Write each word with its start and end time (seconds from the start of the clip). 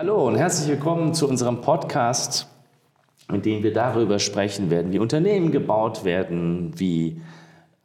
Hallo 0.00 0.26
und 0.26 0.36
herzlich 0.36 0.66
willkommen 0.66 1.12
zu 1.12 1.28
unserem 1.28 1.60
Podcast, 1.60 2.48
in 3.30 3.42
dem 3.42 3.62
wir 3.62 3.74
darüber 3.74 4.18
sprechen 4.18 4.70
werden, 4.70 4.94
wie 4.94 4.98
Unternehmen 4.98 5.52
gebaut 5.52 6.06
werden, 6.06 6.72
wie 6.76 7.20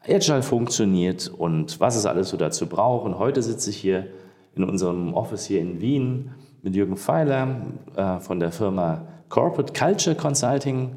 Agile 0.08 0.42
funktioniert 0.42 1.28
und 1.28 1.78
was 1.82 1.98
es 1.98 2.06
alles 2.06 2.30
so 2.30 2.38
dazu 2.38 2.70
braucht. 2.70 3.06
Und 3.06 3.20
heute 3.20 3.44
sitze 3.44 3.70
ich 3.70 3.76
hier 3.76 4.08
in 4.56 4.64
unserem 4.64 5.14
Office 5.14 5.46
hier 5.46 5.60
in 5.60 5.82
Wien 5.82 6.32
mit 6.62 6.74
Jürgen 6.74 6.96
Pfeiler 6.96 7.64
äh, 7.98 8.22
von 8.22 8.40
der 8.40 8.54
Firma 8.54 9.06
Corporate 9.28 9.74
Culture 9.74 10.16
Consulting. 10.16 10.96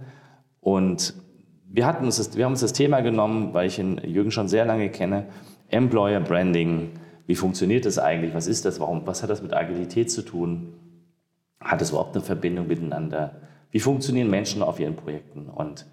Und 0.61 1.15
wir, 1.69 1.85
hatten 1.85 2.05
uns 2.05 2.19
das, 2.19 2.37
wir 2.37 2.45
haben 2.45 2.53
uns 2.53 2.61
das 2.61 2.75
Thema 2.75 3.01
genommen, 3.01 3.53
weil 3.55 3.67
ich 3.67 3.79
Jürgen 3.79 4.31
schon 4.31 4.47
sehr 4.47 4.67
lange 4.67 4.89
kenne, 4.89 5.27
Employer 5.67 6.21
Branding. 6.21 6.91
Wie 7.27 7.35
funktioniert 7.35 7.87
das 7.87 7.99
eigentlich? 7.99 8.35
Was 8.35 8.47
ist 8.47 8.65
das? 8.65 8.79
Warum, 8.79 9.05
was 9.05 9.25
hat 9.25 9.31
das 9.31 9.43
mit 9.43 9.53
Agilität 9.53 10.13
zu 10.13 10.23
tun? 10.23 10.75
Hat 11.61 11.83
es 11.83 11.91
überhaupt 11.91 12.15
eine 12.15 12.25
Verbindung 12.25 12.69
miteinander? 12.69 13.37
Wie 13.71 13.81
funktionieren 13.81 14.31
Menschen 14.31 14.63
auf 14.63 14.79
ihren 14.79 14.97
Projekten? 14.97 15.49
Und 15.49 15.87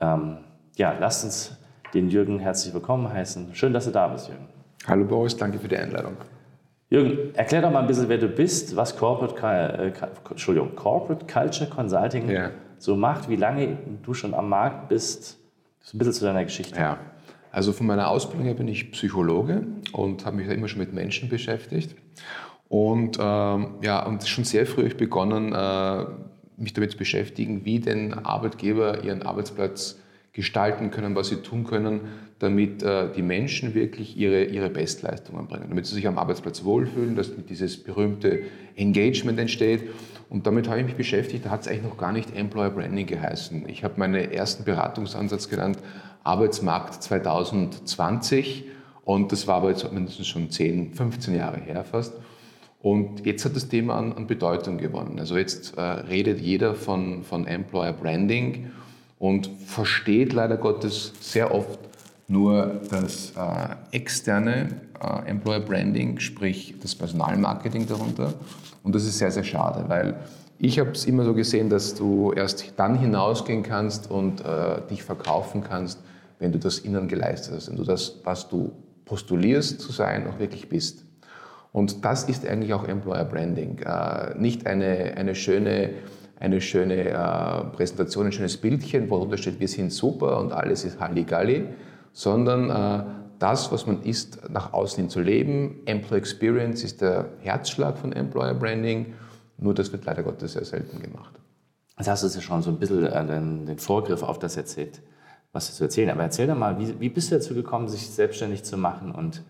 ähm, 0.00 0.38
ja, 0.76 0.96
lasst 0.98 1.24
uns 1.24 1.56
den 1.94 2.08
Jürgen 2.10 2.38
herzlich 2.38 2.74
willkommen 2.74 3.10
heißen. 3.12 3.54
Schön, 3.54 3.72
dass 3.72 3.86
du 3.86 3.90
da 3.90 4.08
bist, 4.08 4.28
Jürgen. 4.28 4.48
Hallo 4.86 5.04
Boris, 5.04 5.36
danke 5.36 5.58
für 5.58 5.68
die 5.68 5.76
Einladung. 5.76 6.16
Jürgen, 6.90 7.34
erklär 7.34 7.62
doch 7.62 7.70
mal 7.70 7.80
ein 7.80 7.86
bisschen, 7.86 8.08
wer 8.08 8.18
du 8.18 8.28
bist, 8.28 8.74
was 8.74 8.96
Corporate, 8.96 9.36
äh, 9.78 9.92
Entschuldigung, 10.30 10.74
Corporate 10.74 11.26
Culture 11.26 11.68
Consulting 11.68 12.30
ja. 12.30 12.50
so 12.78 12.96
macht, 12.96 13.28
wie 13.28 13.36
lange 13.36 13.76
du 14.02 14.14
schon 14.14 14.34
am 14.34 14.48
Markt 14.48 14.88
bist. 14.88 15.38
So 15.80 15.96
ein 15.96 15.98
bisschen 15.98 16.14
zu 16.14 16.24
deiner 16.24 16.44
Geschichte. 16.44 16.78
Ja, 16.78 16.98
also 17.52 17.72
von 17.72 17.86
meiner 17.86 18.08
Ausbildung 18.08 18.46
her 18.46 18.54
bin 18.54 18.68
ich 18.68 18.90
Psychologe 18.92 19.66
und 19.92 20.24
habe 20.24 20.36
mich 20.36 20.48
immer 20.48 20.68
schon 20.68 20.80
mit 20.80 20.92
Menschen 20.92 21.28
beschäftigt. 21.28 21.94
Und 22.68 23.18
ähm, 23.20 23.76
ja, 23.82 24.04
und 24.04 24.26
schon 24.28 24.44
sehr 24.44 24.66
früh 24.66 24.88
begonnen, 24.94 25.54
äh, 25.54 26.04
mich 26.56 26.72
damit 26.74 26.92
zu 26.92 26.98
beschäftigen, 26.98 27.64
wie 27.64 27.80
denn 27.80 28.12
Arbeitgeber 28.12 29.04
ihren 29.04 29.22
Arbeitsplatz 29.22 29.98
gestalten 30.32 30.90
können, 30.90 31.14
was 31.14 31.28
sie 31.28 31.36
tun 31.36 31.64
können, 31.64 32.00
damit 32.38 32.82
äh, 32.82 33.10
die 33.12 33.22
Menschen 33.22 33.74
wirklich 33.74 34.16
ihre, 34.16 34.44
ihre 34.44 34.70
Bestleistungen 34.70 35.48
bringen, 35.48 35.66
damit 35.68 35.86
sie 35.86 35.94
sich 35.94 36.06
am 36.06 36.18
Arbeitsplatz 36.18 36.62
wohlfühlen, 36.62 37.16
dass 37.16 37.32
dieses 37.48 37.82
berühmte 37.82 38.42
Engagement 38.76 39.38
entsteht. 39.38 39.88
Und 40.28 40.46
damit 40.46 40.68
habe 40.68 40.80
ich 40.80 40.86
mich 40.86 40.94
beschäftigt, 40.94 41.46
da 41.46 41.50
hat 41.50 41.62
es 41.62 41.68
eigentlich 41.68 41.84
noch 41.84 41.96
gar 41.96 42.12
nicht 42.12 42.36
Employer 42.36 42.70
Branding 42.70 43.06
geheißen. 43.06 43.68
Ich 43.68 43.82
habe 43.82 43.94
meinen 43.96 44.30
ersten 44.30 44.64
Beratungsansatz 44.64 45.48
genannt 45.48 45.78
Arbeitsmarkt 46.22 47.02
2020 47.02 48.64
und 49.04 49.32
das 49.32 49.46
war 49.46 49.56
aber 49.56 49.70
jetzt 49.70 49.90
mindestens 49.90 50.26
schon 50.26 50.50
10, 50.50 50.92
15 50.92 51.34
Jahre 51.34 51.58
her 51.58 51.82
fast. 51.82 52.12
Und 52.80 53.26
jetzt 53.26 53.44
hat 53.44 53.56
das 53.56 53.68
Thema 53.68 53.96
an, 53.96 54.12
an 54.12 54.26
Bedeutung 54.26 54.78
gewonnen. 54.78 55.18
Also 55.18 55.36
jetzt 55.36 55.76
äh, 55.76 55.80
redet 55.80 56.40
jeder 56.40 56.74
von, 56.74 57.24
von 57.24 57.46
Employer 57.46 57.92
Branding 57.92 58.70
und 59.18 59.50
versteht 59.66 60.32
leider 60.32 60.56
Gottes 60.56 61.12
sehr 61.20 61.52
oft 61.52 61.80
nur 62.28 62.80
das 62.90 63.32
äh, 63.36 63.96
externe 63.96 64.68
äh, 65.00 65.28
Employer 65.28 65.60
Branding, 65.60 66.20
sprich 66.20 66.74
das 66.80 66.94
Personalmarketing 66.94 67.86
darunter. 67.86 68.34
Und 68.84 68.94
das 68.94 69.04
ist 69.04 69.18
sehr, 69.18 69.30
sehr 69.30 69.44
schade, 69.44 69.84
weil 69.88 70.16
ich 70.58 70.78
habe 70.78 70.90
es 70.90 71.04
immer 71.06 71.24
so 71.24 71.34
gesehen, 71.34 71.70
dass 71.70 71.94
du 71.94 72.32
erst 72.32 72.72
dann 72.76 72.98
hinausgehen 72.98 73.62
kannst 73.62 74.10
und 74.10 74.40
äh, 74.40 74.80
dich 74.90 75.02
verkaufen 75.02 75.62
kannst, 75.62 76.00
wenn 76.38 76.52
du 76.52 76.58
das 76.58 76.80
innen 76.80 77.08
geleistet 77.08 77.54
hast, 77.54 77.70
wenn 77.70 77.76
du 77.76 77.84
das, 77.84 78.20
was 78.24 78.48
du 78.48 78.72
postulierst 79.04 79.80
zu 79.80 79.90
sein, 79.90 80.28
auch 80.28 80.38
wirklich 80.38 80.68
bist. 80.68 81.04
Und 81.72 82.04
das 82.04 82.28
ist 82.28 82.46
eigentlich 82.46 82.72
auch 82.72 82.86
Employer 82.88 83.24
Branding. 83.24 83.78
Äh, 83.78 84.38
nicht 84.38 84.66
eine, 84.66 85.14
eine 85.16 85.34
schöne, 85.34 85.90
eine 86.40 86.60
schöne 86.60 87.10
äh, 87.10 87.76
Präsentation, 87.76 88.26
ein 88.26 88.32
schönes 88.32 88.56
Bildchen, 88.56 89.10
worunter 89.10 89.36
steht, 89.36 89.60
wir 89.60 89.68
sind 89.68 89.92
super 89.92 90.38
und 90.38 90.52
alles 90.52 90.84
ist 90.84 91.00
Halligalli, 91.00 91.66
sondern 92.12 92.70
äh, 92.70 93.04
das, 93.38 93.70
was 93.70 93.86
man 93.86 94.02
ist, 94.02 94.50
nach 94.50 94.72
außen 94.72 95.02
hin 95.02 95.10
zu 95.10 95.20
leben. 95.20 95.80
Employee 95.84 96.18
Experience 96.18 96.82
ist 96.82 97.00
der 97.00 97.26
Herzschlag 97.40 97.98
von 97.98 98.12
Employer 98.12 98.54
Branding, 98.54 99.14
nur 99.58 99.74
das 99.74 99.92
wird 99.92 100.04
leider 100.04 100.22
Gottes 100.22 100.54
sehr 100.54 100.64
selten 100.64 101.00
gemacht. 101.00 101.38
Jetzt 101.98 102.08
hast 102.08 102.22
du 102.22 102.28
ja 102.28 102.40
schon 102.40 102.62
so 102.62 102.70
ein 102.70 102.78
bisschen 102.78 103.02
den, 103.02 103.66
den 103.66 103.78
Vorgriff 103.78 104.22
auf 104.22 104.38
das 104.38 104.56
erzählt, 104.56 105.02
was 105.52 105.68
du 105.68 105.74
zu 105.74 105.84
erzählen. 105.84 106.10
Aber 106.10 106.22
erzähl 106.22 106.46
doch 106.46 106.56
mal, 106.56 106.78
wie, 106.78 106.98
wie 107.00 107.08
bist 107.08 107.30
du 107.30 107.36
dazu 107.36 107.54
gekommen, 107.54 107.88
sich 107.88 108.08
selbstständig 108.08 108.62
zu 108.62 108.76
machen 108.76 109.10
und 109.10 109.42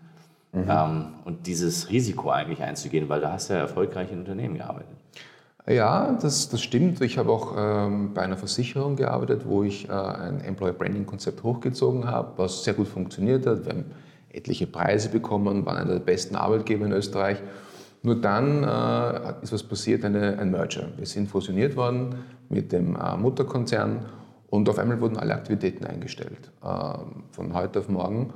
mhm. 0.53 0.65
ähm, 0.69 1.05
und 1.25 1.47
dieses 1.47 1.91
Risiko 1.91 2.31
eigentlich 2.31 2.63
einzugehen, 2.63 3.09
weil 3.09 3.21
da 3.21 3.33
hast 3.33 3.51
du 3.51 3.55
ja 3.55 3.61
erfolgreich 3.61 4.13
in 4.13 4.21
Unternehmen 4.21 4.57
gearbeitet. 4.57 4.97
Ja, 5.69 6.13
das, 6.13 6.49
das 6.49 6.63
stimmt. 6.63 7.03
Ich 7.03 7.19
habe 7.19 7.31
auch 7.31 7.55
ähm, 7.57 8.15
bei 8.15 8.23
einer 8.23 8.39
Versicherung 8.39 8.97
gearbeitet, 8.97 9.43
wo 9.45 9.63
ich 9.65 9.87
äh, 9.89 9.93
ein 9.93 10.41
Employer 10.41 10.73
Branding 10.73 11.05
Konzept 11.05 11.43
hochgezogen 11.43 12.07
habe, 12.07 12.33
was 12.37 12.65
sehr 12.65 12.73
gut 12.73 12.89
funktioniert 12.89 13.47
hat. 13.47 13.67
Wir 13.67 13.73
haben 13.73 13.85
etliche 14.31 14.67
Preise 14.67 15.11
bekommen, 15.11 15.67
waren 15.67 15.77
einer 15.77 15.93
der 15.93 16.01
besten 16.01 16.37
Arbeitgeber 16.37 16.87
in 16.87 16.93
Österreich. 16.93 17.39
Nur 18.03 18.21
dann 18.21 18.63
äh, 18.65 19.35
ist 19.43 19.53
was 19.53 19.63
passiert, 19.63 20.05
eine, 20.05 20.39
ein 20.39 20.51
Merger. 20.51 20.89
Wir 20.97 21.05
sind 21.05 21.29
fusioniert 21.29 21.77
worden 21.77 22.15
mit 22.49 22.73
dem 22.73 22.97
äh, 22.97 23.17
Mutterkonzern 23.17 24.07
und 24.49 24.69
auf 24.71 24.79
einmal 24.79 25.01
wurden 25.01 25.19
alle 25.19 25.35
Aktivitäten 25.35 25.85
eingestellt, 25.85 26.51
äh, 26.63 26.67
von 27.33 27.53
heute 27.53 27.81
auf 27.81 27.89
morgen. 27.89 28.33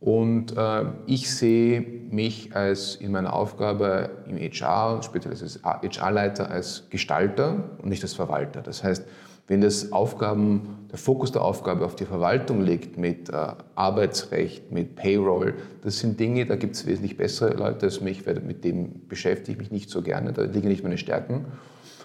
Und 0.00 0.56
äh, 0.56 0.84
ich 1.06 1.30
sehe 1.30 1.82
mich 2.10 2.56
als 2.56 2.96
in 2.96 3.12
meiner 3.12 3.34
Aufgabe 3.34 4.10
im 4.26 4.38
HR, 4.38 5.02
speziell 5.02 5.32
als 5.32 5.60
HR-Leiter, 5.62 6.50
als 6.50 6.88
Gestalter 6.88 7.70
und 7.82 7.90
nicht 7.90 8.02
als 8.02 8.14
Verwalter. 8.14 8.62
Das 8.62 8.82
heißt, 8.82 9.04
wenn 9.46 9.60
das 9.60 9.92
Aufgaben, 9.92 10.86
der 10.90 10.98
Fokus 10.98 11.32
der 11.32 11.42
Aufgabe 11.42 11.84
auf 11.84 11.96
die 11.96 12.06
Verwaltung 12.06 12.62
liegt 12.62 12.96
mit 12.96 13.28
äh, 13.28 13.48
Arbeitsrecht, 13.74 14.72
mit 14.72 14.96
Payroll, 14.96 15.54
das 15.82 15.98
sind 15.98 16.18
Dinge, 16.18 16.46
da 16.46 16.56
gibt 16.56 16.76
es 16.76 16.86
wesentlich 16.86 17.16
bessere 17.16 17.54
Leute 17.54 17.86
als 17.86 18.00
mich, 18.00 18.26
weil 18.26 18.40
mit 18.40 18.64
dem 18.64 19.08
beschäftige 19.08 19.52
ich 19.52 19.58
mich 19.58 19.70
nicht 19.72 19.90
so 19.90 20.02
gerne, 20.02 20.32
da 20.32 20.42
liegen 20.42 20.68
nicht 20.68 20.82
meine 20.82 20.98
Stärken. 20.98 21.46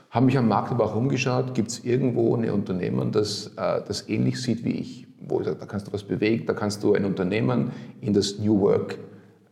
Habe 0.09 0.25
mich 0.25 0.37
am 0.37 0.47
Markt 0.47 0.71
aber 0.71 0.85
auch 0.85 0.95
umgeschaut, 0.95 1.53
gibt 1.53 1.69
es 1.69 1.85
irgendwo 1.85 2.35
ein 2.35 2.49
Unternehmen, 2.49 3.11
das 3.11 3.51
äh, 3.55 3.81
das 3.87 4.09
ähnlich 4.09 4.41
sieht 4.41 4.65
wie 4.65 4.71
ich? 4.71 5.04
Wo 5.19 5.39
ich 5.39 5.45
sage, 5.45 5.57
da 5.59 5.65
kannst 5.65 5.87
du 5.87 5.93
was 5.93 6.03
bewegen, 6.03 6.45
da 6.45 6.53
kannst 6.53 6.83
du 6.83 6.93
ein 6.93 7.05
Unternehmen 7.05 7.71
in 8.01 8.13
das 8.13 8.39
New 8.39 8.59
Work, 8.61 8.97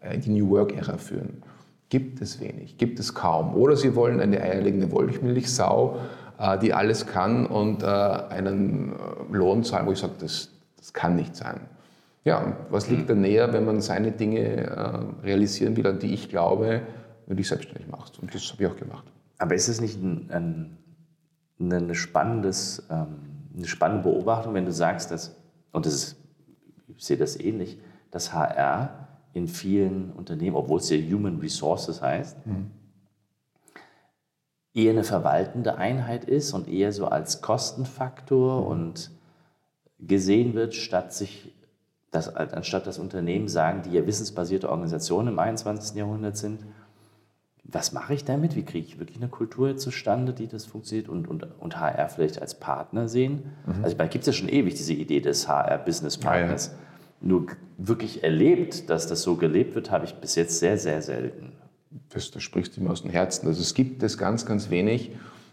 äh, 0.02 0.16
in 0.16 0.22
die 0.22 0.30
New 0.30 0.50
Work-Ära 0.50 0.98
führen. 0.98 1.44
Gibt 1.90 2.22
es 2.22 2.40
wenig, 2.40 2.78
gibt 2.78 3.00
es 3.00 3.14
kaum. 3.14 3.56
Oder 3.56 3.76
sie 3.76 3.96
wollen 3.96 4.20
eine 4.20 4.42
eierlegende 4.42 4.92
Wollmilchsau, 4.92 5.98
äh, 6.40 6.58
die 6.58 6.74
alles 6.74 7.06
kann 7.06 7.46
und 7.46 7.84
äh, 7.84 7.86
einen 7.86 8.94
Lohn 9.32 9.64
zahlen, 9.64 9.88
wo 9.88 9.92
ich 9.92 10.00
sage, 10.00 10.14
das, 10.20 10.50
das 10.78 10.94
kann 10.94 11.16
nicht 11.16 11.36
sein. 11.36 11.62
Ja, 12.26 12.56
was 12.70 12.90
liegt 12.90 13.10
da 13.10 13.16
näher, 13.16 13.52
wenn 13.52 13.66
man 13.66 13.82
seine 13.82 14.14
Dinge 14.14 15.18
realisieren 15.26 15.76
will, 15.76 15.86
an 15.86 16.00
die 16.00 16.14
ich 16.14 16.30
glaube, 16.30 16.82
wenn 17.26 17.36
du 17.36 17.36
dich 17.36 17.50
selbstständig 17.50 17.90
machst? 17.92 18.18
Und 18.18 18.34
das 18.34 18.50
habe 18.50 18.64
ich 18.64 18.70
auch 18.70 18.78
gemacht. 18.78 19.04
Aber 19.40 19.56
ist 19.56 19.68
es 19.68 19.82
nicht 19.82 20.02
ein, 20.02 20.30
ein, 20.32 20.78
ein 21.60 21.94
spannendes, 21.96 22.82
ähm, 22.90 23.18
eine 23.58 23.68
spannende 23.68 24.04
Beobachtung, 24.04 24.54
wenn 24.54 24.64
du 24.64 24.72
sagst, 24.72 25.12
dass 25.12 25.36
und 25.74 25.86
das 25.86 25.94
ist, 25.94 26.16
ich 26.96 27.04
sehe 27.04 27.18
das 27.18 27.38
ähnlich, 27.38 27.78
dass 28.12 28.32
HR 28.32 29.10
in 29.34 29.48
vielen 29.48 30.12
Unternehmen, 30.14 30.56
obwohl 30.56 30.80
es 30.80 30.90
ja 30.90 30.98
Human 30.98 31.40
Resources 31.40 32.02
heißt, 32.02 32.46
mhm. 32.46 32.72
eher 34.74 34.92
eine 34.92 35.04
verwaltende 35.04 35.76
Einheit 35.76 36.24
ist 36.24 36.54
und 36.54 36.70
eher 36.70 36.94
so 36.94 37.08
als 37.08 37.42
Kostenfaktor 37.42 38.62
mhm. 38.62 38.68
und 38.68 39.12
gesehen 40.00 40.54
wird, 40.54 40.76
statt 40.76 41.14
sich 41.14 41.52
das, 42.12 42.34
anstatt 42.36 42.86
das 42.86 43.00
Unternehmen 43.00 43.48
sagen, 43.48 43.82
die 43.82 43.92
ja 43.92 44.06
wissensbasierte 44.06 44.70
Organisationen 44.70 45.30
im 45.30 45.40
21. 45.40 45.96
Jahrhundert 45.98 46.38
sind, 46.38 46.60
was 47.66 47.94
mache 47.94 48.14
ich 48.14 48.26
damit? 48.26 48.56
Wie 48.56 48.64
kriege 48.64 48.86
ich 48.86 49.00
wirklich 49.00 49.18
eine 49.18 49.30
Kultur 49.30 49.78
zustande, 49.78 50.34
die 50.34 50.48
das 50.48 50.66
funktioniert 50.66 51.08
und, 51.08 51.28
und, 51.28 51.48
und 51.60 51.80
HR 51.80 52.10
vielleicht 52.10 52.42
als 52.42 52.60
Partner 52.60 53.08
sehen? 53.08 53.44
Mhm. 53.66 53.84
Also, 53.84 53.96
da 53.98 54.06
gibt 54.06 54.28
es 54.28 54.28
ja 54.28 54.34
schon 54.34 54.50
ewig 54.50 54.76
diese 54.76 54.94
Idee 54.94 55.22
des 55.22 55.48
HR-Business-Partners. 55.48 56.68
Ja, 56.68 56.74
ja. 56.74 56.80
Nur 57.22 57.48
wirklich 57.78 58.24
erlebt, 58.24 58.90
dass 58.90 59.08
das 59.08 59.22
so 59.22 59.36
gelebt 59.36 59.76
wird, 59.76 59.92
habe 59.92 60.06
ich 60.06 60.14
bis 60.16 60.36
jetzt 60.36 60.60
sehr, 60.60 60.78
sehr 60.78 61.02
selten. 61.02 61.54
Das, 62.10 62.32
das 62.32 62.44
sprichst 62.44 62.76
du 62.76 62.82
mir 62.82 62.90
aus 62.90 63.04
dem 63.04 63.12
Herzen. 63.12 63.48
Also, 63.48 63.62
es 63.62 63.74
gibt 63.74 64.04
es 64.04 64.18
ganz, 64.18 64.46
ganz 64.46 64.70
wenig. 64.70 65.12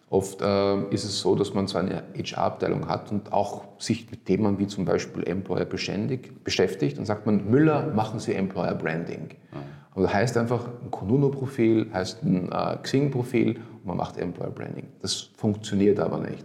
Oft 0.08 0.42
äh, 0.42 0.92
ist 0.92 1.04
es 1.04 1.20
so, 1.20 1.36
dass 1.36 1.54
man 1.54 1.68
zwar 1.68 1.82
eine 1.82 2.02
HR-Abteilung 2.16 2.88
hat 2.88 3.12
und 3.12 3.32
auch 3.32 3.62
sich 3.78 4.10
mit 4.10 4.26
Themen 4.26 4.58
wie 4.58 4.66
zum 4.66 4.84
Beispiel 4.84 5.22
Employer 5.22 5.64
beschäftigt 5.64 6.98
und 6.98 7.06
sagt 7.06 7.26
man, 7.26 7.48
Müller, 7.48 7.92
machen 7.94 8.18
Sie 8.18 8.34
Employer 8.34 8.74
Branding. 8.74 9.28
Mhm. 9.52 9.69
Aber 10.00 10.06
das 10.06 10.14
heißt 10.14 10.36
einfach 10.38 10.64
ein 10.82 10.90
Konuno-Profil, 10.90 11.90
heißt 11.92 12.22
ein 12.22 12.50
äh, 12.50 12.78
Xing-Profil 12.82 13.56
und 13.56 13.84
man 13.84 13.98
macht 13.98 14.16
Employer 14.16 14.48
Branding. 14.48 14.86
Das 15.02 15.28
funktioniert 15.36 16.00
aber 16.00 16.16
nicht. 16.16 16.42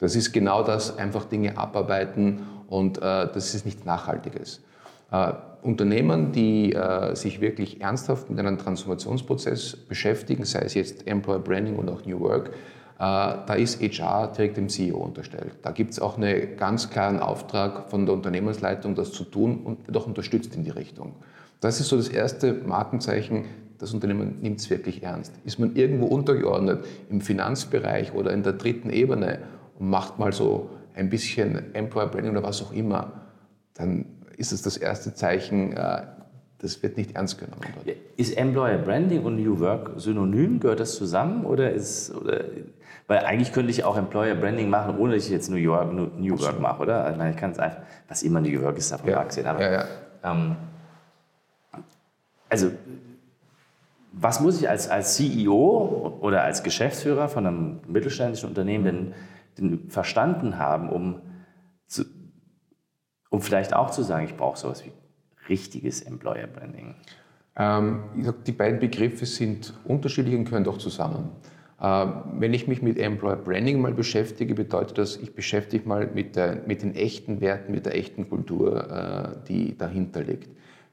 Das 0.00 0.16
ist 0.16 0.32
genau 0.32 0.64
das, 0.64 0.98
einfach 0.98 1.24
Dinge 1.24 1.56
abarbeiten 1.56 2.40
und 2.66 2.98
äh, 2.98 3.00
das 3.00 3.54
ist 3.54 3.66
nichts 3.66 3.84
Nachhaltiges. 3.84 4.64
Äh, 5.12 5.32
Unternehmen, 5.62 6.32
die 6.32 6.72
äh, 6.72 7.14
sich 7.14 7.40
wirklich 7.40 7.80
ernsthaft 7.80 8.30
mit 8.30 8.40
einem 8.40 8.58
Transformationsprozess 8.58 9.76
beschäftigen, 9.76 10.44
sei 10.44 10.62
es 10.62 10.74
jetzt 10.74 11.06
Employer 11.06 11.38
Branding 11.38 11.76
oder 11.76 11.92
auch 11.92 12.04
New 12.04 12.18
Work, 12.18 12.48
äh, 12.48 12.50
da 12.98 13.54
ist 13.54 13.80
HR 13.80 14.32
direkt 14.36 14.56
dem 14.56 14.68
CEO 14.68 14.96
unterstellt. 14.96 15.52
Da 15.62 15.70
gibt 15.70 15.92
es 15.92 16.00
auch 16.00 16.16
einen 16.16 16.56
ganz 16.56 16.90
klaren 16.90 17.20
Auftrag 17.20 17.90
von 17.90 18.06
der 18.06 18.14
Unternehmensleitung, 18.16 18.96
das 18.96 19.12
zu 19.12 19.22
tun 19.22 19.60
und 19.62 19.96
auch 19.96 20.08
unterstützt 20.08 20.56
in 20.56 20.64
die 20.64 20.70
Richtung. 20.70 21.14
Das 21.60 21.80
ist 21.80 21.88
so 21.88 21.96
das 21.96 22.08
erste 22.08 22.52
Markenzeichen, 22.52 23.44
das 23.78 23.94
Unternehmen 23.94 24.38
nimmt 24.40 24.60
es 24.60 24.70
wirklich 24.70 25.02
ernst. 25.02 25.32
Ist 25.44 25.58
man 25.58 25.76
irgendwo 25.76 26.06
untergeordnet 26.06 26.84
im 27.10 27.20
Finanzbereich 27.20 28.12
oder 28.12 28.32
in 28.32 28.42
der 28.42 28.54
dritten 28.54 28.90
Ebene 28.90 29.40
und 29.78 29.88
macht 29.88 30.18
mal 30.18 30.32
so 30.32 30.70
ein 30.94 31.08
bisschen 31.10 31.74
Employer 31.74 32.08
Branding 32.08 32.32
oder 32.32 32.42
was 32.42 32.62
auch 32.62 32.72
immer, 32.72 33.12
dann 33.74 34.04
ist 34.36 34.52
es 34.52 34.62
das 34.62 34.76
erste 34.76 35.14
Zeichen, 35.14 35.72
äh, 35.76 36.02
das 36.58 36.82
wird 36.82 36.96
nicht 36.96 37.14
ernst 37.14 37.38
genommen. 37.38 37.60
Dort. 37.84 37.96
Ist 38.16 38.36
Employer 38.36 38.78
Branding 38.78 39.22
und 39.22 39.36
New 39.36 39.60
Work 39.60 39.92
synonym? 39.96 40.58
Gehört 40.58 40.80
das 40.80 40.96
zusammen? 40.96 41.44
Oder 41.44 41.72
ist, 41.72 42.12
oder, 42.14 42.44
weil 43.06 43.18
eigentlich 43.18 43.52
könnte 43.52 43.70
ich 43.70 43.84
auch 43.84 43.96
Employer 43.96 44.34
Branding 44.34 44.68
machen, 44.68 44.98
ohne 44.98 45.14
dass 45.14 45.26
ich 45.26 45.30
jetzt 45.30 45.50
New 45.50 45.56
York, 45.56 45.92
New 45.92 46.38
Work 46.40 46.60
mache, 46.60 46.82
oder? 46.82 47.30
Ich 47.30 47.36
kann 47.36 47.52
es 47.52 47.60
einfach, 47.60 47.82
was 48.08 48.24
immer 48.24 48.40
New 48.40 48.60
Work 48.62 48.78
ist, 48.78 48.90
davon 48.90 49.10
ja. 49.10 49.20
abgesehen. 49.20 49.46
Aber, 49.46 49.60
ja, 49.60 49.72
ja. 49.72 49.84
Ähm, 50.24 50.56
also, 52.48 52.70
was 54.12 54.40
muss 54.40 54.60
ich 54.60 54.68
als, 54.68 54.88
als 54.88 55.16
CEO 55.16 56.18
oder 56.20 56.42
als 56.42 56.62
Geschäftsführer 56.62 57.28
von 57.28 57.46
einem 57.46 57.80
mittelständischen 57.86 58.48
Unternehmen 58.48 58.84
denn, 58.84 59.14
denn 59.58 59.90
verstanden 59.90 60.58
haben, 60.58 60.88
um 60.88 61.20
zu, 61.86 62.04
um 63.30 63.40
vielleicht 63.40 63.74
auch 63.74 63.90
zu 63.90 64.02
sagen, 64.02 64.24
ich 64.24 64.36
brauche 64.36 64.58
sowas 64.58 64.84
wie 64.84 64.92
richtiges 65.48 66.02
Employer 66.02 66.46
Branding? 66.46 66.94
Ähm, 67.56 68.04
sag, 68.20 68.44
die 68.44 68.52
beiden 68.52 68.78
Begriffe 68.78 69.26
sind 69.26 69.74
unterschiedlich 69.84 70.34
und 70.34 70.44
gehören 70.44 70.64
doch 70.64 70.78
zusammen. 70.78 71.30
Ähm, 71.80 72.22
wenn 72.38 72.54
ich 72.54 72.66
mich 72.66 72.82
mit 72.82 72.98
Employer 72.98 73.36
Branding 73.36 73.80
mal 73.80 73.92
beschäftige, 73.92 74.54
bedeutet 74.54 74.98
das, 74.98 75.16
ich 75.16 75.34
beschäftige 75.34 75.82
mich 75.82 75.88
mal 75.88 76.06
mit, 76.12 76.36
der, 76.36 76.62
mit 76.66 76.82
den 76.82 76.94
echten 76.94 77.40
Werten, 77.40 77.72
mit 77.72 77.86
der 77.86 77.96
echten 77.96 78.28
Kultur, 78.28 78.90
äh, 78.90 79.46
die 79.48 79.76
dahinter 79.76 80.22
liegt. 80.22 80.48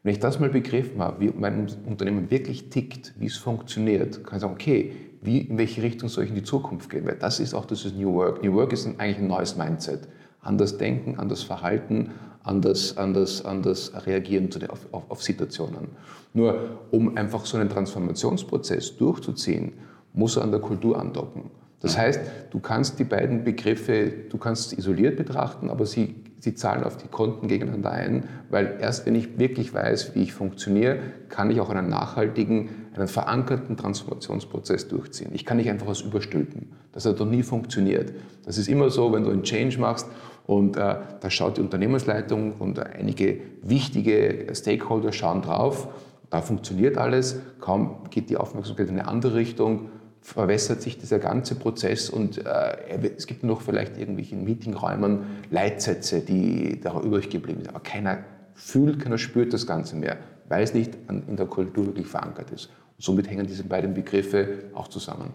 Wenn 0.05 0.13
ich 0.13 0.19
das 0.19 0.39
mal 0.39 0.49
begriffen 0.49 1.01
habe, 1.01 1.19
wie 1.19 1.33
mein 1.35 1.67
Unternehmen 1.87 2.29
wirklich 2.29 2.69
tickt, 2.69 3.15
wie 3.17 3.25
es 3.25 3.37
funktioniert, 3.37 4.23
kann 4.23 4.35
ich 4.35 4.41
sagen, 4.41 4.53
okay, 4.53 4.93
wie, 5.23 5.39
in 5.39 5.57
welche 5.57 5.81
Richtung 5.81 6.09
soll 6.09 6.25
ich 6.25 6.29
in 6.29 6.35
die 6.35 6.43
Zukunft 6.43 6.91
gehen? 6.91 7.07
Weil 7.07 7.15
das 7.15 7.39
ist 7.39 7.55
auch 7.55 7.65
das 7.65 7.85
ist 7.85 7.97
New 7.97 8.13
Work. 8.13 8.43
New 8.43 8.53
Work 8.53 8.71
ist 8.73 8.85
eigentlich 8.85 9.17
ein 9.17 9.25
neues 9.25 9.57
Mindset 9.57 10.07
anders 10.41 10.77
denken, 10.77 11.17
anders 11.17 11.41
verhalten, 11.41 12.11
anders, 12.43 12.95
anders, 12.97 13.43
anders 13.45 13.93
reagieren 14.05 14.47
auf, 14.69 14.85
auf, 14.91 15.09
auf 15.09 15.23
Situationen. 15.23 15.87
Nur 16.35 16.81
um 16.91 17.17
einfach 17.17 17.43
so 17.47 17.57
einen 17.57 17.69
Transformationsprozess 17.69 18.97
durchzuziehen, 18.97 19.73
muss 20.13 20.37
er 20.37 20.43
an 20.43 20.51
der 20.51 20.59
Kultur 20.59 20.99
andocken. 20.99 21.49
Das 21.79 21.97
heißt, 21.97 22.19
du 22.51 22.59
kannst 22.59 22.99
die 22.99 23.05
beiden 23.05 23.43
Begriffe, 23.43 24.13
du 24.29 24.37
kannst 24.37 24.73
isoliert 24.73 25.17
betrachten, 25.17 25.71
aber 25.71 25.87
sie, 25.87 26.13
sie 26.39 26.53
zahlen 26.53 26.83
auf 26.83 26.97
die 26.97 27.07
Konten 27.07 27.47
gegeneinander 27.47 27.91
ein, 27.91 28.29
weil 28.49 28.77
erst 28.79 29.05
wenn 29.05 29.15
ich 29.15 29.39
wirklich 29.39 29.73
weiß, 29.73 30.15
wie 30.15 30.23
ich 30.23 30.33
funktioniere, 30.33 30.99
kann 31.29 31.49
ich 31.49 31.59
auch 31.59 31.69
einen 31.69 31.89
nachhaltigen, 31.89 32.69
einen 32.93 33.07
verankerten 33.07 33.77
Transformationsprozess 33.77 34.87
durchziehen. 34.87 35.31
Ich 35.33 35.45
kann 35.45 35.57
nicht 35.57 35.69
einfach 35.69 35.87
was 35.87 36.01
überstülpen. 36.01 36.71
Das 36.91 37.05
hat 37.05 37.19
doch 37.19 37.25
nie 37.25 37.43
funktioniert. 37.43 38.13
Das 38.45 38.57
ist 38.57 38.67
immer 38.67 38.89
so, 38.89 39.11
wenn 39.11 39.23
du 39.23 39.31
einen 39.31 39.43
Change 39.43 39.79
machst 39.79 40.07
und 40.45 40.77
äh, 40.77 40.95
da 41.19 41.29
schaut 41.29 41.57
die 41.57 41.61
Unternehmensleitung 41.61 42.53
und 42.53 42.79
einige 42.79 43.39
wichtige 43.63 44.47
Stakeholder 44.53 45.11
schauen 45.11 45.41
drauf. 45.41 45.87
Da 46.29 46.41
funktioniert 46.41 46.97
alles. 46.97 47.39
Kaum 47.59 48.03
geht 48.09 48.29
die 48.29 48.37
Aufmerksamkeit 48.37 48.89
in 48.89 48.99
eine 48.99 49.07
andere 49.07 49.35
Richtung, 49.35 49.89
verwässert 50.25 50.81
sich 50.81 50.97
dieser 50.97 51.19
ganze 51.19 51.53
Prozess 51.53 52.09
und 52.09 52.43
äh, 52.43 53.11
es 53.15 53.27
gibt 53.27 53.43
noch 53.43 53.61
vielleicht 53.61 53.95
irgendwelche 53.99 54.35
Meetingräumen 54.35 55.19
Leitsätze, 55.51 56.21
die 56.21 56.81
da 56.81 56.99
übrig 56.99 57.29
geblieben 57.29 57.59
sind. 57.61 57.69
Aber 57.69 57.79
keiner 57.79 58.23
fühlt, 58.55 58.99
keiner 58.99 59.19
spürt 59.19 59.53
das 59.53 59.67
Ganze 59.67 59.95
mehr, 59.95 60.17
weil 60.49 60.63
es 60.63 60.73
nicht 60.73 60.97
an, 61.05 61.23
in 61.27 61.37
der 61.37 61.45
Kultur 61.45 61.85
wirklich 61.85 62.07
verankert 62.07 62.49
ist. 62.49 62.71
Und 62.97 63.03
somit 63.03 63.29
hängen 63.29 63.45
diese 63.45 63.65
beiden 63.65 63.93
Begriffe 63.93 64.63
auch 64.73 64.87
zusammen. 64.87 65.29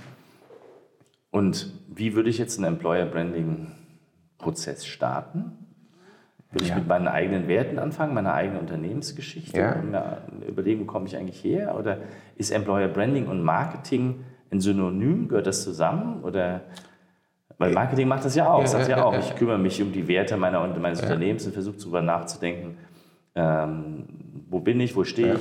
Und 1.30 1.72
wie 1.88 2.16
würde 2.16 2.28
ich 2.28 2.38
jetzt 2.38 2.58
ein 2.58 2.64
Employer 2.64 3.06
Branding 3.06 3.68
Prozess 4.38 4.84
starten? 4.84 5.52
Ich 6.60 6.66
ja. 6.66 6.74
mit 6.74 6.88
meinen 6.88 7.06
eigenen 7.06 7.46
Werten 7.46 7.78
anfangen, 7.78 8.12
meiner 8.12 8.34
eigenen 8.34 8.58
Unternehmensgeschichte 8.58 9.56
ja. 9.56 9.74
und 9.74 9.92
mir 9.92 10.22
überlegen, 10.48 10.80
wo 10.80 10.84
komme 10.86 11.06
ich 11.06 11.16
eigentlich 11.16 11.44
her? 11.44 11.76
Oder 11.78 11.98
ist 12.34 12.50
Employer 12.50 12.88
Branding 12.88 13.28
und 13.28 13.40
Marketing 13.40 14.24
ein 14.50 14.60
Synonym? 14.60 15.28
Gehört 15.28 15.46
das 15.46 15.62
zusammen? 15.62 16.22
Oder 16.22 16.62
weil 17.58 17.72
Marketing 17.72 18.08
macht 18.08 18.24
das 18.24 18.34
ja 18.34 18.50
auch, 18.50 18.60
ja, 18.60 18.66
sagt 18.66 18.88
ja, 18.88 19.04
auch, 19.04 19.18
ich 19.18 19.36
kümmere 19.36 19.58
mich 19.58 19.82
um 19.82 19.92
die 19.92 20.08
Werte 20.08 20.36
meiner, 20.36 20.66
meines 20.66 21.02
Unternehmens 21.02 21.44
und 21.46 21.52
versuche 21.52 21.76
darüber 21.78 22.00
nachzudenken, 22.00 22.78
ähm, 23.34 24.04
wo 24.48 24.60
bin 24.60 24.80
ich, 24.80 24.96
wo 24.96 25.04
stehe 25.04 25.34
ich, 25.34 25.40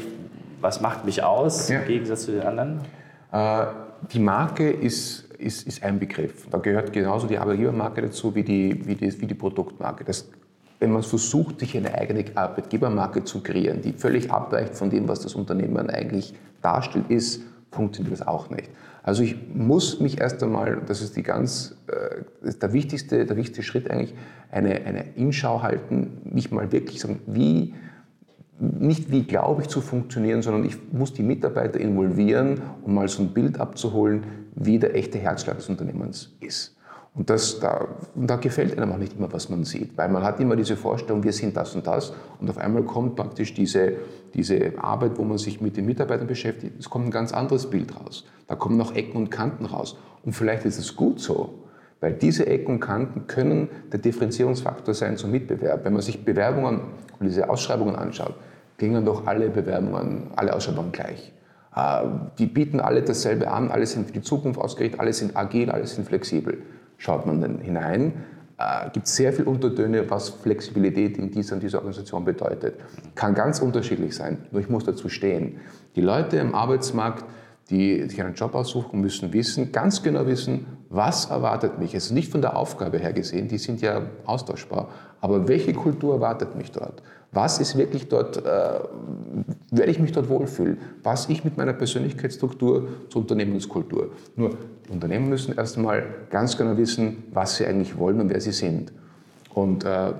was 0.59 0.81
macht 0.81 1.05
mich 1.05 1.23
aus 1.23 1.69
im 1.69 1.85
Gegensatz 1.85 2.25
zu 2.25 2.31
den 2.31 2.41
anderen? 2.41 2.81
Äh, 3.31 3.65
die 4.11 4.19
Marke 4.19 4.69
ist 4.69 5.29
ist, 5.39 5.65
ist 5.67 5.83
ein 5.83 5.99
Begriff. 5.99 6.47
Da 6.51 6.57
gehört 6.57 6.93
genauso 6.93 7.27
die 7.27 7.37
Arbeitgebermarke 7.37 8.01
dazu 8.01 8.35
wie 8.35 8.43
die, 8.43 8.85
wie 8.85 8.95
die, 8.95 9.21
wie 9.21 9.25
die 9.25 9.33
Produktmarke. 9.33 10.03
Das, 10.03 10.29
wenn 10.79 10.91
man 10.91 11.01
versucht, 11.03 11.59
sich 11.59 11.75
eine 11.75 11.93
eigene 11.93 12.25
Arbeitgebermarke 12.35 13.23
zu 13.23 13.41
kreieren, 13.41 13.81
die 13.81 13.93
völlig 13.93 14.31
abweicht 14.31 14.75
von 14.75 14.89
dem, 14.89 15.07
was 15.07 15.21
das 15.21 15.35
Unternehmen 15.35 15.89
eigentlich 15.89 16.33
darstellt, 16.61 17.09
ist, 17.09 17.41
funktioniert 17.71 18.19
das 18.19 18.27
auch 18.27 18.49
nicht. 18.49 18.69
Also 19.03 19.23
ich 19.23 19.35
muss 19.53 19.99
mich 19.99 20.19
erst 20.19 20.43
einmal, 20.43 20.81
das 20.85 21.01
ist 21.01 21.15
die 21.15 21.23
ganz, 21.23 21.75
äh, 21.87 22.51
der 22.53 22.73
wichtigste, 22.73 23.25
der 23.25 23.37
wichtigste 23.37 23.63
Schritt 23.63 23.89
eigentlich, 23.89 24.13
eine, 24.51 24.85
eine 24.85 25.15
Inschau 25.15 25.61
halten, 25.61 26.21
mich 26.23 26.51
mal 26.51 26.71
wirklich 26.71 26.99
sagen, 26.99 27.19
wie, 27.25 27.73
nicht 28.59 29.11
wie 29.11 29.23
glaube 29.23 29.61
ich 29.61 29.69
zu 29.69 29.81
funktionieren, 29.81 30.41
sondern 30.41 30.65
ich 30.65 30.77
muss 30.91 31.13
die 31.13 31.23
Mitarbeiter 31.23 31.79
involvieren, 31.79 32.61
um 32.81 32.93
mal 32.93 33.07
so 33.07 33.23
ein 33.23 33.29
Bild 33.29 33.59
abzuholen, 33.59 34.23
wie 34.55 34.79
der 34.79 34.95
echte 34.95 35.17
Herzschlag 35.17 35.57
des 35.57 35.69
Unternehmens 35.69 36.35
ist. 36.41 36.75
Und 37.19 37.29
das, 37.29 37.59
da, 37.59 37.89
da 38.15 38.37
gefällt 38.37 38.77
einem 38.77 38.93
auch 38.93 38.97
nicht 38.97 39.17
immer, 39.17 39.31
was 39.33 39.49
man 39.49 39.65
sieht, 39.65 39.97
weil 39.97 40.07
man 40.07 40.23
hat 40.23 40.39
immer 40.39 40.55
diese 40.55 40.77
Vorstellung, 40.77 41.21
wir 41.21 41.33
sind 41.33 41.57
das 41.57 41.75
und 41.75 41.85
das 41.85 42.13
und 42.39 42.49
auf 42.49 42.57
einmal 42.57 42.83
kommt 42.83 43.17
praktisch 43.17 43.53
diese, 43.53 43.91
diese 44.33 44.71
Arbeit, 44.77 45.17
wo 45.17 45.25
man 45.25 45.37
sich 45.37 45.59
mit 45.59 45.75
den 45.75 45.85
Mitarbeitern 45.85 46.27
beschäftigt, 46.27 46.75
es 46.79 46.89
kommt 46.89 47.07
ein 47.07 47.11
ganz 47.11 47.33
anderes 47.33 47.69
Bild 47.69 47.93
raus. 47.99 48.25
Da 48.47 48.55
kommen 48.55 48.77
noch 48.77 48.95
Ecken 48.95 49.17
und 49.17 49.31
Kanten 49.31 49.65
raus. 49.65 49.97
Und 50.23 50.31
vielleicht 50.31 50.63
ist 50.63 50.79
es 50.79 50.95
gut 50.95 51.19
so, 51.19 51.55
weil 51.99 52.13
diese 52.13 52.47
Ecken 52.47 52.75
und 52.75 52.79
Kanten 52.79 53.27
können 53.27 53.67
der 53.91 53.99
Differenzierungsfaktor 53.99 54.93
sein 54.93 55.17
zum 55.17 55.31
Mitbewerb. 55.31 55.83
Wenn 55.83 55.91
man 55.91 56.01
sich 56.01 56.23
Bewerbungen 56.23 56.79
und 57.19 57.25
diese 57.25 57.49
Ausschreibungen 57.49 57.97
anschaut, 57.97 58.35
klingen 58.77 59.03
doch 59.03 59.27
alle 59.27 59.49
Bewerbungen, 59.49 60.27
alle 60.37 60.55
Ausschreibungen 60.55 60.93
gleich. 60.93 61.33
Äh, 61.75 62.03
die 62.37 62.45
bieten 62.45 62.79
alle 62.79 63.01
dasselbe 63.01 63.51
an, 63.51 63.71
alle 63.71 63.85
sind 63.85 64.07
für 64.07 64.13
die 64.13 64.21
Zukunft 64.21 64.57
ausgerichtet, 64.57 65.01
alle 65.01 65.11
sind 65.11 65.35
agil, 65.35 65.69
alle 65.69 65.85
sind 65.85 66.07
flexibel. 66.07 66.59
Schaut 66.99 67.25
man 67.25 67.41
dann 67.41 67.59
hinein, 67.59 68.13
äh, 68.57 68.89
gibt 68.91 69.07
es 69.07 69.15
sehr 69.15 69.31
viele 69.31 69.49
Untertöne, 69.49 70.09
was 70.11 70.29
Flexibilität 70.29 71.17
in 71.17 71.31
dieser 71.31 71.55
und 71.55 71.63
dieser 71.63 71.77
Organisation 71.77 72.25
bedeutet. 72.25 72.75
Kann 73.15 73.33
ganz 73.33 73.61
unterschiedlich 73.61 74.13
sein, 74.13 74.37
nur 74.51 74.61
ich 74.61 74.69
muss 74.69 74.83
dazu 74.83 75.07
stehen. 75.07 75.61
Die 75.95 76.01
Leute 76.01 76.37
im 76.37 76.53
Arbeitsmarkt, 76.53 77.23
die 77.69 78.09
sich 78.09 78.21
einen 78.21 78.33
Job 78.33 78.55
aussuchen, 78.55 78.99
müssen 78.99 79.31
wissen, 79.31 79.71
ganz 79.71 80.01
genau 80.01 80.25
wissen, 80.25 80.65
was 80.89 81.25
erwartet 81.25 81.77
mich. 81.77 81.93
Es 81.93 82.05
ist 82.05 82.11
nicht 82.11 82.31
von 82.31 82.41
der 82.41 82.57
Aufgabe 82.57 82.97
her 82.97 83.13
gesehen, 83.13 83.47
die 83.47 83.59
sind 83.59 83.81
ja 83.81 84.01
austauschbar, 84.25 84.89
aber 85.21 85.47
welche 85.47 85.73
Kultur 85.73 86.15
erwartet 86.15 86.55
mich 86.55 86.71
dort? 86.71 87.03
Was 87.31 87.59
ist 87.59 87.77
wirklich 87.77 88.07
dort, 88.07 88.37
äh, 88.37 88.79
werde 89.69 89.91
ich 89.91 89.99
mich 89.99 90.11
dort 90.11 90.29
wohlfühlen? 90.29 90.79
Was 91.03 91.29
ich 91.29 91.43
mit 91.43 91.57
meiner 91.57 91.73
Persönlichkeitsstruktur 91.73 92.87
zur 93.09 93.21
Unternehmenskultur? 93.21 94.09
Nur, 94.35 94.57
die 94.87 94.91
Unternehmen 94.91 95.29
müssen 95.29 95.55
erst 95.55 95.77
einmal 95.77 96.03
ganz 96.31 96.57
genau 96.57 96.75
wissen, 96.75 97.23
was 97.31 97.57
sie 97.57 97.67
eigentlich 97.67 97.99
wollen 97.99 98.19
und 98.19 98.29
wer 98.31 98.41
sie 98.41 98.51
sind. 98.51 98.91
Und 99.53 99.83
äh, 99.83 100.13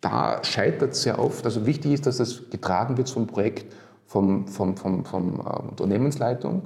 da 0.00 0.42
scheitert 0.42 0.92
es 0.92 1.02
sehr 1.02 1.18
oft. 1.18 1.44
Also 1.44 1.66
wichtig 1.66 1.92
ist, 1.92 2.06
dass 2.06 2.16
das 2.16 2.48
getragen 2.48 2.96
wird 2.96 3.10
vom 3.10 3.26
Projekt, 3.26 3.66
vom, 4.10 4.48
vom, 4.48 4.76
vom, 4.76 5.04
vom 5.04 5.38
äh, 5.38 5.68
Unternehmensleitung. 5.70 6.62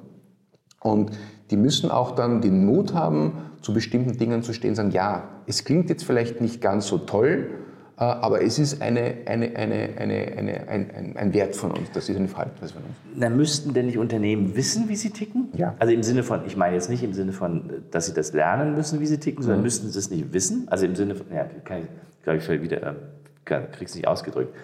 Und 0.81 1.11
die 1.51 1.59
müssen 1.59 1.91
auch 1.91 2.13
dann 2.13 2.41
den 2.41 2.65
Mut 2.65 2.95
haben, 2.95 3.33
zu 3.61 3.75
bestimmten 3.75 4.17
Dingen 4.17 4.43
zu 4.43 4.55
stehen 4.55 4.71
und 4.71 4.77
sagen, 4.77 4.93
ja, 4.93 5.29
es 5.47 5.65
klingt 5.65 5.91
jetzt 5.91 6.05
vielleicht 6.05 6.41
nicht 6.41 6.63
ganz 6.63 6.87
so 6.87 6.97
toll, 6.97 7.51
äh, 7.99 8.03
aber 8.03 8.43
es 8.43 8.59
ist 8.59 8.81
eine, 8.81 9.19
eine, 9.27 9.57
eine, 9.57 9.91
eine, 9.99 10.39
eine, 10.39 10.69
ein, 10.69 11.17
ein 11.17 11.35
Wert 11.35 11.55
von 11.55 11.73
uns, 11.73 11.91
das 11.93 12.09
ist 12.09 12.17
eine 12.17 12.29
Verhaltensweise 12.29 12.73
von 12.73 12.83
uns. 12.83 12.95
Na, 13.15 13.29
müssten 13.29 13.75
denn 13.75 13.87
nicht 13.87 13.99
Unternehmen 13.99 14.57
wissen, 14.57 14.89
wie 14.89 14.97
sie 14.97 15.11
ticken? 15.11 15.49
Ja. 15.55 15.75
Also 15.79 15.93
im 15.93 16.03
Sinne 16.03 16.23
von, 16.23 16.47
ich 16.47 16.57
meine 16.57 16.75
jetzt 16.77 16.89
nicht 16.89 17.03
im 17.03 17.13
Sinne 17.13 17.33
von, 17.33 17.85
dass 17.91 18.07
sie 18.07 18.15
das 18.15 18.33
lernen 18.33 18.75
müssen, 18.75 19.01
wie 19.01 19.07
sie 19.07 19.19
ticken, 19.19 19.43
sondern 19.43 19.61
mhm. 19.61 19.65
müssten 19.65 19.91
sie 19.91 19.99
es 19.99 20.11
nicht 20.11 20.33
wissen? 20.33 20.67
Also 20.69 20.87
im 20.87 20.97
Sinne 20.97 21.15
von, 21.15 21.27
ja, 21.31 21.45
kann 21.63 21.81
ich, 21.81 22.23
glaube 22.23 22.39
ich, 22.39 22.63
wieder, 22.63 22.97
äh, 23.45 23.61
krieg's 23.71 23.95
nicht 23.95 24.09
ausgedrückt. 24.09 24.55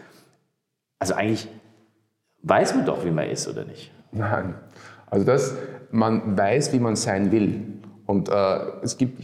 Also 0.99 1.12
eigentlich 1.14 1.46
weiß 2.42 2.75
man 2.75 2.87
doch, 2.87 3.04
wie 3.04 3.11
man 3.11 3.28
ist, 3.28 3.49
oder 3.49 3.64
nicht? 3.64 3.92
Nein. 4.12 4.54
Also 5.11 5.26
das, 5.26 5.54
man 5.90 6.37
weiß, 6.37 6.73
wie 6.73 6.78
man 6.78 6.97
sein 6.97 7.32
will. 7.32 7.62
Und 8.06 8.28
äh, 8.28 8.59
es 8.82 8.97
gibt, 8.97 9.20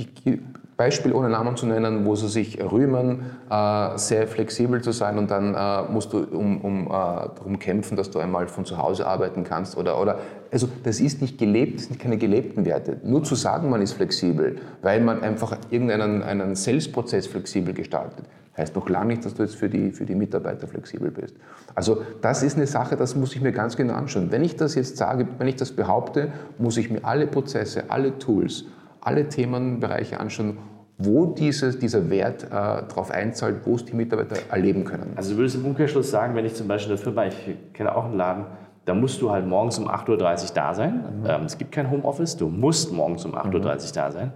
Beispiel 0.76 1.14
ohne 1.14 1.30
Namen 1.30 1.56
zu 1.56 1.66
nennen, 1.66 2.04
wo 2.04 2.16
sie 2.16 2.28
sich 2.28 2.62
rühmen, 2.62 3.23
äh, 3.50 3.96
sehr 3.96 4.28
flexibel 4.28 4.82
zu 4.82 4.92
sein 4.92 5.16
und 5.16 5.30
dann 5.30 5.54
äh, 5.54 5.90
musst 5.90 6.12
du 6.12 6.18
um, 6.18 6.61
um, 6.61 6.87
äh, 6.87 6.90
darum 6.90 7.58
kämpfen, 7.58 7.96
dass 7.96 8.11
du 8.11 8.18
einmal 8.18 8.46
von 8.46 8.66
zu 8.66 8.76
Hause 8.76 9.06
arbeiten 9.06 9.42
kannst 9.42 9.78
oder, 9.78 9.99
oder 10.00 10.18
also 10.52 10.68
das 10.85 11.00
ist 11.00 11.23
nicht 11.23 11.38
gelebt, 11.38 11.78
das 11.78 11.87
sind 11.87 11.99
keine 11.99 12.18
gelebten 12.18 12.66
Werte. 12.66 12.99
Nur 13.04 13.25
zu 13.25 13.35
sagen, 13.37 13.70
man 13.70 13.80
ist 13.80 13.94
flexibel, 13.94 14.56
weil 14.82 15.00
man 15.00 15.23
einfach 15.23 15.56
irgendeinen 15.70 16.23
einen 16.23 16.54
Sales-Prozess 16.54 17.26
flexibel 17.26 17.73
gestaltet, 17.73 18.26
heißt 18.56 18.75
noch 18.75 18.88
lange 18.88 19.08
nicht, 19.08 19.25
dass 19.25 19.34
du 19.34 19.42
jetzt 19.42 19.56
für 19.56 19.68
die, 19.68 19.92
für 19.92 20.06
die 20.06 20.14
Mitarbeiter 20.14 20.66
flexibel 20.66 21.10
bist. 21.10 21.36
Also 21.75 22.02
das 22.22 22.42
ist 22.42 22.56
eine 22.56 22.66
Sache, 22.66 22.96
das 22.96 23.14
muss 23.14 23.34
ich 23.34 23.40
mir 23.40 23.52
ganz 23.52 23.76
genau 23.76 23.94
anschauen. 23.94 24.30
Wenn 24.30 24.44
ich 24.44 24.56
das 24.56 24.75
jetzt 24.75 24.96
sage, 24.96 25.26
wenn 25.38 25.48
ich 25.48 25.56
das 25.56 25.72
behaupte, 25.72 26.32
muss 26.58 26.76
ich 26.76 26.90
mir 26.90 27.04
alle 27.04 27.26
Prozesse, 27.26 27.84
alle 27.88 28.18
Tools, 28.18 28.64
alle 29.00 29.28
Themenbereiche 29.28 30.18
anschauen, 30.18 30.58
wo 30.98 31.26
dieses, 31.26 31.78
dieser 31.78 32.08
Wert 32.08 32.44
äh, 32.44 32.48
darauf 32.48 33.10
einzahlt, 33.10 33.56
wo 33.64 33.75
es 33.75 33.84
die 33.84 33.94
Mitarbeiter 33.94 34.36
erleben 34.50 34.84
können. 34.84 35.12
Also 35.16 35.32
du 35.32 35.38
würdest 35.38 35.56
im 35.56 35.66
Umkehrschluss 35.66 36.10
sagen, 36.10 36.34
wenn 36.34 36.46
ich 36.46 36.54
zum 36.54 36.68
Beispiel 36.68 36.96
der 36.96 37.04
Firma, 37.04 37.26
ich 37.26 37.36
kenne 37.75 37.94
auch 37.94 38.06
einen 38.06 38.16
Laden, 38.16 38.46
da 38.86 38.94
musst 38.94 39.20
du 39.20 39.30
halt 39.30 39.46
morgens 39.46 39.78
um 39.78 39.88
8.30 39.88 40.10
Uhr 40.10 40.54
da 40.54 40.72
sein. 40.72 41.04
Mhm. 41.20 41.26
Ähm, 41.28 41.42
es 41.44 41.58
gibt 41.58 41.72
kein 41.72 41.90
Homeoffice, 41.90 42.36
du 42.36 42.48
musst 42.48 42.92
morgens 42.92 43.25
um 43.26 43.34
8.30 43.34 43.44
Uhr 43.54 43.60
mhm. 43.60 43.92
da 43.94 44.12
sein. 44.12 44.32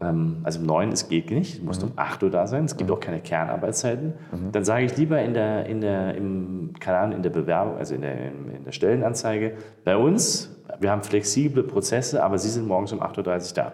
Ähm, 0.00 0.38
also 0.44 0.60
um 0.60 0.66
9 0.66 0.92
es 0.92 1.08
geht 1.08 1.30
nicht, 1.30 1.60
du 1.60 1.64
musst 1.64 1.82
mhm. 1.82 1.88
um 1.88 1.98
8 1.98 2.22
Uhr 2.22 2.30
da 2.30 2.46
sein, 2.46 2.64
es 2.64 2.76
gibt 2.76 2.88
mhm. 2.88 2.96
auch 2.96 3.00
keine 3.00 3.20
Kernarbeitszeiten. 3.20 4.14
Mhm. 4.30 4.52
Dann 4.52 4.64
sage 4.64 4.84
ich 4.84 4.96
lieber 4.96 5.20
in 5.20 5.34
der, 5.34 5.66
in 5.66 5.80
der, 5.80 6.14
im, 6.14 6.74
keine 6.78 6.98
Ahnung, 6.98 7.16
in 7.16 7.22
der 7.22 7.30
Bewerbung, 7.30 7.78
also 7.78 7.94
in 7.94 8.02
der, 8.02 8.28
in 8.28 8.64
der 8.64 8.72
Stellenanzeige, 8.72 9.54
bei 9.84 9.96
uns, 9.96 10.56
wir 10.78 10.90
haben 10.90 11.02
flexible 11.02 11.64
Prozesse, 11.64 12.22
aber 12.22 12.38
Sie 12.38 12.48
sind 12.48 12.68
morgens 12.68 12.92
um 12.92 13.02
8.30 13.02 13.18
Uhr 13.18 13.54
da. 13.54 13.72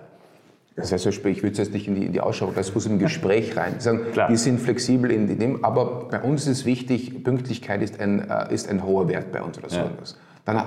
Das 0.77 0.91
heißt, 0.91 1.07
ich 1.07 1.23
würde 1.25 1.57
jetzt 1.57 1.73
nicht 1.73 1.87
in 1.87 1.95
die, 1.95 2.07
in 2.07 2.13
die 2.13 2.21
Ausschau, 2.21 2.51
das 2.55 2.75
muss 2.75 2.87
im 2.87 2.99
Gespräch 2.99 3.57
rein. 3.57 3.79
Sagen, 3.79 4.11
Klar. 4.13 4.29
Wir 4.29 4.39
sind 4.39 4.61
flexibel 4.61 5.11
in 5.11 5.39
dem, 5.39 5.65
aber 5.65 6.09
bei 6.11 6.21
uns 6.21 6.47
ist 6.47 6.65
wichtig, 6.65 7.23
Pünktlichkeit 7.23 7.83
ist 7.83 8.01
ein, 8.01 8.29
äh, 8.29 8.53
ist 8.53 8.69
ein 8.69 8.83
hoher 8.85 9.09
Wert 9.09 9.31
bei 9.31 9.43
uns 9.43 9.59
oder 9.59 9.69
so 9.69 9.77
ja. 9.77 9.91
Dann, 10.45 10.63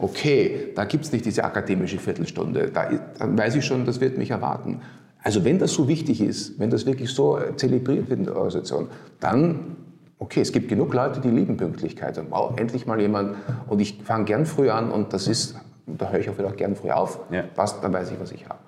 okay, 0.00 0.72
da 0.74 0.84
gibt 0.84 1.04
es 1.04 1.12
nicht 1.12 1.24
diese 1.24 1.44
akademische 1.44 1.98
Viertelstunde, 1.98 2.70
da, 2.72 2.90
dann 3.18 3.38
weiß 3.38 3.54
ich 3.54 3.64
schon, 3.64 3.84
das 3.84 4.00
wird 4.00 4.18
mich 4.18 4.30
erwarten. 4.30 4.80
Also 5.22 5.44
wenn 5.44 5.58
das 5.58 5.72
so 5.72 5.86
wichtig 5.86 6.20
ist, 6.20 6.58
wenn 6.58 6.70
das 6.70 6.86
wirklich 6.86 7.10
so 7.10 7.38
zelebriert 7.56 8.10
wird 8.10 8.18
in 8.18 8.24
der 8.24 8.34
Organisation, 8.34 8.88
dann, 9.20 9.76
okay, 10.18 10.40
es 10.40 10.50
gibt 10.50 10.68
genug 10.68 10.92
Leute, 10.92 11.20
die 11.20 11.30
lieben 11.30 11.56
Pünktlichkeit. 11.56 12.18
Und, 12.18 12.32
wow, 12.32 12.52
endlich 12.56 12.86
mal 12.86 13.00
jemand, 13.00 13.36
und 13.68 13.78
ich 13.78 14.00
fange 14.02 14.24
gern 14.24 14.44
früh 14.44 14.70
an 14.70 14.90
und 14.90 15.12
das 15.12 15.28
ist, 15.28 15.54
da 15.86 16.10
höre 16.10 16.18
ich 16.18 16.28
auch 16.28 16.38
wieder 16.38 16.50
gern 16.50 16.74
früh 16.74 16.90
auf, 16.90 17.20
ja. 17.30 17.42
passt, 17.42 17.84
dann 17.84 17.92
weiß 17.92 18.10
ich, 18.10 18.18
was 18.18 18.32
ich 18.32 18.48
habe 18.48 18.58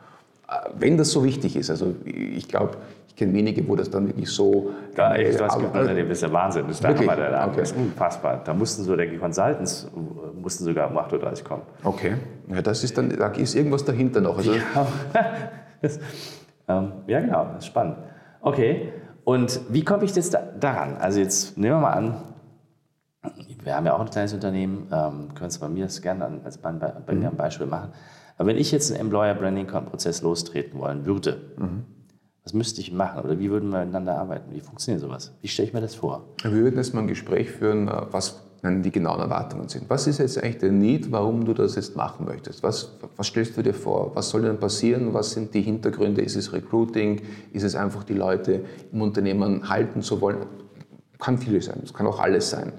wenn 0.79 0.97
das 0.97 1.11
so 1.11 1.25
wichtig 1.25 1.57
ist, 1.57 1.71
also 1.71 1.95
ich 2.05 2.49
glaube, 2.49 2.77
ich 3.15 3.19
kenne 3.19 3.33
wenige, 3.33 3.69
wo 3.69 3.77
das 3.77 3.89
dann 3.89 4.09
wirklich 4.09 4.29
so. 4.29 4.73
Da, 4.97 5.15
ich, 5.15 5.37
das, 5.37 5.57
gibt 5.57 5.73
Unternehmen, 5.73 6.09
das 6.09 6.19
ist 6.19 6.23
der 6.23 6.33
Wahnsinn. 6.33 6.65
Das, 6.67 6.83
wirklich? 6.83 7.09
Da 7.09 7.15
der, 7.15 7.47
okay. 7.47 7.61
das 7.61 7.71
ist 7.71 7.77
unfassbar. 7.77 8.43
Da 8.45 8.53
mussten 8.53 8.83
so, 8.83 8.97
denke 8.97 9.15
ich, 9.15 9.21
Consultants 9.21 9.89
mussten 10.35 10.65
sogar 10.65 10.91
um 10.91 10.99
8.30 10.99 11.43
Uhr 11.43 11.49
kommen. 11.49 11.63
Okay. 11.85 12.15
Ja, 12.49 12.61
das 12.61 12.83
ist 12.83 12.99
dann, 12.99 13.17
da 13.17 13.29
ist 13.29 13.55
irgendwas 13.55 13.85
dahinter 13.85 14.21
noch. 14.21 14.37
Also 14.37 14.55
ja, 14.55 14.87
das, 15.81 16.01
ähm, 16.67 16.93
ja, 17.07 17.21
genau, 17.21 17.45
das 17.45 17.59
ist 17.59 17.67
spannend. 17.67 17.99
Okay. 18.41 18.93
Und 19.23 19.61
wie 19.69 19.85
komme 19.85 20.05
ich 20.05 20.17
jetzt 20.17 20.35
da, 20.35 20.41
daran? 20.59 20.97
Also 20.97 21.21
jetzt 21.21 21.57
nehmen 21.57 21.77
wir 21.77 21.81
mal 21.83 21.93
an, 21.93 22.17
wir 23.63 23.77
haben 23.77 23.87
ja 23.87 23.95
auch 23.95 24.01
ein 24.01 24.11
kleines 24.11 24.35
Unternehmen, 24.35 24.89
ähm, 24.91 25.35
können 25.35 25.51
es 25.51 25.59
bei 25.59 25.69
mir 25.69 25.85
das 25.85 26.03
gerne 26.03 26.41
als 26.45 26.59
bei, 26.59 26.73
bei 26.73 27.15
mhm. 27.15 27.21
mir 27.21 27.29
ein 27.29 27.37
Beispiel 27.37 27.67
machen. 27.67 27.93
Aber 28.37 28.49
wenn 28.49 28.57
ich 28.57 28.73
jetzt 28.73 28.91
einen 28.91 29.03
Employer 29.03 29.35
Branding 29.35 29.69
Prozess 29.69 30.21
lostreten 30.21 30.81
wollen 30.81 31.07
würde, 31.07 31.41
mhm. 31.57 31.85
Was 32.45 32.53
müsste 32.53 32.81
ich 32.83 32.93
machen 32.93 33.23
oder 33.23 33.39
wie 33.39 33.51
würden 33.51 33.71
wir 33.71 33.81
miteinander 33.81 34.19
arbeiten? 34.19 34.55
Wie 34.55 34.61
funktioniert 34.61 35.01
sowas? 35.01 35.33
Wie 35.41 35.49
stelle 35.49 35.69
ich 35.69 35.75
mir 35.75 35.81
das 35.81 35.95
vor? 35.95 36.25
Wir 36.43 36.53
würden 36.53 36.77
erstmal 36.77 37.05
ein 37.05 37.09
Gespräch 37.09 37.51
führen, 37.51 37.89
äh, 37.89 38.03
was 38.11 38.43
die 38.63 38.91
genauen 38.91 39.21
Erwartungen 39.21 39.69
sind. 39.69 39.91
Was 39.91 40.07
ist 40.07 40.19
jetzt 40.19 40.43
eigentlich 40.43 40.59
der 40.59 40.73
Need, 40.73 41.13
warum 41.13 41.45
du 41.45 41.53
das 41.53 41.75
jetzt 41.75 41.97
machen 41.97 42.25
möchtest? 42.25 42.63
Was, 42.63 42.93
was 43.17 43.27
stellst 43.27 43.57
du 43.59 43.63
dir 43.63 43.75
vor? 43.75 44.13
Was 44.15 44.31
soll 44.31 44.43
denn 44.43 44.59
passieren? 44.59 45.13
Was 45.13 45.33
sind 45.33 45.53
die 45.53 45.61
Hintergründe? 45.61 46.23
Ist 46.23 46.35
es 46.35 46.53
Recruiting? 46.53 47.21
Ist 47.53 47.63
es 47.63 47.75
einfach 47.75 48.05
die 48.05 48.15
Leute 48.15 48.65
im 48.91 49.03
Unternehmen 49.03 49.69
halten 49.69 50.01
zu 50.01 50.21
wollen? 50.23 50.47
Kann 51.19 51.37
vieles 51.37 51.67
sein, 51.67 51.81
es 51.85 51.93
kann 51.93 52.07
auch 52.07 52.21
alles 52.21 52.49
sein. 52.49 52.73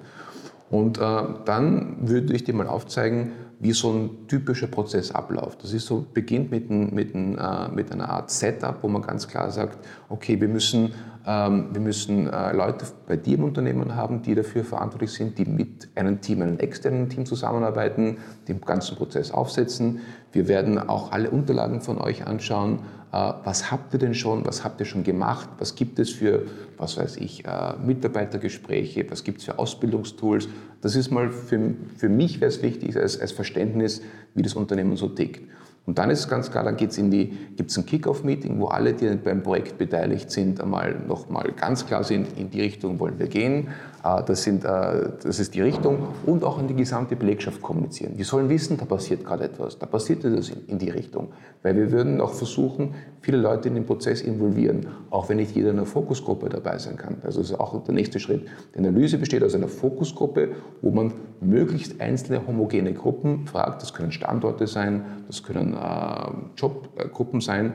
Und 0.72 0.98
äh, 0.98 1.24
dann 1.46 1.98
würde 2.08 2.34
ich 2.34 2.44
dir 2.44 2.56
mal 2.56 2.68
aufzeigen, 2.68 3.32
wie 3.66 3.74
so 3.74 3.92
ein 3.92 4.28
typischer 4.28 4.68
Prozess 4.68 5.10
abläuft. 5.10 5.64
Das 5.64 5.74
ist 5.74 5.88
so, 5.88 6.06
beginnt 6.14 6.52
mit, 6.52 6.70
ein, 6.70 6.94
mit, 6.94 7.16
ein, 7.16 7.36
äh, 7.36 7.68
mit 7.74 7.92
einer 7.92 8.08
Art 8.10 8.30
Setup, 8.30 8.78
wo 8.84 8.88
man 8.88 9.02
ganz 9.02 9.28
klar 9.28 9.50
sagt, 9.50 9.80
okay, 10.08 10.40
wir 10.40 10.48
müssen, 10.48 10.94
ähm, 11.26 11.70
wir 11.72 11.82
müssen 11.82 12.32
äh, 12.32 12.54
Leute 12.54 12.86
bei 13.08 13.18
dir 13.18 13.40
im 13.40 13.44
Unternehmen 13.44 13.96
haben, 13.96 14.22
die 14.22 14.36
dafür 14.36 14.64
verantwortlich 14.64 15.14
sind, 15.14 15.40
die 15.40 15.46
mit 15.46 15.90
einem 15.96 16.22
Team, 16.22 16.44
einem 16.44 16.60
externen 16.60 17.10
Team 17.10 17.26
zusammenarbeiten, 17.26 18.20
den 18.48 18.62
ganzen 18.62 18.98
Prozess 18.98 19.32
aufsetzen. 19.32 20.02
Wir 20.32 20.48
werden 20.48 20.78
auch 20.78 21.12
alle 21.12 21.32
Unterlagen 21.32 21.82
von 21.82 21.98
euch 21.98 22.28
anschauen, 22.28 22.82
was 23.16 23.72
habt 23.72 23.94
ihr 23.94 24.00
denn 24.00 24.14
schon, 24.14 24.46
was 24.46 24.64
habt 24.64 24.80
ihr 24.80 24.86
schon 24.86 25.04
gemacht, 25.04 25.50
was 25.58 25.76
gibt 25.76 26.00
es 26.00 26.10
für, 26.10 26.44
was 26.78 26.98
weiß 26.98 27.18
ich, 27.18 27.46
äh, 27.46 27.74
Mitarbeitergespräche, 27.84 29.06
was 29.10 29.24
gibt 29.24 29.40
es 29.40 29.46
für 29.46 29.58
Ausbildungstools. 29.58 30.50
Das 30.82 30.96
ist 30.96 31.12
mal 31.12 31.32
für, 31.32 31.74
für 31.96 32.10
mich 32.10 32.42
wäre 32.42 32.50
es 32.50 32.62
wichtig 32.62 32.98
als, 32.98 33.20
als 33.20 33.32
Verständnis, 33.32 34.02
wie 34.34 34.42
das 34.42 34.54
Unternehmen 34.54 34.98
so 34.98 35.08
tickt. 35.08 35.42
Und 35.86 36.00
dann 36.00 36.10
ist 36.10 36.20
es 36.20 36.28
ganz 36.28 36.50
klar, 36.50 36.64
dann 36.64 36.78
geht's 36.78 36.98
in 36.98 37.12
die, 37.12 37.28
gibt 37.56 37.70
es 37.70 37.78
ein 37.78 37.86
Kick-Off-Meeting, 37.86 38.60
wo 38.60 38.66
alle, 38.66 38.94
die 38.94 39.08
beim 39.16 39.44
Projekt 39.44 39.78
beteiligt 39.78 40.32
sind, 40.32 40.60
einmal 40.60 40.96
nochmal 41.08 41.52
ganz 41.56 41.86
klar 41.86 42.04
sind, 42.04 42.38
in 42.38 42.50
die 42.50 42.62
Richtung 42.62 43.00
wollen 43.00 43.20
wir 43.20 43.28
gehen. 43.28 43.70
Äh, 44.06 44.24
das, 44.24 44.44
sind, 44.44 44.64
äh, 44.64 45.10
das 45.24 45.40
ist 45.40 45.56
die 45.56 45.62
Richtung 45.62 46.10
und 46.26 46.44
auch 46.44 46.60
an 46.60 46.68
die 46.68 46.76
gesamte 46.76 47.16
Belegschaft 47.16 47.62
kommunizieren. 47.62 48.16
Die 48.18 48.24
sollen 48.24 48.50
wissen, 48.50 48.78
da 48.78 48.86
passiert 48.86 49.26
gerade 49.26 49.46
etwas, 49.46 49.80
da 49.80 49.86
passiert 49.86 50.24
etwas 50.24 50.50
in 50.50 50.78
die 50.78 50.90
Richtung. 50.90 51.30
Weil 51.64 51.76
wir 51.76 51.92
würden 51.92 52.22
auch 52.22 52.34
versuchen, 52.34 52.94
viele 53.22 53.38
Leute 53.38 53.68
in 53.68 53.76
den 53.76 53.86
Prozess 53.86 54.22
involvieren, 54.22 54.88
auch 55.10 55.30
wenn 55.30 55.38
nicht 55.38 55.56
jeder 55.56 55.72
in 55.72 55.78
einer 55.78 55.88
Fokusgruppe 55.88 56.50
dabei 56.50 56.78
sein 56.78 56.98
kann. 56.98 57.18
Also 57.24 57.42
das 57.42 57.50
ist 57.52 57.60
auch 57.60 57.84
der 57.84 57.96
nächste 57.96 58.20
Schritt. 58.20 58.48
Die 58.76 58.80
Analyse 58.80 59.18
besteht 59.18 59.44
aus 59.44 59.56
einer 59.56 59.68
Fokusgruppe, 59.68 60.50
wo 60.82 60.92
man 60.92 61.14
möglichst 61.42 62.00
einzelne 62.00 62.46
homogene 62.46 62.94
Gruppen 62.94 63.48
fragt. 63.48 63.82
Das 63.82 63.94
können 63.94 64.12
Standorte 64.12 64.68
sein, 64.68 65.04
das 65.28 65.42
können 65.42 65.74
äh, 65.74 66.32
Jobgruppen 66.58 67.42
sein. 67.42 67.74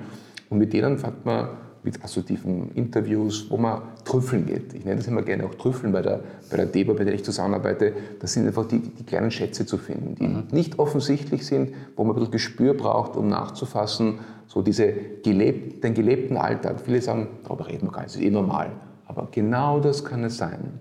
Und 0.49 0.59
mit 0.59 0.73
denen 0.73 0.99
fragt 0.99 1.25
man 1.25 1.49
mit 1.83 2.03
assoziativen 2.05 2.71
Interviews, 2.75 3.51
wo 3.51 3.57
man 3.57 3.83
trüffeln 4.05 4.47
geht. 4.47 4.75
Ich 4.75 4.85
nenne 4.85 4.97
das 4.97 5.07
immer 5.07 5.23
gerne 5.23 5.45
auch 5.47 5.55
trüffeln 5.55 5.93
bei 5.93 6.03
der, 6.03 6.21
bei 6.51 6.57
der 6.57 6.67
DEBA, 6.67 6.93
bei 6.93 7.05
der 7.05 7.15
ich 7.15 7.25
zusammenarbeite. 7.25 7.95
Das 8.21 8.33
sind 8.33 8.47
einfach 8.47 8.67
die, 8.67 8.81
die 8.81 9.05
kleinen 9.05 9.31
Schätze 9.31 9.65
zu 9.65 9.79
finden, 9.79 10.15
die 10.15 10.27
mhm. 10.27 10.45
nicht 10.51 10.79
offensichtlich 10.79 11.47
sind, 11.47 11.71
wo 11.97 12.05
man 12.05 12.13
ein 12.13 12.17
bisschen 12.17 12.33
Gespür 12.33 12.75
braucht, 12.75 13.17
um 13.17 13.29
nachzufassen, 13.29 14.19
so 14.47 14.63
diese 14.63 14.93
gelebt, 15.23 15.85
den 15.85 15.95
gelebten 15.95 16.37
Alltag. 16.37 16.81
Viele 16.85 17.01
sagen, 17.01 17.29
darüber 17.45 17.69
reden 17.69 17.87
wir 17.87 17.93
gar 17.93 18.03
nicht, 18.03 18.15
das 18.15 18.21
ist 18.21 18.27
eh 18.27 18.31
normal. 18.31 18.73
Aber 19.07 19.29
genau 19.31 19.81
das 19.81 20.05
kann 20.05 20.25
es 20.25 20.37
sein. 20.37 20.79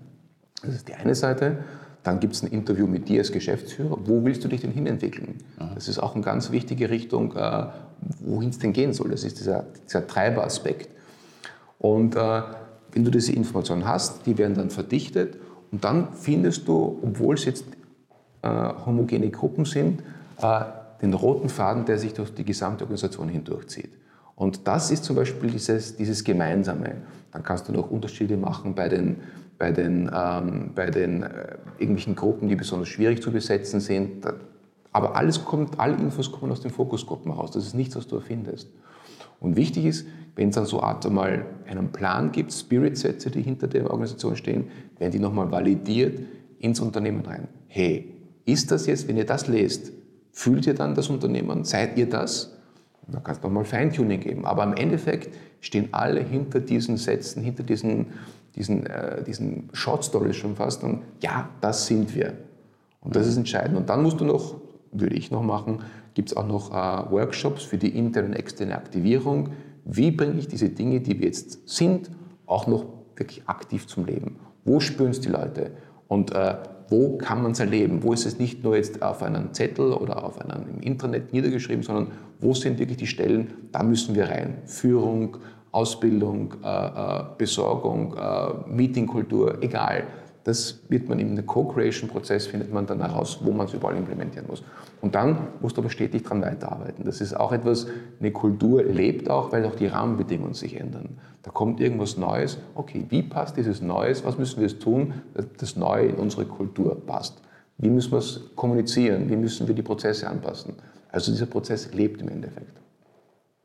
Das 0.62 0.74
ist 0.74 0.88
die 0.88 0.94
eine 0.94 1.14
Seite. 1.14 1.58
Dann 2.02 2.18
gibt 2.18 2.34
es 2.34 2.42
ein 2.42 2.50
Interview 2.50 2.86
mit 2.86 3.08
dir 3.08 3.20
als 3.20 3.32
Geschäftsführer. 3.32 3.98
Wo 4.04 4.24
willst 4.24 4.42
du 4.44 4.48
dich 4.48 4.60
denn 4.62 4.70
hinentwickeln? 4.70 5.38
Mhm. 5.58 5.74
Das 5.74 5.88
ist 5.88 5.98
auch 5.98 6.14
eine 6.14 6.24
ganz 6.24 6.50
wichtige 6.50 6.90
Richtung, 6.90 7.36
äh, 7.36 7.66
wohin 8.20 8.50
es 8.50 8.58
denn 8.58 8.72
gehen 8.72 8.92
soll. 8.92 9.10
Das 9.10 9.24
ist 9.24 9.38
dieser, 9.38 9.64
dieser 9.86 10.06
Treiberaspekt. 10.06 10.88
Und 11.78 12.16
äh, 12.16 12.42
wenn 12.92 13.04
du 13.04 13.10
diese 13.10 13.32
Informationen 13.32 13.86
hast, 13.86 14.26
die 14.26 14.36
werden 14.38 14.54
dann 14.54 14.70
verdichtet 14.70 15.36
und 15.70 15.84
dann 15.84 16.12
findest 16.12 16.66
du, 16.68 16.98
obwohl 17.02 17.34
es 17.34 17.44
jetzt 17.44 17.64
äh, 18.42 18.48
homogene 18.48 19.30
Gruppen 19.30 19.64
sind, 19.64 20.02
äh, 20.40 20.60
den 21.00 21.14
roten 21.14 21.48
Faden, 21.48 21.84
der 21.84 21.98
sich 21.98 22.12
durch 22.14 22.34
die 22.34 22.44
gesamte 22.44 22.84
Organisation 22.84 23.28
hindurchzieht. 23.28 23.90
Und 24.34 24.66
das 24.66 24.90
ist 24.90 25.04
zum 25.04 25.16
Beispiel 25.16 25.50
dieses, 25.50 25.96
dieses 25.96 26.24
Gemeinsame. 26.24 26.96
Dann 27.32 27.42
kannst 27.42 27.68
du 27.68 27.72
noch 27.72 27.90
Unterschiede 27.90 28.36
machen 28.36 28.74
bei 28.74 28.88
den, 28.88 29.16
bei 29.58 29.70
den, 29.70 30.10
ähm, 30.14 30.72
bei 30.74 30.90
den 30.90 31.22
äh, 31.22 31.56
irgendwelchen 31.78 32.16
Gruppen, 32.16 32.48
die 32.48 32.56
besonders 32.56 32.88
schwierig 32.88 33.22
zu 33.22 33.30
besetzen 33.30 33.80
sind. 33.80 34.24
Aber 34.92 35.16
alles 35.16 35.44
kommt, 35.44 35.78
alle 35.78 35.96
Infos 35.96 36.32
kommen 36.32 36.52
aus 36.52 36.60
den 36.60 36.70
Fokusgruppen 36.70 37.32
raus. 37.32 37.50
Das 37.52 37.66
ist 37.66 37.74
nichts, 37.74 37.96
was 37.96 38.06
du 38.06 38.16
erfindest. 38.16 38.68
Und 39.38 39.56
wichtig 39.56 39.86
ist, 39.86 40.06
wenn 40.36 40.48
es 40.48 40.54
dann 40.54 40.66
so 40.66 40.82
Art 40.82 41.06
einmal 41.06 41.46
einen 41.66 41.92
Plan 41.92 42.32
gibt, 42.32 42.52
Spirit-Sätze, 42.52 43.30
die 43.30 43.42
hinter 43.42 43.68
der 43.68 43.90
Organisation 43.90 44.36
stehen, 44.36 44.68
werden 44.98 45.12
die 45.12 45.18
nochmal 45.18 45.50
validiert 45.50 46.20
ins 46.58 46.80
Unternehmen 46.80 47.24
rein. 47.24 47.48
Hey, 47.68 48.14
ist 48.44 48.70
das 48.70 48.86
jetzt, 48.86 49.08
wenn 49.08 49.16
ihr 49.16 49.26
das 49.26 49.46
lest, 49.46 49.92
fühlt 50.32 50.66
ihr 50.66 50.74
dann 50.74 50.94
das 50.94 51.08
Unternehmen? 51.08 51.64
Seid 51.64 51.96
ihr 51.96 52.08
das? 52.08 52.56
Da 53.06 53.20
kannst 53.20 53.42
du 53.42 53.48
nochmal 53.48 53.64
Feintuning 53.64 54.20
geben. 54.20 54.44
Aber 54.44 54.62
im 54.64 54.74
Endeffekt 54.74 55.34
stehen 55.60 55.88
alle 55.92 56.20
hinter 56.20 56.60
diesen 56.60 56.96
Sätzen, 56.96 57.42
hinter 57.42 57.62
diesen 57.62 58.06
diesen, 58.56 58.86
äh, 58.86 59.22
diesen 59.24 59.68
Short 59.72 60.04
Stories 60.04 60.36
schon 60.36 60.56
fast, 60.56 60.82
und 60.82 61.02
ja, 61.20 61.48
das 61.60 61.86
sind 61.86 62.14
wir. 62.14 62.34
Und 63.00 63.16
das 63.16 63.26
ist 63.26 63.36
entscheidend. 63.36 63.76
Und 63.76 63.88
dann 63.88 64.02
musst 64.02 64.20
du 64.20 64.24
noch, 64.24 64.56
würde 64.92 65.16
ich 65.16 65.30
noch 65.30 65.42
machen, 65.42 65.80
gibt 66.14 66.30
es 66.30 66.36
auch 66.36 66.46
noch 66.46 66.70
äh, 66.70 67.10
Workshops 67.10 67.62
für 67.62 67.78
die 67.78 67.96
interne 67.96 68.28
und 68.28 68.34
externe 68.34 68.76
Aktivierung. 68.76 69.50
Wie 69.84 70.10
bringe 70.10 70.38
ich 70.38 70.48
diese 70.48 70.68
Dinge, 70.68 71.00
die 71.00 71.18
wir 71.18 71.26
jetzt 71.26 71.68
sind, 71.68 72.10
auch 72.46 72.66
noch 72.66 72.86
wirklich 73.16 73.42
aktiv 73.46 73.86
zum 73.86 74.04
Leben? 74.04 74.36
Wo 74.64 74.80
spüren 74.80 75.10
es 75.10 75.20
die 75.20 75.28
Leute? 75.28 75.72
Und 76.08 76.34
äh, 76.34 76.56
wo 76.88 77.16
kann 77.18 77.42
man 77.42 77.52
es 77.52 77.60
erleben? 77.60 78.02
Wo 78.02 78.12
ist 78.12 78.26
es 78.26 78.38
nicht 78.38 78.64
nur 78.64 78.76
jetzt 78.76 79.00
auf 79.00 79.22
einem 79.22 79.54
Zettel 79.54 79.92
oder 79.92 80.24
auf 80.24 80.40
einem 80.40 80.68
im 80.68 80.80
Internet 80.80 81.32
niedergeschrieben, 81.32 81.84
sondern 81.84 82.08
wo 82.40 82.52
sind 82.52 82.78
wirklich 82.78 82.98
die 82.98 83.06
Stellen? 83.06 83.54
Da 83.70 83.82
müssen 83.82 84.14
wir 84.16 84.28
rein. 84.28 84.58
Führung, 84.64 85.36
Ausbildung, 85.70 86.54
äh, 86.64 86.68
äh 86.68 87.24
Besorgung, 87.38 88.16
äh, 88.16 88.68
Meetingkultur, 88.68 89.62
egal. 89.62 90.04
Das 90.50 90.80
wird 90.88 91.08
man 91.08 91.18
den 91.18 91.46
Co-Creation-Prozess, 91.46 92.48
findet 92.48 92.72
man 92.72 92.84
dann 92.84 93.00
heraus, 93.00 93.38
wo 93.40 93.52
man 93.52 93.68
es 93.68 93.72
überall 93.72 93.96
implementieren 93.96 94.48
muss. 94.48 94.64
Und 95.00 95.14
dann 95.14 95.46
musst 95.60 95.76
du 95.76 95.80
aber 95.80 95.90
stetig 95.90 96.24
daran 96.24 96.42
weiterarbeiten. 96.42 97.04
Das 97.04 97.20
ist 97.20 97.34
auch 97.34 97.52
etwas, 97.52 97.86
eine 98.18 98.32
Kultur 98.32 98.82
lebt 98.82 99.30
auch, 99.30 99.52
weil 99.52 99.64
auch 99.64 99.76
die 99.76 99.86
Rahmenbedingungen 99.86 100.54
sich 100.54 100.74
ändern. 100.74 101.20
Da 101.44 101.52
kommt 101.52 101.78
irgendwas 101.78 102.16
Neues. 102.16 102.58
Okay, 102.74 103.06
wie 103.10 103.22
passt 103.22 103.58
dieses 103.58 103.80
Neues? 103.80 104.24
Was 104.24 104.38
müssen 104.38 104.56
wir 104.60 104.66
jetzt 104.66 104.82
tun, 104.82 105.14
dass 105.34 105.46
das 105.56 105.76
Neue 105.76 106.06
in 106.06 106.16
unsere 106.16 106.46
Kultur 106.46 107.00
passt? 107.06 107.40
Wie 107.78 107.88
müssen 107.88 108.10
wir 108.10 108.18
es 108.18 108.50
kommunizieren? 108.56 109.30
Wie 109.30 109.36
müssen 109.36 109.68
wir 109.68 109.74
die 109.76 109.82
Prozesse 109.82 110.28
anpassen? 110.28 110.74
Also 111.12 111.30
dieser 111.30 111.46
Prozess 111.46 111.94
lebt 111.94 112.22
im 112.22 112.28
Endeffekt. 112.28 112.76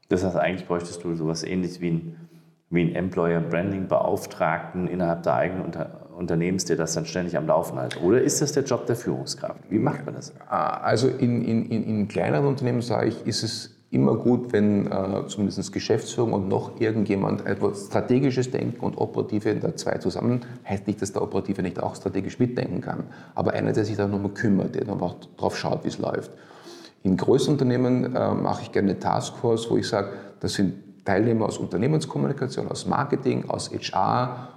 Das 0.10 0.24
heißt, 0.24 0.36
eigentlich 0.36 0.68
bräuchtest 0.68 1.04
du 1.04 1.16
sowas 1.16 1.42
ähnliches 1.42 1.82
wie 1.82 1.90
ein, 1.90 2.16
wie 2.70 2.84
ein 2.84 2.94
Employer 2.94 3.42
Branding 3.42 3.88
Beauftragten 3.88 4.88
innerhalb 4.88 5.24
der 5.24 5.34
eigenen 5.34 5.66
Unter 5.66 6.05
Unternehmens, 6.16 6.66
der 6.66 6.78
das 6.78 6.94
dann 6.94 7.06
ständig 7.06 7.38
am 7.38 7.48
Laufen 7.48 7.80
hält? 7.80 8.02
Oder 8.02 8.22
ist 8.22 8.42
das 8.42 8.54
der 8.54 8.64
Job 8.64 8.86
der 8.86 8.96
Führungskraft? 8.96 9.60
Wie 9.70 9.80
macht 9.80 10.06
man 10.06 10.16
das? 10.16 10.34
Ah, 10.50 10.78
also 10.78 11.08
in, 11.08 11.44
in, 11.44 11.70
in 11.70 12.08
kleineren 12.08 12.48
Unternehmen, 12.48 12.82
sage 12.82 13.10
ich, 13.10 13.28
ist 13.28 13.44
es 13.44 13.76
immer 13.92 14.16
gut, 14.16 14.52
wenn 14.52 14.92
äh, 14.92 15.28
zumindest 15.28 15.72
Geschäftsführung 15.72 16.34
und 16.34 16.50
noch 16.50 16.82
irgendjemand 16.82 17.46
etwas 17.46 17.86
strategisches 17.88 18.52
Denken 18.52 18.84
und 18.84 18.98
Operative 18.98 19.56
da 19.56 19.76
zwei 19.76 19.98
zusammen, 20.00 20.42
heißt 20.68 20.86
nicht, 20.88 21.02
dass 21.02 21.14
der 21.14 21.22
Operative 21.22 21.62
nicht 21.62 21.82
auch 21.82 21.96
strategisch 21.96 22.38
mitdenken 22.38 22.82
kann, 22.82 23.06
aber 23.36 23.54
einer, 23.54 23.72
der 23.72 23.86
sich 23.86 23.96
da 23.96 24.08
nochmal 24.08 24.32
kümmert, 24.32 24.76
der 24.76 24.90
einfach 24.90 25.16
drauf 25.38 25.58
schaut, 25.58 25.86
wie 25.86 25.90
es 25.90 25.98
läuft. 25.98 26.32
In 27.04 27.16
größeren 27.16 27.54
Unternehmen 27.54 28.16
äh, 28.16 28.34
mache 28.34 28.64
ich 28.64 28.72
gerne 28.72 28.92
eine 28.92 29.00
Taskforce, 29.00 29.70
wo 29.70 29.78
ich 29.78 29.88
sage, 29.88 30.10
das 30.40 30.56
sind 30.56 30.74
Teilnehmer 31.06 31.46
aus 31.46 31.60
Unternehmenskommunikation, 31.60 32.68
aus 32.68 32.88
Marketing, 32.88 33.48
aus 33.48 33.72
HR, 33.72 34.50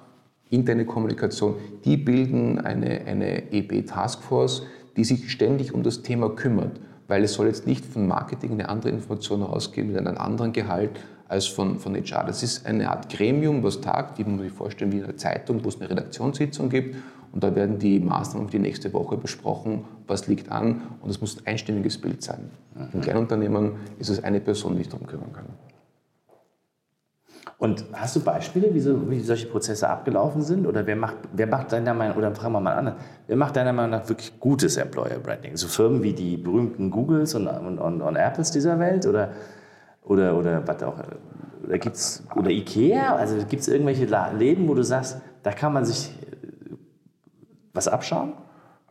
interne 0.51 0.85
Kommunikation, 0.85 1.57
die 1.85 1.97
bilden 1.97 2.59
eine, 2.59 3.03
eine 3.07 3.53
EB-Taskforce, 3.53 4.63
die 4.97 5.05
sich 5.05 5.31
ständig 5.31 5.75
um 5.75 5.83
das 5.83 6.03
Thema 6.03 6.31
kümmert, 6.31 6.81
weil 7.07 7.25
es 7.25 7.35
soll 7.35 7.47
jetzt 7.47 7.67
nicht 7.67 7.85
von 7.85 8.07
Marketing 8.07 8.53
eine 8.53 8.69
andere 8.69 8.91
Information 8.91 9.43
ausgehen 9.43 9.89
mit 9.89 9.97
einem 9.97 10.19
anderen 10.19 10.53
Gehalt 10.53 10.91
als 11.29 11.47
von, 11.47 11.79
von 11.79 11.95
HR. 11.95 12.25
Das 12.25 12.43
ist 12.43 12.67
eine 12.67 12.91
Art 12.91 13.11
Gremium, 13.11 13.63
was 13.63 13.81
tagt, 13.81 14.19
wie 14.19 14.25
man 14.25 14.41
sich 14.41 14.53
vorstellen, 14.53 14.93
wie 14.93 14.99
in 14.99 15.05
einer 15.05 15.17
Zeitung, 15.17 15.63
wo 15.65 15.69
es 15.69 15.79
eine 15.81 15.91
Redaktionssitzung 15.91 16.71
gibt 16.71 16.97
und 17.33 17.45
da 17.45 17.55
werden 17.55 17.79
die 17.79 18.01
Maßnahmen 18.01 18.49
für 18.49 18.53
die 18.53 18.63
nächste 18.63 18.93
Woche 18.93 19.17
besprochen, 19.17 19.85
was 20.07 20.27
liegt 20.27 20.51
an 20.51 20.83
und 21.01 21.11
es 21.11 21.21
muss 21.21 21.39
ein 21.39 21.47
einstimmiges 21.47 21.99
Bild 21.99 22.23
sein. 22.23 22.51
In 22.93 23.01
Kleinunternehmen 23.01 23.73
ist 23.99 24.09
es 24.09 24.23
eine 24.23 24.41
Person, 24.41 24.73
die 24.73 24.79
sich 24.79 24.89
darum 24.89 25.07
kümmern 25.07 25.33
kann. 25.33 25.47
Und 27.59 27.87
hast 27.93 28.15
du 28.15 28.21
Beispiele, 28.21 28.73
wie, 28.73 28.79
so, 28.79 29.11
wie 29.11 29.19
solche 29.19 29.49
Prozesse 29.49 29.89
abgelaufen 29.89 30.43
sind? 30.43 30.65
Oder 30.65 30.87
wer 30.87 30.95
macht, 30.95 31.17
wer 31.33 31.49
macht 31.49 31.73
deiner 31.73 31.93
Meinung 31.93 32.17
oder 32.17 32.33
fragen 32.33 32.53
wir 32.53 32.61
mal 32.61 32.75
an, 32.75 32.95
wer 33.27 33.37
macht 33.37 33.57
deiner 33.57 33.73
Meinung 33.73 33.91
nach 33.91 34.09
wirklich 34.09 34.39
gutes 34.39 34.77
Employer 34.77 35.19
Branding? 35.19 35.57
So 35.57 35.67
Firmen 35.67 36.05
wie 36.05 36.13
die 36.13 36.37
berühmten 36.37 36.89
Googles 36.93 37.35
und, 37.35 37.49
und, 37.49 37.79
und, 37.79 38.01
und 38.01 38.17
Apples 38.17 38.53
dieser 38.53 38.79
Welt? 38.79 39.07
Oder, 39.07 39.33
oder, 40.05 40.37
oder 40.37 40.67
was 40.69 40.83
auch? 40.85 40.95
Oder, 41.65 41.79
gibt's, 41.79 42.23
oder 42.37 42.51
Ikea? 42.51 43.17
Also 43.17 43.37
gibt 43.39 43.63
es 43.63 43.67
irgendwelche 43.67 44.05
Läden, 44.05 44.69
wo 44.69 44.75
du 44.75 44.85
sagst, 44.85 45.21
da 45.43 45.51
kann 45.51 45.73
man 45.73 45.85
sich 45.85 46.11
äh, 46.11 46.77
was 47.75 47.89
abschauen? 47.89 48.35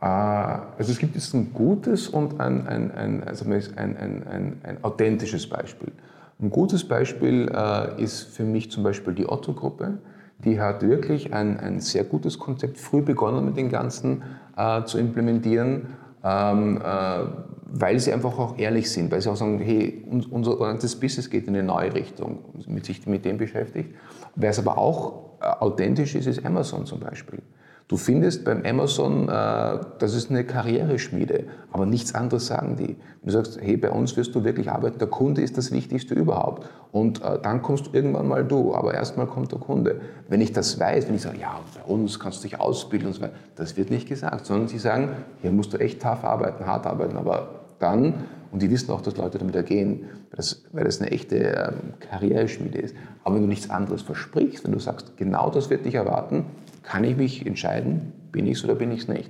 Ah, 0.02 0.74
also 0.78 0.92
es 0.92 1.00
gibt 1.00 1.16
jetzt 1.16 1.34
ein 1.34 1.54
gutes 1.54 2.10
und 2.10 2.42
ein, 2.42 2.68
ein, 2.68 2.92
ein, 2.92 3.24
also 3.24 3.46
ein, 3.46 3.64
ein, 3.78 4.28
ein, 4.28 4.62
ein 4.62 4.84
authentisches 4.84 5.48
Beispiel. 5.48 5.94
Ein 6.40 6.52
gutes 6.52 6.88
Beispiel 6.88 7.52
äh, 7.52 8.02
ist 8.02 8.24
für 8.24 8.44
mich 8.44 8.70
zum 8.70 8.84
Beispiel 8.84 9.14
die 9.16 9.28
Otto-Gruppe. 9.28 9.98
Die 10.40 10.62
hat 10.62 10.84
wirklich 10.84 11.34
ein, 11.34 11.60
ein 11.60 11.80
sehr 11.80 12.04
gutes 12.04 12.38
Konzept 12.38 12.78
früh 12.78 13.02
begonnen 13.02 13.44
mit 13.44 13.58
dem 13.58 13.70
Ganzen 13.70 14.22
äh, 14.56 14.84
zu 14.84 15.00
implementieren, 15.00 15.98
ähm, 16.24 16.80
äh, 16.80 17.26
weil 17.70 18.00
sie 18.00 18.14
einfach 18.14 18.38
auch 18.38 18.60
ehrlich 18.60 18.92
sind, 18.92 19.12
weil 19.12 19.20
sie 19.20 19.32
auch 19.32 19.36
sagen, 19.36 19.58
hey, 19.60 20.06
unser 20.30 20.58
ganzes 20.58 21.00
Business 21.00 21.28
geht 21.32 21.48
in 21.48 21.56
eine 21.56 21.64
neue 21.64 21.94
Richtung, 21.96 22.40
mit 22.68 22.86
sich 22.86 23.08
mit 23.08 23.26
dem 23.26 23.40
beschäftigt. 23.40 23.96
Wer 24.36 24.52
es 24.52 24.60
aber 24.60 24.78
auch 24.78 25.40
äh, 25.42 25.46
authentisch 25.46 26.14
ist, 26.14 26.28
ist 26.28 26.46
Amazon 26.46 26.86
zum 26.86 27.00
Beispiel. 27.00 27.42
Du 27.90 27.96
findest 27.96 28.44
beim 28.44 28.64
Amazon, 28.66 29.30
äh, 29.30 29.80
das 30.00 30.14
ist 30.14 30.30
eine 30.30 30.44
Karriereschmiede, 30.44 31.46
aber 31.72 31.86
nichts 31.86 32.14
anderes 32.14 32.48
sagen 32.48 32.76
die. 32.76 32.98
Du 33.24 33.32
sagst, 33.32 33.60
hey, 33.62 33.78
bei 33.78 33.90
uns 33.90 34.18
wirst 34.18 34.36
du 34.36 34.44
wirklich 34.44 34.70
arbeiten, 34.70 35.00
der 35.00 35.08
Kunde 35.08 35.42
ist 35.42 35.58
das 35.58 35.72
Wichtigste 35.72 36.14
überhaupt. 36.14 36.68
Und 36.92 37.24
äh, 37.24 37.40
dann 37.42 37.62
kommst 37.62 37.94
irgendwann 37.94 38.28
mal 38.28 38.44
du, 38.44 38.76
aber 38.76 38.94
erstmal 38.94 39.26
kommt 39.26 39.54
der 39.54 39.60
Kunde. 39.60 40.02
Wenn 40.28 40.42
ich 40.42 40.52
das 40.52 40.78
weiß, 40.78 41.08
wenn 41.08 41.16
ich 41.16 41.22
sage, 41.22 41.40
ja, 41.40 41.62
bei 41.76 41.90
uns 41.90 42.20
kannst 42.20 42.44
du 42.44 42.50
dich 42.50 42.60
ausbilden 42.60 43.08
und 43.08 43.14
so 43.14 43.22
weiter, 43.22 43.36
das 43.56 43.78
wird 43.78 43.90
nicht 43.90 44.10
gesagt, 44.10 44.46
sondern 44.46 44.68
sie 44.68 44.80
sagen, 44.80 45.12
hier 45.42 45.52
musst 45.52 45.72
du 45.72 45.78
echt 45.78 46.02
tough 46.02 46.26
arbeiten, 46.26 46.66
hart 46.66 46.86
arbeiten, 46.86 47.16
aber 47.16 47.62
dann, 47.80 48.26
und 48.52 48.62
die 48.62 48.70
wissen 48.70 48.92
auch, 48.92 49.02
dass 49.02 49.16
Leute 49.16 49.38
damit 49.38 49.56
ergehen, 49.56 50.02
weil 50.30 50.36
das, 50.36 50.66
weil 50.74 50.84
das 50.84 51.00
eine 51.00 51.12
echte 51.12 51.38
ähm, 51.38 51.94
Karriereschmiede 52.02 52.80
ist. 52.80 52.96
Aber 53.24 53.36
wenn 53.36 53.44
du 53.44 53.48
nichts 53.48 53.70
anderes 53.70 54.02
versprichst, 54.02 54.66
wenn 54.66 54.74
du 54.74 54.80
sagst, 54.80 55.16
genau 55.16 55.50
das 55.50 55.70
wird 55.70 55.86
dich 55.86 55.96
erwarten, 55.96 56.46
kann 56.88 57.04
ich 57.04 57.18
mich 57.18 57.46
entscheiden, 57.46 58.14
bin 58.32 58.48
ich 58.48 58.60
es 58.60 58.64
oder 58.64 58.76
bin 58.76 58.92
ich 58.92 59.02
es 59.02 59.08
nicht. 59.10 59.30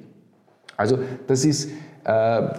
Also 0.77 0.99
das 1.25 1.43
ist, 1.43 1.71
äh, 2.03 2.49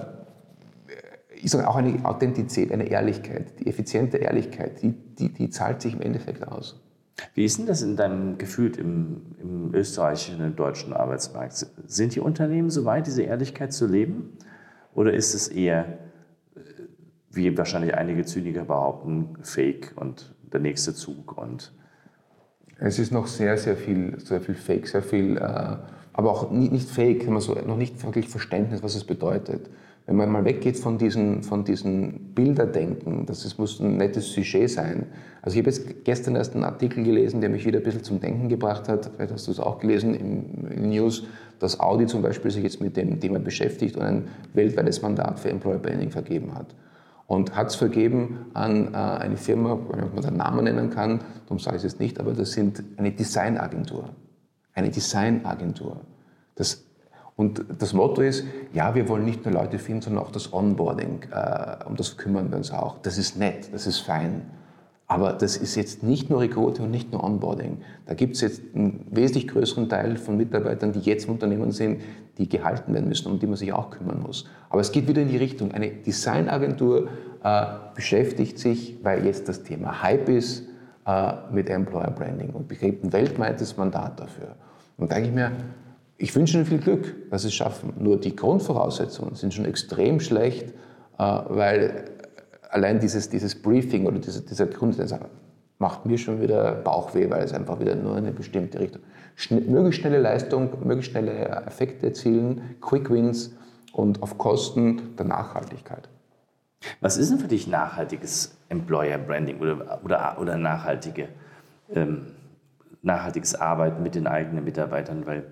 ich 1.41 1.55
auch 1.55 1.77
eine 1.77 2.05
Authentizität, 2.05 2.73
eine 2.73 2.89
Ehrlichkeit, 2.89 3.61
die 3.61 3.69
effiziente 3.69 4.17
Ehrlichkeit, 4.17 4.83
die, 4.83 4.91
die, 4.91 5.33
die 5.33 5.51
zahlt 5.51 5.83
sich 5.83 5.95
im 5.95 6.01
Endeffekt 6.01 6.49
aus. 6.49 6.81
Wie 7.35 7.45
ist 7.45 7.59
denn 7.59 7.67
das 7.67 7.83
in 7.83 7.95
deinem 7.95 8.39
Gefühl 8.39 8.77
im, 8.77 9.23
im 9.41 9.73
österreichischen 9.73 10.43
und 10.45 10.59
deutschen 10.59 10.93
Arbeitsmarkt? 10.93 11.65
Sind 11.87 12.17
die 12.17 12.21
Unternehmen 12.21 12.69
so 12.69 12.85
weit, 12.85 13.07
diese 13.07 13.23
Ehrlichkeit 13.23 13.73
zu 13.73 13.87
leben? 13.87 14.37
Oder 14.95 15.15
ist 15.15 15.33
es 15.33 15.47
eher, 15.47 15.99
äh, 16.57 16.61
wie 17.31 17.57
wahrscheinlich 17.57 17.95
einige 17.95 18.25
Zyniker 18.25 18.65
behaupten, 18.65 19.37
Fake 19.43 19.93
und 19.95 20.35
der 20.53 20.59
nächste 20.59 20.93
Zug 20.93 21.39
und 21.39 21.73
es 22.79 22.99
ist 22.99 23.13
noch 23.13 23.27
sehr, 23.27 23.57
sehr 23.59 23.77
viel, 23.77 24.19
sehr 24.19 24.41
viel 24.41 24.55
Fake, 24.55 24.87
sehr 24.87 25.03
viel, 25.03 25.37
äh, 25.37 25.77
aber 26.13 26.31
auch 26.31 26.51
nicht, 26.51 26.73
nicht 26.73 26.89
Fake, 26.89 27.27
so, 27.39 27.55
noch 27.55 27.77
nicht 27.77 28.03
wirklich 28.05 28.29
Verständnis, 28.29 28.83
was 28.83 28.95
es 28.95 29.05
bedeutet. 29.05 29.69
Wenn 30.07 30.17
man 30.17 30.31
mal 30.31 30.45
weggeht 30.45 30.79
von 30.79 30.97
diesen, 30.97 31.43
von 31.43 31.65
diesen 31.65 32.33
Bilderdenken, 32.35 33.27
das 33.27 33.45
ist, 33.45 33.59
muss 33.59 33.79
ein 33.79 33.99
nettes 33.99 34.33
Sujet 34.33 34.71
sein. 34.71 35.07
Also 35.43 35.57
ich 35.57 35.63
habe 35.63 35.71
jetzt 35.71 36.05
gestern 36.05 36.35
erst 36.37 36.55
einen 36.55 36.65
Artikel 36.65 37.05
gelesen, 37.05 37.41
der 37.43 37.51
mich 37.51 37.67
wieder 37.67 37.79
ein 37.79 37.85
bisschen 37.85 38.05
zum 38.05 38.21
Denken 38.21 38.49
gebracht 38.49 38.89
hat, 38.89 39.11
vielleicht 39.17 39.33
hast 39.33 39.47
du 39.47 39.51
es 39.51 39.61
auch 39.61 39.79
gelesen 39.81 40.15
im, 40.15 40.71
im 40.71 40.89
News, 40.89 41.25
dass 41.59 41.79
Audi 41.79 42.07
zum 42.07 42.23
Beispiel 42.23 42.51
sich 42.51 42.63
jetzt 42.63 42.81
mit 42.81 42.97
dem 42.97 43.21
Thema 43.21 43.39
beschäftigt 43.39 43.97
und 43.97 44.03
ein 44.03 44.29
weltweites 44.55 45.03
Mandat 45.03 45.39
für 45.41 45.51
Employer 45.51 45.79
Branding 45.79 46.11
vergeben 46.11 46.55
hat 46.55 46.75
und 47.29 47.55
hat 47.55 47.69
es 47.69 47.77
vergeben 47.77 48.47
an 48.55 48.95
äh, 48.95 48.97
eine 48.97 49.37
Firma, 49.37 49.79
wenn 49.91 50.15
man 50.15 50.23
den 50.25 50.37
Namen 50.39 50.65
nennen 50.65 50.91
kann, 50.91 51.21
darum 51.45 51.59
sage 51.59 51.77
ich 51.77 51.85
es 51.85 51.99
nicht, 52.01 52.19
aber 52.19 52.33
das 52.33 52.53
sind 52.53 52.83
eine 52.97 53.13
Designagentur. 53.13 54.09
Eine 54.73 54.91
Designagentur. 54.91 56.01
Das, 56.55 56.83
und 57.37 57.65
das 57.79 57.93
Motto 57.93 58.23
ist, 58.23 58.45
ja, 58.73 58.95
wir 58.95 59.09
wollen 59.11 59.27
nicht 59.27 59.45
nur 59.45 59.53
Leute 59.53 59.79
finden, 59.79 60.01
sondern 60.01 60.25
auch 60.25 60.33
das 60.33 60.53
Onboarding. 60.55 61.27
Äh, 61.31 61.85
um 61.85 61.97
das 61.97 62.17
kümmern 62.17 62.51
wir 62.51 62.57
uns 62.57 62.71
auch. 62.71 62.97
Das 63.03 63.19
ist 63.19 63.37
nett, 63.37 63.69
das 63.75 63.87
ist 63.87 63.99
fein. 63.99 64.51
Aber 65.11 65.33
das 65.33 65.57
ist 65.57 65.75
jetzt 65.75 66.03
nicht 66.03 66.29
nur 66.29 66.41
Recruiting 66.43 66.85
und 66.85 66.91
nicht 66.91 67.13
nur 67.13 67.25
Onboarding. 67.25 67.79
Da 68.05 68.13
gibt 68.13 68.37
es 68.37 68.43
jetzt 68.43 68.63
einen 68.75 69.07
wesentlich 69.11 69.49
größeren 69.49 69.89
Teil 69.89 70.19
von 70.19 70.37
Mitarbeitern, 70.37 70.93
die 70.93 71.01
jetzt 71.01 71.25
im 71.25 71.33
Unternehmen 71.33 71.73
sind, 71.73 72.03
die 72.37 72.47
gehalten 72.47 72.93
werden 72.93 73.09
müssen, 73.09 73.33
um 73.33 73.39
die 73.39 73.47
man 73.47 73.57
sich 73.57 73.73
auch 73.73 73.89
kümmern 73.89 74.21
muss. 74.21 74.47
Aber 74.69 74.83
es 74.83 74.93
geht 74.93 75.09
wieder 75.09 75.23
in 75.23 75.29
die 75.29 75.39
Richtung. 75.39 75.73
Eine 75.73 75.89
Designagentur 75.89 77.09
äh, 77.43 77.65
beschäftigt 77.95 78.59
sich, 78.59 78.99
weil 79.03 79.25
jetzt 79.25 79.49
das 79.49 79.63
Thema 79.63 80.03
Hype 80.03 80.29
ist, 80.29 80.65
äh, 81.07 81.33
mit 81.53 81.71
Employer 81.71 82.11
Branding 82.11 82.51
und 82.51 82.69
bekriegt 82.69 83.03
ein 83.03 83.11
weltweites 83.11 83.79
Mandat 83.79 84.21
dafür. 84.21 84.57
Und 84.99 85.11
da 85.11 85.15
denke 85.15 85.31
ich 85.31 85.35
mir, 85.35 85.53
ich 86.19 86.37
wünsche 86.37 86.59
Ihnen 86.59 86.67
viel 86.67 86.79
Glück, 86.79 87.31
dass 87.31 87.43
Sie 87.43 87.49
es 87.49 87.55
schaffen. 87.55 87.95
Nur 87.99 88.21
die 88.21 88.37
Grundvoraussetzungen 88.37 89.35
sind 89.37 89.55
schon 89.55 89.65
extrem 89.65 90.21
schlecht, 90.21 90.71
äh, 91.19 91.23
weil 91.49 92.05
allein 92.69 93.01
dieses, 93.01 93.29
dieses 93.29 93.61
Briefing 93.61 94.07
oder 94.07 94.19
diese, 94.19 94.43
dieser 94.43 94.67
Grund 94.67 94.97
macht 95.79 96.07
mir 96.07 96.19
schon 96.19 96.41
wieder 96.41 96.73
Bauchweh, 96.73 97.31
weil 97.31 97.43
es 97.43 97.53
einfach 97.53 97.79
wieder 97.81 97.95
nur 97.95 98.13
in 98.13 98.25
eine 98.25 98.33
bestimmte 98.33 98.81
Richtung. 98.81 99.03
Schne 99.37 99.61
möglichst 99.61 100.01
schnelle 100.01 100.19
Leistung, 100.19 100.71
möglichst 100.85 101.13
schnelle 101.13 101.33
Effekte 101.67 102.07
erzielen, 102.07 102.77
Quick 102.81 103.11
Wins 103.11 103.55
und 103.93 104.23
auf 104.23 104.39
Kosten 104.39 105.17
der 105.17 105.27
Nachhaltigkeit. 105.27 106.09
Was 107.01 107.17
ist 107.17 107.31
denn 107.31 107.39
für 107.39 107.49
dich 107.49 107.67
nachhaltiges 107.67 108.57
Employer 108.69 109.19
Branding 109.19 109.59
oder, 109.61 110.01
oder, 110.05 110.37
oder 110.41 110.57
nachhaltige, 110.57 111.29
ähm, 111.93 112.27
nachhaltiges 113.03 113.55
Arbeiten 113.55 114.03
mit 114.03 114.15
den 114.15 114.27
eigenen 114.27 114.65
Mitarbeitern? 114.65 115.27
Weil 115.27 115.45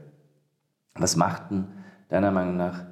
was 0.95 1.17
macht 1.17 1.51
denn 1.51 1.67
deiner 2.09 2.31
Meinung 2.31 2.57
nach 2.57 2.85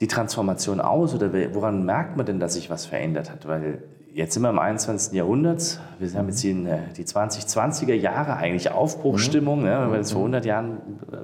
die 0.00 0.08
Transformation 0.08 0.80
aus 0.80 1.14
oder 1.14 1.32
woran 1.54 1.84
merkt 1.84 2.16
man 2.16 2.26
denn, 2.26 2.40
dass 2.40 2.54
sich 2.54 2.68
was 2.68 2.86
verändert 2.86 3.30
hat? 3.30 3.46
Weil 3.48 3.82
jetzt 4.12 4.34
sind 4.34 4.42
wir 4.42 4.50
im 4.50 4.58
21. 4.58 5.12
Jahrhundert, 5.14 5.80
wir 5.98 6.12
haben 6.14 6.28
jetzt 6.28 6.42
die, 6.42 6.54
die 6.96 7.04
2020er 7.04 7.94
Jahre 7.94 8.36
eigentlich 8.36 8.70
Aufbruchstimmung, 8.70 9.60
mhm. 9.60 9.66
ne, 9.66 9.86
weil 9.90 9.98
jetzt 9.98 10.12
vor 10.12 10.20
100 10.20 10.44
Jahren, 10.44 10.78
äh, 11.12 11.16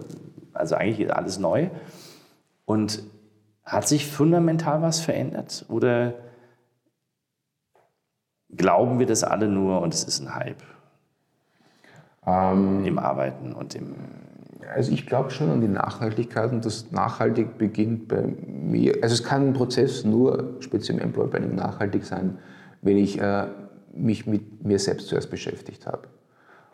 also 0.53 0.75
eigentlich 0.75 1.01
ist 1.01 1.13
alles 1.13 1.39
neu. 1.39 1.69
Und 2.65 3.03
hat 3.65 3.87
sich 3.87 4.11
fundamental 4.11 4.83
was 4.83 5.01
verändert 5.01 5.65
oder 5.69 6.15
glauben 8.55 8.99
wir 8.99 9.07
das 9.07 9.25
alle 9.25 9.49
nur 9.49 9.81
und 9.81 9.95
es 9.95 10.05
ist 10.05 10.21
ein 10.21 10.35
Hype 10.35 10.63
ähm, 12.27 12.85
im 12.85 12.99
Arbeiten 12.99 13.53
und 13.53 13.75
im 13.75 13.95
also 14.75 14.93
ich 14.93 15.07
glaube 15.07 15.31
schon 15.31 15.51
an 15.51 15.61
die 15.61 15.69
Nachhaltigkeit 15.69 16.53
und 16.53 16.65
das 16.65 16.91
nachhaltig 16.91 17.59
beginnt 17.59 18.09
bei 18.09 18.23
mir. 18.47 18.99
Also 19.03 19.15
es 19.15 19.25
kann 19.25 19.49
ein 19.49 19.53
Prozess 19.53 20.05
nur 20.05 20.57
speziell 20.61 20.99
im 20.99 21.05
Employer 21.05 21.29
Branding 21.29 21.55
nachhaltig 21.55 22.05
sein, 22.05 22.39
wenn 22.83 22.97
ich 22.97 23.21
äh, 23.21 23.47
mich 23.95 24.27
mit 24.27 24.65
mir 24.65 24.79
selbst 24.79 25.09
zuerst 25.09 25.31
beschäftigt 25.31 25.87
habe. 25.87 26.09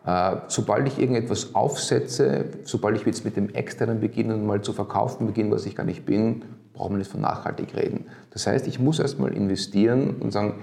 Äh, 0.05 0.41
sobald 0.47 0.87
ich 0.87 0.99
irgendetwas 0.99 1.53
aufsetze, 1.55 2.45
sobald 2.63 2.97
ich 2.97 3.05
jetzt 3.05 3.25
mit 3.25 3.35
dem 3.35 3.49
Externen 3.49 3.99
beginne 3.99 4.35
und 4.35 4.45
mal 4.45 4.61
zu 4.61 4.73
verkaufen 4.73 5.27
beginne, 5.27 5.51
was 5.51 5.65
ich 5.65 5.75
gar 5.75 5.83
nicht 5.83 6.05
bin, 6.05 6.43
braucht 6.73 6.91
man 6.91 6.99
nicht 6.99 7.11
von 7.11 7.21
nachhaltig 7.21 7.75
reden. 7.75 8.05
Das 8.31 8.47
heißt, 8.47 8.67
ich 8.67 8.79
muss 8.79 8.99
erstmal 8.99 9.33
investieren 9.33 10.15
und 10.19 10.31
sagen, 10.31 10.55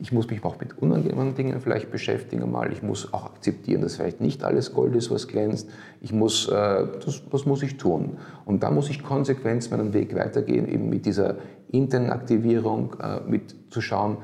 ich 0.00 0.12
muss 0.12 0.28
mich 0.28 0.44
auch 0.44 0.60
mit 0.60 0.78
unangenehmen 0.78 1.34
Dingen 1.34 1.60
vielleicht 1.60 1.90
beschäftigen 1.90 2.50
mal. 2.50 2.72
Ich 2.72 2.82
muss 2.82 3.12
auch 3.12 3.26
akzeptieren, 3.26 3.82
dass 3.82 3.96
vielleicht 3.96 4.20
nicht 4.20 4.44
alles 4.44 4.72
Gold 4.72 4.94
ist, 4.94 5.10
was 5.10 5.26
glänzt. 5.26 5.68
Ich 6.00 6.12
muss, 6.12 6.48
äh, 6.48 6.86
das, 7.04 7.22
was 7.30 7.46
muss 7.46 7.62
ich 7.62 7.78
tun? 7.78 8.18
Und 8.44 8.62
da 8.62 8.70
muss 8.70 8.90
ich 8.90 9.02
konsequent 9.02 9.68
meinen 9.70 9.92
Weg 9.92 10.14
weitergehen, 10.14 10.68
eben 10.68 10.88
mit 10.88 11.04
dieser 11.04 11.36
internen 11.70 12.10
Aktivierung, 12.10 12.94
äh, 13.00 13.20
mit 13.28 13.56
zu 13.70 13.80
schauen, 13.80 14.18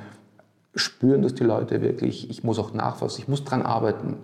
spüren 0.76 1.22
das 1.22 1.34
die 1.34 1.44
Leute 1.44 1.80
wirklich. 1.80 2.30
Ich 2.30 2.44
muss 2.44 2.58
auch 2.58 2.72
nachfassen, 2.72 3.22
ich 3.22 3.28
muss 3.28 3.44
dran 3.44 3.62
arbeiten. 3.62 4.16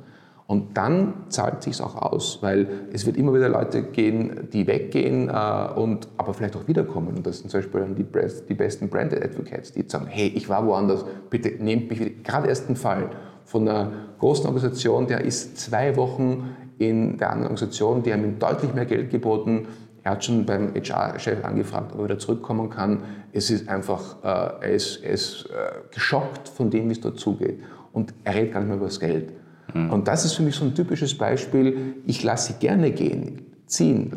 Und 0.51 0.77
dann 0.77 1.15
zahlt 1.29 1.63
sich 1.63 1.81
auch 1.81 1.95
aus, 1.95 2.39
weil 2.41 2.67
es 2.93 3.07
wird 3.07 3.17
immer 3.17 3.33
wieder 3.33 3.49
Leute 3.49 3.85
gehen, 3.85 4.49
die 4.53 4.67
weggehen 4.67 5.29
äh, 5.29 5.79
und 5.79 6.09
aber 6.17 6.35
vielleicht 6.35 6.57
auch 6.57 6.67
wiederkommen. 6.67 7.19
Und 7.19 7.25
das 7.25 7.39
sind 7.39 7.53
zum 7.53 7.61
Beispiel 7.61 7.87
die, 7.97 8.05
die 8.49 8.55
besten 8.55 8.89
Branded 8.89 9.23
Advocates, 9.25 9.71
die 9.71 9.85
sagen, 9.87 10.09
hey, 10.09 10.27
ich 10.35 10.49
war 10.49 10.67
woanders, 10.67 11.05
bitte 11.31 11.51
nehmt 11.63 11.89
mich 11.89 12.01
wieder. 12.01 12.11
Gerade 12.25 12.49
erst 12.49 12.69
ein 12.69 12.75
Fall 12.75 13.11
von 13.45 13.69
einer 13.69 13.93
großen 14.19 14.45
Organisation, 14.47 15.07
der 15.07 15.21
ist 15.21 15.57
zwei 15.57 15.95
Wochen 15.95 16.57
in 16.79 17.17
der 17.17 17.31
anderen 17.31 17.53
Organisation, 17.53 18.03
die 18.03 18.13
haben 18.13 18.25
ihm 18.25 18.41
deutlich 18.41 18.75
mehr 18.75 18.87
Geld 18.87 19.11
geboten. 19.11 19.69
Er 20.03 20.11
hat 20.11 20.25
schon 20.25 20.47
beim 20.47 20.75
HR-Chef 20.75 21.45
angefragt, 21.45 21.93
ob 21.93 22.01
er 22.01 22.05
wieder 22.07 22.19
zurückkommen 22.19 22.71
kann. 22.71 23.05
Es 23.33 23.53
ist 23.53 23.69
einfach, 23.69 24.17
äh, 24.25 24.67
er 24.67 24.73
ist, 24.73 24.97
er 25.05 25.13
ist 25.13 25.45
äh, 25.45 25.95
geschockt 25.95 26.49
von 26.49 26.71
dem, 26.71 26.89
wie 26.89 26.93
es 26.95 27.01
dort 27.01 27.21
zugeht. 27.21 27.61
Und 27.93 28.13
er 28.25 28.35
redet 28.35 28.53
gar 28.53 28.59
nicht 28.59 28.69
mehr 28.69 28.79
über 28.79 28.87
das 28.87 28.99
Geld. 28.99 29.33
Mhm. 29.75 29.91
Und 29.91 30.09
das 30.09 30.25
ist 30.25 30.35
für 30.35 30.43
mich 30.43 30.55
so 30.55 30.65
ein 30.65 30.75
typisches 30.75 31.17
Beispiel. 31.17 31.95
Ich 32.07 32.23
lasse 32.23 32.53
sie 32.53 32.59
gerne 32.59 32.91
gehen, 32.91 33.47
ziehen. 33.67 34.13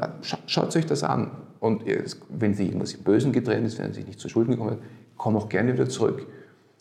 Schaut 0.45 0.75
euch 0.75 0.85
das 0.85 1.03
an. 1.03 1.31
Und 1.59 1.83
wenn 2.29 2.53
sie 2.53 2.65
irgendwas 2.65 2.93
im 2.93 3.03
Bösen 3.03 3.31
getrennt 3.31 3.65
ist, 3.65 3.79
wenn 3.79 3.93
sie 3.93 4.03
nicht 4.03 4.19
zu 4.19 4.27
Schulden 4.27 4.51
gekommen 4.51 4.73
ist, 4.73 4.81
komm 5.17 5.37
auch 5.37 5.47
gerne 5.47 5.73
wieder 5.73 5.87
zurück. 5.87 6.27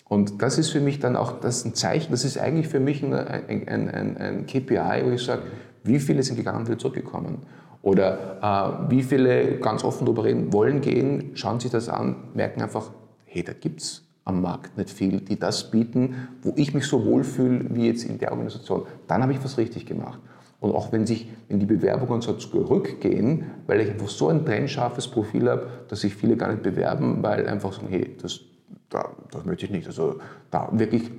Und 0.09 0.43
das 0.43 0.59
ist 0.59 0.71
für 0.71 0.81
mich 0.81 0.99
dann 0.99 1.17
auch 1.17 1.41
das 1.41 1.65
ein 1.65 1.75
Zeichen, 1.75 2.11
das 2.11 2.25
ist 2.25 2.37
eigentlich 2.37 2.69
für 2.69 2.81
mich 2.81 3.03
ein, 3.03 3.15
ein, 3.15 3.69
ein, 3.69 4.17
ein 4.17 4.47
KPI, 4.47 5.05
wo 5.05 5.11
ich 5.11 5.23
sage, 5.23 5.43
wie 5.85 5.99
viele 5.99 6.23
sind 6.23 6.37
gegangen 6.37 6.59
und 6.59 6.67
wieder 6.67 6.79
zurückgekommen? 6.79 7.39
Oder 7.83 8.39
äh, 8.87 8.91
wie 8.91 9.03
viele 9.03 9.59
ganz 9.59 9.85
offen 9.85 10.05
darüber 10.05 10.25
reden, 10.25 10.53
wollen 10.53 10.81
gehen, 10.81 11.31
schauen 11.35 11.61
sich 11.61 11.71
das 11.71 11.89
an, 11.89 12.17
merken 12.35 12.63
einfach, 12.63 12.91
hey, 13.25 13.43
da 13.43 13.53
gibt 13.53 13.81
es 13.81 14.02
am 14.25 14.41
Markt 14.41 14.77
nicht 14.79 14.91
viel, 14.91 15.21
die 15.21 15.39
das 15.39 15.71
bieten, 15.71 16.29
wo 16.43 16.53
ich 16.57 16.75
mich 16.75 16.87
so 16.87 17.05
wohlfühle 17.05 17.67
wie 17.75 17.87
jetzt 17.87 18.05
in 18.05 18.19
der 18.19 18.31
Organisation. 18.31 18.87
Dann 19.07 19.23
habe 19.23 19.33
ich 19.33 19.45
was 19.45 19.59
richtig 19.59 19.87
gemacht. 19.87 20.21
Und 20.61 20.77
auch 20.77 20.93
wenn, 20.93 21.07
sich, 21.07 21.29
wenn 21.49 21.59
die 21.59 21.67
Bewerbungen 21.67 22.23
so 22.23 22.35
zurückgehen, 22.35 23.51
weil 23.67 23.81
ich 23.81 23.91
einfach 23.91 24.09
so 24.09 24.29
ein 24.29 24.45
trennscharfes 24.45 25.09
Profil 25.09 25.51
habe, 25.51 25.67
dass 25.89 26.03
sich 26.03 26.15
viele 26.15 26.37
gar 26.37 26.53
nicht 26.53 26.63
bewerben, 26.63 27.21
weil 27.21 27.49
einfach 27.49 27.73
sagen, 27.73 27.89
hey, 27.91 28.17
das, 28.23 28.41
da, 28.89 29.11
das 29.33 29.45
möchte 29.45 29.65
ich 29.67 29.73
nicht. 29.73 29.89
Also 29.89 30.21
da 30.53 30.69
wirklich 30.71 31.11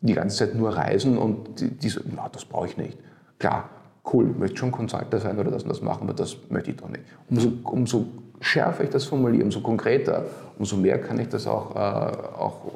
die 0.00 0.14
ganze 0.14 0.36
Zeit 0.36 0.54
nur 0.54 0.70
reisen 0.70 1.18
und 1.18 1.60
die, 1.60 1.70
die 1.70 1.88
so, 1.88 2.00
na, 2.14 2.28
das 2.28 2.44
brauche 2.44 2.68
ich 2.68 2.76
nicht. 2.76 2.96
Klar, 3.40 3.70
cool, 4.12 4.26
möchte 4.38 4.58
schon 4.58 4.70
Consultant 4.70 5.20
sein 5.20 5.36
oder 5.36 5.50
das 5.50 5.64
und 5.64 5.70
das 5.70 5.82
machen, 5.82 6.04
aber 6.04 6.14
das 6.14 6.36
möchte 6.48 6.70
ich 6.70 6.76
doch 6.76 6.88
nicht. 6.88 7.02
Umso, 7.28 7.52
umso 7.64 8.06
schärfer 8.40 8.84
ich 8.84 8.90
das 8.90 9.04
formuliere, 9.04 9.44
umso 9.44 9.60
konkreter, 9.60 10.26
umso 10.58 10.76
mehr 10.76 11.00
kann 11.00 11.18
ich 11.18 11.28
das 11.28 11.46
auch, 11.46 11.74
äh, 11.74 11.78
auch 11.78 12.66
äh, 12.66 12.70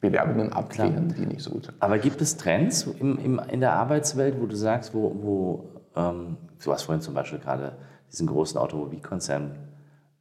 Bewerbungen 0.00 0.52
abklären, 0.52 1.08
Klar. 1.08 1.18
die 1.18 1.26
nicht 1.26 1.42
so 1.42 1.50
gut 1.50 1.66
sind. 1.66 1.76
Aber 1.80 1.98
gibt 1.98 2.20
es 2.20 2.36
Trends 2.36 2.84
im, 2.84 3.18
im, 3.18 3.40
in 3.50 3.60
der 3.60 3.72
Arbeitswelt, 3.72 4.40
wo 4.40 4.46
du 4.46 4.56
sagst, 4.56 4.94
wo, 4.94 5.14
wo 5.20 5.64
ähm, 5.96 6.36
du 6.62 6.72
hast 6.72 6.82
vorhin 6.82 7.00
zum 7.00 7.14
Beispiel 7.14 7.38
gerade 7.38 7.76
diesen 8.10 8.26
großen 8.26 8.58
Automobilkonzern 8.58 9.56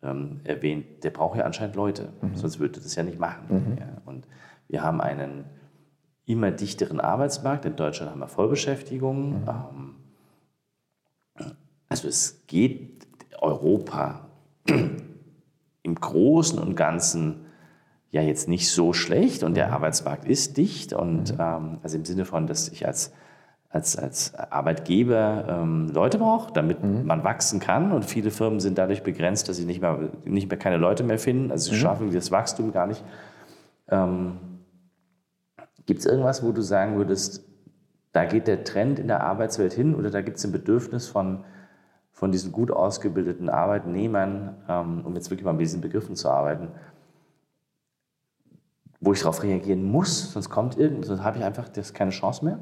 ähm, 0.01 0.41
erwähnt, 0.43 1.03
der 1.03 1.09
braucht 1.09 1.37
ja 1.37 1.45
anscheinend 1.45 1.75
Leute, 1.75 2.09
mhm. 2.21 2.35
sonst 2.35 2.59
würde 2.59 2.79
das 2.79 2.95
ja 2.95 3.03
nicht 3.03 3.19
machen. 3.19 3.45
Mhm. 3.49 3.77
Ja. 3.77 3.87
Und 4.05 4.27
wir 4.67 4.83
haben 4.83 5.01
einen 5.01 5.45
immer 6.25 6.51
dichteren 6.51 6.99
Arbeitsmarkt. 6.99 7.65
In 7.65 7.75
Deutschland 7.75 8.11
haben 8.11 8.19
wir 8.19 8.27
Vollbeschäftigung. 8.27 9.41
Mhm. 9.41 9.47
Ähm, 9.47 9.95
also 11.89 12.07
es 12.07 12.43
geht 12.47 12.92
Europa 13.43 14.21
im 15.83 15.95
Großen 15.95 16.57
und 16.57 16.75
Ganzen 16.75 17.45
ja 18.11 18.21
jetzt 18.21 18.47
nicht 18.47 18.69
so 18.69 18.93
schlecht 18.93 19.43
und 19.43 19.55
der 19.55 19.67
mhm. 19.67 19.73
Arbeitsmarkt 19.73 20.25
ist 20.25 20.57
dicht 20.57 20.93
und 20.93 21.33
mhm. 21.33 21.39
ähm, 21.39 21.77
also 21.83 21.97
im 21.97 22.05
Sinne 22.05 22.25
von, 22.25 22.47
dass 22.47 22.69
ich 22.69 22.85
als, 22.85 23.11
als, 23.69 23.97
als 23.97 24.35
Arbeitgeber 24.35 25.45
ähm, 25.49 25.89
Leute 25.91 26.19
brauche, 26.19 26.53
damit 26.53 26.83
mhm. 26.83 27.05
man 27.05 27.23
wachsen 27.23 27.59
kann 27.59 27.91
und 27.91 28.05
viele 28.05 28.29
Firmen 28.29 28.59
sind 28.59 28.77
dadurch 28.77 29.03
begrenzt, 29.03 29.49
dass 29.49 29.57
sie 29.57 29.65
nicht 29.65 29.81
mehr, 29.81 30.11
nicht 30.25 30.47
mehr 30.47 30.59
keine 30.59 30.77
Leute 30.77 31.03
mehr 31.03 31.17
finden, 31.17 31.51
also 31.51 31.71
sie 31.71 31.75
mhm. 31.75 31.81
schaffen 31.81 32.11
das 32.11 32.31
Wachstum 32.31 32.71
gar 32.71 32.87
nicht. 32.87 33.03
Ähm, 33.89 34.37
Gibt 35.85 35.99
es 35.99 36.05
irgendwas, 36.05 36.43
wo 36.43 36.51
du 36.51 36.61
sagen 36.61 36.95
würdest, 36.97 37.43
da 38.13 38.25
geht 38.25 38.47
der 38.47 38.63
Trend 38.63 38.99
in 38.99 39.07
der 39.07 39.23
Arbeitswelt 39.23 39.73
hin 39.73 39.95
oder 39.95 40.11
da 40.11 40.21
gibt 40.21 40.37
es 40.37 40.45
ein 40.45 40.51
Bedürfnis 40.51 41.07
von, 41.07 41.43
von 42.23 42.31
diesen 42.31 42.53
gut 42.53 42.71
ausgebildeten 42.71 43.49
Arbeitnehmern, 43.49 44.55
ähm, 44.69 45.01
um 45.03 45.13
jetzt 45.13 45.29
wirklich 45.29 45.43
mal 45.43 45.51
mit 45.51 45.63
diesen 45.63 45.81
Begriffen 45.81 46.15
zu 46.15 46.29
arbeiten, 46.29 46.69
wo 49.01 49.11
ich 49.11 49.19
darauf 49.19 49.43
reagieren 49.43 49.83
muss, 49.83 50.31
sonst 50.31 50.49
kommt 50.49 50.77
irgend, 50.77 51.05
sonst 51.05 51.21
habe 51.21 51.39
ich 51.39 51.43
einfach 51.43 51.67
das 51.67 51.93
keine 51.93 52.11
Chance 52.11 52.45
mehr 52.45 52.59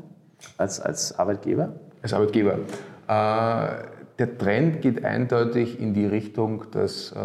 als, 0.57 0.79
als 0.79 1.19
Arbeitgeber? 1.19 1.73
Als 2.01 2.11
Arbeitgeber. 2.11 2.53
Äh, 3.07 3.83
der 4.17 4.37
Trend 4.39 4.81
geht 4.81 5.05
eindeutig 5.05 5.79
in 5.79 5.93
die 5.93 6.07
Richtung, 6.07 6.63
dass, 6.71 7.11
äh, 7.11 7.15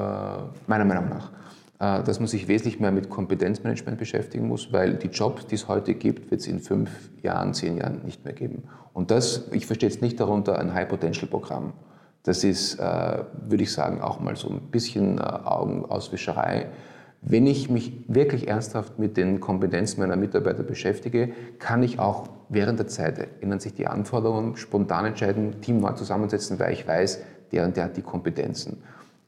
meiner 0.67 0.85
Meinung 0.85 1.09
nach, 1.09 1.31
äh, 1.79 2.05
dass 2.05 2.21
man 2.21 2.29
sich 2.29 2.49
wesentlich 2.49 2.79
mehr 2.79 2.93
mit 2.93 3.09
Kompetenzmanagement 3.09 3.97
beschäftigen 3.97 4.47
muss, 4.47 4.75
weil 4.75 4.97
die 4.97 5.09
Jobs, 5.09 5.47
die 5.47 5.55
es 5.55 5.69
heute 5.69 5.95
gibt, 5.95 6.31
wird 6.31 6.43
es 6.43 6.47
in 6.49 6.61
fünf 6.61 6.91
Jahren, 7.23 7.55
zehn 7.55 7.79
Jahren 7.79 8.03
nicht 8.05 8.27
mehr 8.27 8.35
geben. 8.35 8.65
Und 8.93 9.11
das, 9.11 9.49
ich 9.53 9.65
verstehe 9.65 9.89
jetzt 9.89 10.03
nicht 10.03 10.21
darunter 10.21 10.59
ein 10.59 10.75
High-Potential-Programm. 10.75 11.73
Das 12.27 12.43
ist, 12.43 12.81
äh, 12.81 13.19
würde 13.49 13.63
ich 13.63 13.73
sagen, 13.73 14.01
auch 14.01 14.19
mal 14.19 14.35
so 14.35 14.51
ein 14.51 14.61
bisschen 14.73 15.19
äh, 15.19 15.21
Augenauswischerei. 15.21 16.67
Wenn 17.23 17.47
ich 17.47 17.71
mich 17.71 18.05
wirklich 18.09 18.49
ernsthaft 18.49 18.99
mit 18.99 19.17
den 19.17 19.39
Kompetenzen 19.39 20.01
meiner 20.01 20.17
Mitarbeiter 20.17 20.65
beschäftige, 20.65 21.31
kann 21.61 21.85
ich 21.85 22.01
auch 22.01 22.29
während 22.49 22.81
der 22.81 22.89
Zeit, 22.89 23.29
ändern 23.41 23.61
sich 23.61 23.75
die 23.75 23.87
Anforderungen, 23.87 24.57
spontan 24.57 25.07
entscheiden, 25.07 25.61
Team 25.61 25.79
neu 25.79 25.93
zusammensetzen, 25.93 26.59
weil 26.59 26.73
ich 26.73 26.87
weiß, 26.87 27.21
der 27.53 27.65
und 27.65 27.77
der 27.77 27.85
hat 27.85 27.97
die 27.97 28.03
Kompetenzen 28.03 28.83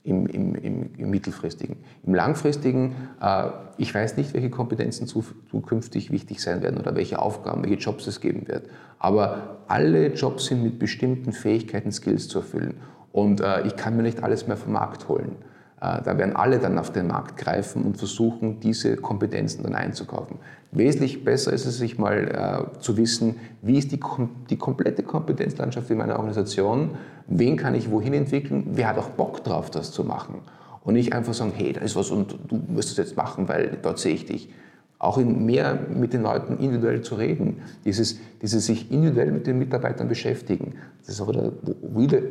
im, 0.04 0.26
im, 0.26 0.54
im, 0.54 0.90
im 0.96 1.10
mittelfristigen. 1.10 1.76
Im 2.06 2.14
langfristigen, 2.14 2.94
äh, 3.20 3.48
ich 3.76 3.94
weiß 3.94 4.16
nicht, 4.16 4.32
welche 4.34 4.50
Kompetenzen 4.50 5.06
zu, 5.06 5.24
zukünftig 5.50 6.10
wichtig 6.10 6.40
sein 6.40 6.62
werden 6.62 6.78
oder 6.78 6.94
welche 6.94 7.20
Aufgaben, 7.20 7.62
welche 7.62 7.76
Jobs 7.76 8.06
es 8.06 8.20
geben 8.20 8.48
wird. 8.48 8.68
Aber 8.98 9.58
alle 9.68 10.14
Jobs 10.14 10.46
sind 10.46 10.62
mit 10.62 10.78
bestimmten 10.78 11.32
Fähigkeiten, 11.32 11.92
Skills 11.92 12.28
zu 12.28 12.38
erfüllen. 12.38 12.74
Und 13.12 13.40
äh, 13.40 13.66
ich 13.66 13.76
kann 13.76 13.96
mir 13.96 14.02
nicht 14.02 14.22
alles 14.22 14.46
mehr 14.46 14.56
vom 14.56 14.72
Markt 14.72 15.08
holen. 15.08 15.36
Äh, 15.80 16.02
da 16.02 16.18
werden 16.18 16.34
alle 16.34 16.58
dann 16.58 16.78
auf 16.78 16.92
den 16.92 17.06
Markt 17.06 17.36
greifen 17.36 17.82
und 17.84 17.96
versuchen, 17.96 18.60
diese 18.60 18.96
Kompetenzen 18.96 19.62
dann 19.62 19.74
einzukaufen. 19.74 20.38
Wesentlich 20.72 21.24
besser 21.24 21.52
ist 21.52 21.66
es, 21.66 21.78
sich 21.78 21.98
mal 21.98 22.70
äh, 22.76 22.80
zu 22.80 22.96
wissen, 22.96 23.36
wie 23.62 23.78
ist 23.78 23.92
die, 23.92 24.00
die 24.50 24.56
komplette 24.56 25.02
Kompetenzlandschaft 25.02 25.90
in 25.90 25.98
meiner 25.98 26.16
Organisation, 26.16 26.90
wen 27.26 27.56
kann 27.56 27.74
ich 27.74 27.90
wohin 27.90 28.12
entwickeln, 28.14 28.66
wer 28.72 28.88
hat 28.88 28.98
auch 28.98 29.10
Bock 29.10 29.44
drauf, 29.44 29.70
das 29.70 29.92
zu 29.92 30.04
machen. 30.04 30.40
Und 30.84 30.94
nicht 30.94 31.12
einfach 31.12 31.34
sagen, 31.34 31.52
hey, 31.54 31.72
da 31.72 31.80
ist 31.80 31.96
was 31.96 32.10
und 32.10 32.38
du 32.48 32.56
musst 32.68 32.90
es 32.90 32.96
jetzt 32.96 33.16
machen, 33.16 33.48
weil 33.48 33.78
dort 33.80 33.98
sehe 33.98 34.14
ich 34.14 34.26
dich 34.26 34.48
auch 34.98 35.18
in 35.18 35.44
mehr 35.44 35.78
mit 35.94 36.12
den 36.12 36.22
Leuten 36.22 36.58
individuell 36.58 37.02
zu 37.02 37.14
reden, 37.14 37.62
dieses, 37.84 38.18
dieses 38.42 38.66
sich 38.66 38.90
individuell 38.90 39.30
mit 39.30 39.46
den 39.46 39.58
Mitarbeitern 39.58 40.08
beschäftigen. 40.08 40.74
Das 41.00 41.10
ist 41.10 41.20
auch 41.20 41.30
der 41.30 41.52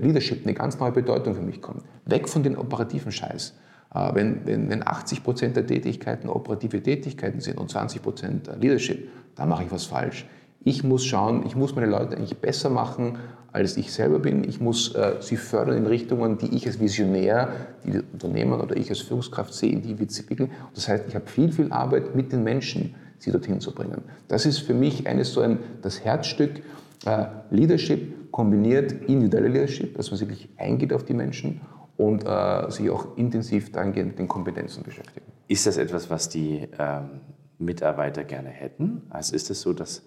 Leadership 0.01 0.43
eine 0.43 0.53
ganz 0.53 0.77
neue 0.79 0.91
Bedeutung 0.91 1.33
für 1.33 1.41
mich 1.41 1.61
kommt. 1.61 1.83
Weg 2.05 2.27
von 2.27 2.43
den 2.43 2.57
operativen 2.57 3.11
Scheiß. 3.11 3.53
Äh, 3.93 4.15
wenn, 4.15 4.45
wenn, 4.45 4.69
wenn 4.69 4.85
80 4.85 5.23
Prozent 5.23 5.55
der 5.55 5.65
Tätigkeiten 5.65 6.27
operative 6.27 6.81
Tätigkeiten 6.83 7.39
sind 7.39 7.57
und 7.57 7.69
20 7.69 8.01
Prozent 8.01 8.49
Leadership, 8.59 9.09
dann 9.35 9.47
mache 9.47 9.63
ich 9.63 9.71
was 9.71 9.85
falsch. 9.85 10.25
Ich 10.63 10.83
muss 10.83 11.05
schauen, 11.05 11.45
ich 11.45 11.55
muss 11.55 11.75
meine 11.75 11.87
Leute 11.87 12.17
eigentlich 12.17 12.37
besser 12.39 12.69
machen, 12.69 13.19
als 13.51 13.77
ich 13.77 13.91
selber 13.91 14.19
bin. 14.19 14.43
Ich 14.43 14.59
muss 14.59 14.93
äh, 14.95 15.15
sie 15.19 15.37
fördern 15.37 15.77
in 15.77 15.85
Richtungen, 15.85 16.37
die 16.37 16.55
ich 16.55 16.67
als 16.67 16.79
Visionär, 16.79 17.49
die 17.85 17.99
Unternehmer 18.13 18.61
oder 18.61 18.77
ich 18.77 18.89
als 18.89 18.99
Führungskraft 18.99 19.53
sehe, 19.53 19.71
in 19.71 19.81
die 19.81 19.97
wir 19.97 20.07
entwickeln. 20.07 20.51
Das 20.75 20.87
heißt, 20.87 21.05
ich 21.07 21.15
habe 21.15 21.27
viel, 21.27 21.51
viel 21.51 21.71
Arbeit 21.71 22.15
mit 22.15 22.31
den 22.31 22.43
Menschen, 22.43 22.95
sie 23.19 23.31
dorthin 23.31 23.59
zu 23.59 23.73
bringen. 23.73 24.03
Das 24.27 24.45
ist 24.45 24.59
für 24.59 24.73
mich 24.73 25.07
eines 25.07 25.33
so 25.33 25.41
ein, 25.41 25.59
das 25.81 26.03
Herzstück 26.03 26.61
äh, 27.05 27.25
Leadership 27.49 28.31
kombiniert 28.31 28.91
individuelle 28.91 29.47
Leadership, 29.47 29.95
dass 29.95 30.11
man 30.11 30.19
wirklich 30.19 30.49
eingeht 30.57 30.93
auf 30.93 31.03
die 31.03 31.13
Menschen 31.13 31.61
und 31.97 32.23
äh, 32.25 32.69
sich 32.69 32.89
auch 32.89 33.17
intensiv 33.17 33.71
dahingehend 33.71 34.09
mit 34.09 34.19
den 34.19 34.27
Kompetenzen 34.27 34.83
beschäftigt. 34.83 35.25
Ist 35.47 35.65
das 35.65 35.77
etwas, 35.77 36.09
was 36.09 36.29
die 36.29 36.67
ähm, 36.77 37.21
Mitarbeiter 37.57 38.23
gerne 38.23 38.49
hätten? 38.49 39.03
Also 39.09 39.35
ist 39.35 39.49
es 39.49 39.61
so, 39.61 39.73
dass 39.73 40.03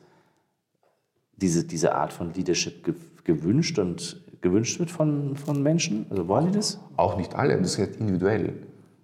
diese, 1.41 1.65
diese 1.65 1.95
Art 1.95 2.13
von 2.13 2.33
Leadership 2.35 2.95
gewünscht 3.25 3.79
und 3.79 4.21
gewünscht 4.41 4.79
wird 4.79 4.91
von, 4.91 5.37
von 5.37 5.63
Menschen? 5.63 6.07
Also 6.11 6.29
wollen 6.29 6.47
die 6.47 6.59
das? 6.59 6.79
Auch 6.97 7.17
nicht 7.17 7.35
alle, 7.35 7.57
das 7.59 7.79
ist 7.79 7.97
individuell. 7.97 8.55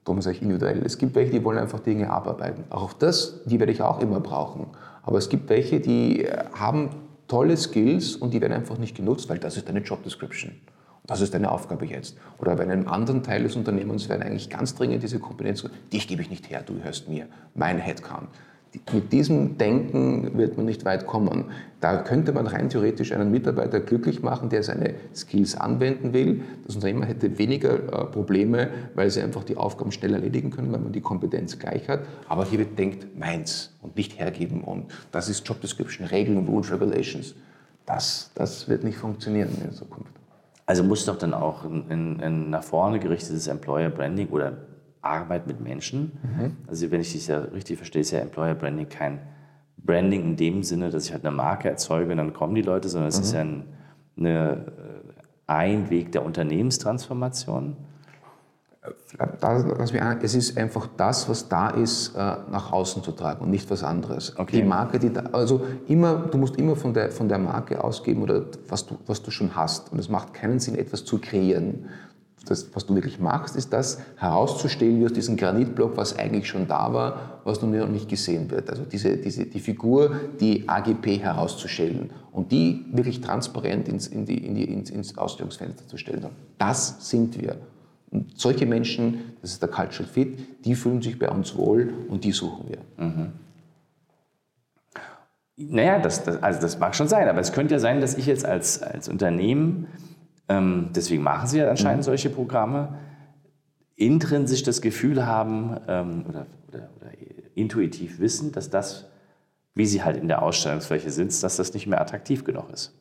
Darum 0.05 0.23
sage 0.23 0.37
ich 0.37 0.43
individuell. 0.43 0.83
Es 0.85 0.99
gibt 0.99 1.15
welche, 1.15 1.33
die 1.33 1.45
wollen 1.45 1.59
einfach 1.59 1.81
Dinge 1.81 2.11
abarbeiten. 2.11 2.65
Auch 2.71 2.93
das, 2.93 3.43
die 3.45 3.59
werde 3.59 3.73
ich 3.73 3.83
auch 3.83 4.01
immer 4.01 4.21
brauchen. 4.21 4.67
Aber 5.03 5.19
es 5.19 5.29
gibt 5.29 5.49
welche, 5.49 5.81
die 5.81 6.25
äh, 6.25 6.45
haben 6.55 6.91
tolle 7.27 7.57
Skills 7.57 8.17
und 8.17 8.33
die 8.33 8.41
werden 8.41 8.53
einfach 8.53 8.79
nicht 8.79 8.97
genutzt, 8.97 9.29
weil 9.29 9.39
das 9.39 9.57
ist 9.57 9.69
deine 9.69 9.81
Job 9.81 10.05
Description. 10.05 10.53
Das 11.07 11.21
ist 11.21 11.35
deine 11.35 11.51
Aufgabe 11.51 11.87
jetzt. 11.87 12.17
Oder 12.39 12.57
bei 12.57 12.65
einem 12.65 12.89
anderen 12.89 13.23
Teil 13.23 13.45
des 13.45 13.57
Unternehmens 13.57 14.09
werden 14.09 14.23
eigentlich 14.23 14.51
ganz 14.51 14.75
dringend 14.75 15.03
diese 15.03 15.19
Kompetenzen, 15.19 15.71
dich 15.93 16.09
gebe 16.09 16.23
ich 16.23 16.31
nicht 16.31 16.51
her, 16.51 16.63
du 16.65 16.83
hörst 16.83 17.09
mir, 17.09 17.27
mein 17.55 17.79
Headcount 17.79 18.29
mit 18.93 19.13
diesem 19.13 19.59
Denken 19.59 20.37
wird 20.37 20.57
man 20.57 20.67
nicht 20.67 20.85
weit 20.85 21.07
kommen. 21.07 21.47
Da 21.81 21.99
könnte 21.99 22.33
man 22.33 22.47
rein 22.47 22.69
theoretisch 22.69 23.13
einen 23.13 23.31
Mitarbeiter 23.31 23.81
glücklich 23.81 24.23
machen, 24.23 24.49
der 24.49 24.63
seine 24.63 24.95
Skills 25.15 25.57
anwenden 25.57 26.13
will. 26.13 26.43
Das 26.67 26.75
Unternehmen 26.75 27.03
hätte 27.03 27.39
weniger 27.39 27.75
äh, 27.75 28.05
Probleme, 28.07 28.71
weil 28.95 29.11
sie 29.11 29.23
einfach 29.23 29.45
die 29.45 29.57
Aufgaben 29.57 29.93
schnell 29.93 30.15
erledigen 30.15 30.51
können, 30.51 30.73
weil 30.73 30.81
man 30.81 30.93
die 30.93 31.01
Kompetenz 31.01 31.59
gleich 31.59 31.89
hat. 31.89 32.01
Aber 32.29 32.45
hier 32.45 32.59
wird 32.59 32.79
denkt 32.79 33.19
meins 33.19 33.73
und 33.83 33.97
nicht 33.97 34.19
hergeben. 34.19 34.63
Und 34.63 34.87
das 35.13 35.29
ist 35.29 35.47
Job 35.47 35.61
Description, 35.61 36.07
Regeln, 36.07 36.47
Rules, 36.47 36.73
Regulations. 36.73 37.35
Das, 37.85 38.31
das 38.35 38.69
wird 38.69 38.85
nicht 38.85 38.99
funktionieren 38.99 39.51
in 39.65 39.73
Zukunft. 39.73 40.13
Also 40.67 40.83
muss 40.83 41.05
doch 41.05 41.17
dann 41.17 41.33
auch 41.33 41.65
ein, 41.65 42.21
ein 42.21 42.51
nach 42.51 42.65
vorne 42.65 42.99
gerichtetes 42.99 43.47
Employer 43.47 43.91
Branding 43.91 44.29
oder 44.29 44.57
Arbeit 45.07 45.47
mit 45.47 45.61
Menschen. 45.61 46.13
Mhm. 46.23 46.57
Also 46.67 46.91
wenn 46.91 47.01
ich 47.01 47.13
das 47.13 47.27
ja 47.27 47.39
richtig 47.39 47.77
verstehe, 47.77 48.03
ist 48.03 48.11
ja 48.11 48.21
Employer 48.21 48.55
Branding 48.55 48.89
kein 48.89 49.21
Branding 49.87 50.23
in 50.23 50.37
dem 50.37 50.63
Sinne, 50.63 50.91
dass 50.91 51.07
ich 51.07 51.13
halt 51.13 51.25
eine 51.25 51.35
Marke 51.35 51.69
erzeuge 51.69 52.11
und 52.11 52.19
dann 52.19 52.33
kommen 52.33 52.55
die 52.55 52.63
Leute, 52.63 52.89
sondern 52.89 53.09
es 53.09 53.19
mhm. 53.19 53.23
ist 53.23 53.33
ja 53.33 53.41
ein, 53.41 53.65
eine, 54.19 54.51
äh, 54.51 55.23
ein 55.47 55.91
Weg 55.91 56.13
der 56.13 56.25
Unternehmenstransformation. 56.25 57.77
es 60.23 60.35
ist 60.35 60.59
einfach 60.59 60.89
das, 60.97 61.29
was 61.29 61.49
da 61.49 61.71
ist, 61.71 62.15
äh, 62.17 62.19
nach 62.19 62.73
außen 62.73 63.03
zu 63.03 63.13
tragen 63.13 63.45
und 63.45 63.51
nicht 63.51 63.71
was 63.71 63.85
anderes. 63.85 64.37
Okay. 64.37 64.57
Die 64.57 64.63
Marke, 64.63 64.99
die 64.99 65.13
da, 65.13 65.23
also 65.33 65.63
immer, 65.87 66.27
du 66.31 66.39
musst 66.39 66.57
immer 66.57 66.77
von 66.77 66.93
der, 66.93 67.11
von 67.11 67.29
der 67.29 67.39
Marke 67.39 67.83
ausgeben 67.83 68.23
oder 68.23 68.43
was 68.69 68.87
du, 68.87 68.99
was 69.07 69.23
du 69.23 69.31
schon 69.31 69.55
hast. 69.55 69.93
Und 69.93 69.99
es 69.99 70.09
macht 70.09 70.35
keinen 70.35 70.59
Sinn, 70.59 70.77
etwas 70.77 71.05
zu 71.05 71.19
kreieren 71.19 71.87
das, 72.51 72.75
was 72.75 72.87
du 72.87 72.95
wirklich 72.95 73.19
machst, 73.19 73.57
ist 73.57 73.73
das 73.73 74.01
herauszustellen 74.17 75.01
wie 75.01 75.07
aus 75.07 75.13
diesem 75.13 75.37
Granitblock, 75.37 75.97
was 75.97 76.19
eigentlich 76.19 76.49
schon 76.49 76.67
da 76.67 76.93
war, 76.93 77.41
was 77.45 77.61
nur 77.63 77.71
noch 77.71 77.89
nicht 77.89 78.09
gesehen 78.09 78.51
wird. 78.51 78.71
Also 78.71 78.85
diese, 78.85 79.17
diese, 79.17 79.47
die 79.47 79.61
Figur, 79.61 80.17
die 80.41 80.69
AGP 80.69 81.19
herauszustellen 81.19 82.11
und 82.33 82.53
die 82.53 82.85
wirklich 82.93 83.21
transparent 83.21 83.89
ins, 83.89 84.07
in 84.07 84.25
die, 84.27 84.39
in 84.45 84.55
die, 84.55 84.65
ins, 84.65 84.91
ins 84.91 85.17
Ausstellungsfenster 85.17 85.87
zu 85.87 85.97
stellen. 85.97 86.27
Das 86.59 87.11
sind 87.11 87.41
wir. 87.41 87.57
Und 88.11 88.39
solche 88.39 88.67
Menschen, 88.67 89.37
das 89.43 89.53
ist 89.53 89.63
der 89.63 89.69
Cultural 89.69 90.09
Fit, 90.09 90.65
die 90.65 90.75
fühlen 90.75 91.03
sich 91.03 91.19
bei 91.19 91.29
uns 91.29 91.57
wohl 91.57 91.93
und 92.09 92.25
die 92.25 92.33
suchen 92.33 92.67
wir. 92.69 93.05
Mhm. 93.05 93.33
Naja, 95.59 95.99
das, 95.99 96.23
das, 96.23 96.43
also 96.43 96.61
das 96.61 96.79
mag 96.79 96.95
schon 96.95 97.09
sein, 97.09 97.29
aber 97.29 97.41
es 97.41 97.53
könnte 97.53 97.75
ja 97.75 97.81
sein, 97.81 98.01
dass 98.01 98.17
ich 98.17 98.27
jetzt 98.27 98.45
als, 98.45 98.83
als 98.83 99.09
Unternehmen 99.09 99.87
ähm, 100.49 100.91
deswegen 100.95 101.23
machen 101.23 101.49
sie 101.49 101.59
ja 101.59 101.69
anscheinend 101.69 102.01
mhm. 102.01 102.05
solche 102.05 102.31
Programme. 102.31 102.99
Intrinsisch 103.97 104.63
das 104.63 104.81
Gefühl 104.81 105.27
haben 105.27 105.77
ähm, 105.89 106.25
oder, 106.29 106.47
oder, 106.69 106.89
oder, 107.01 107.11
intuitiv 107.55 108.21
wissen, 108.21 108.53
dass 108.53 108.69
das, 108.69 109.07
wie 109.75 109.87
sie 109.87 110.03
halt 110.03 110.19
in 110.19 110.29
der 110.29 110.43
Ausstellungsfläche 110.43 111.11
sitzt, 111.11 111.43
dass 111.43 111.57
das 111.57 111.73
nicht 111.73 111.87
mehr 111.87 112.01
attraktiv 112.01 112.45
genug 112.45 112.71
ist. 112.71 112.93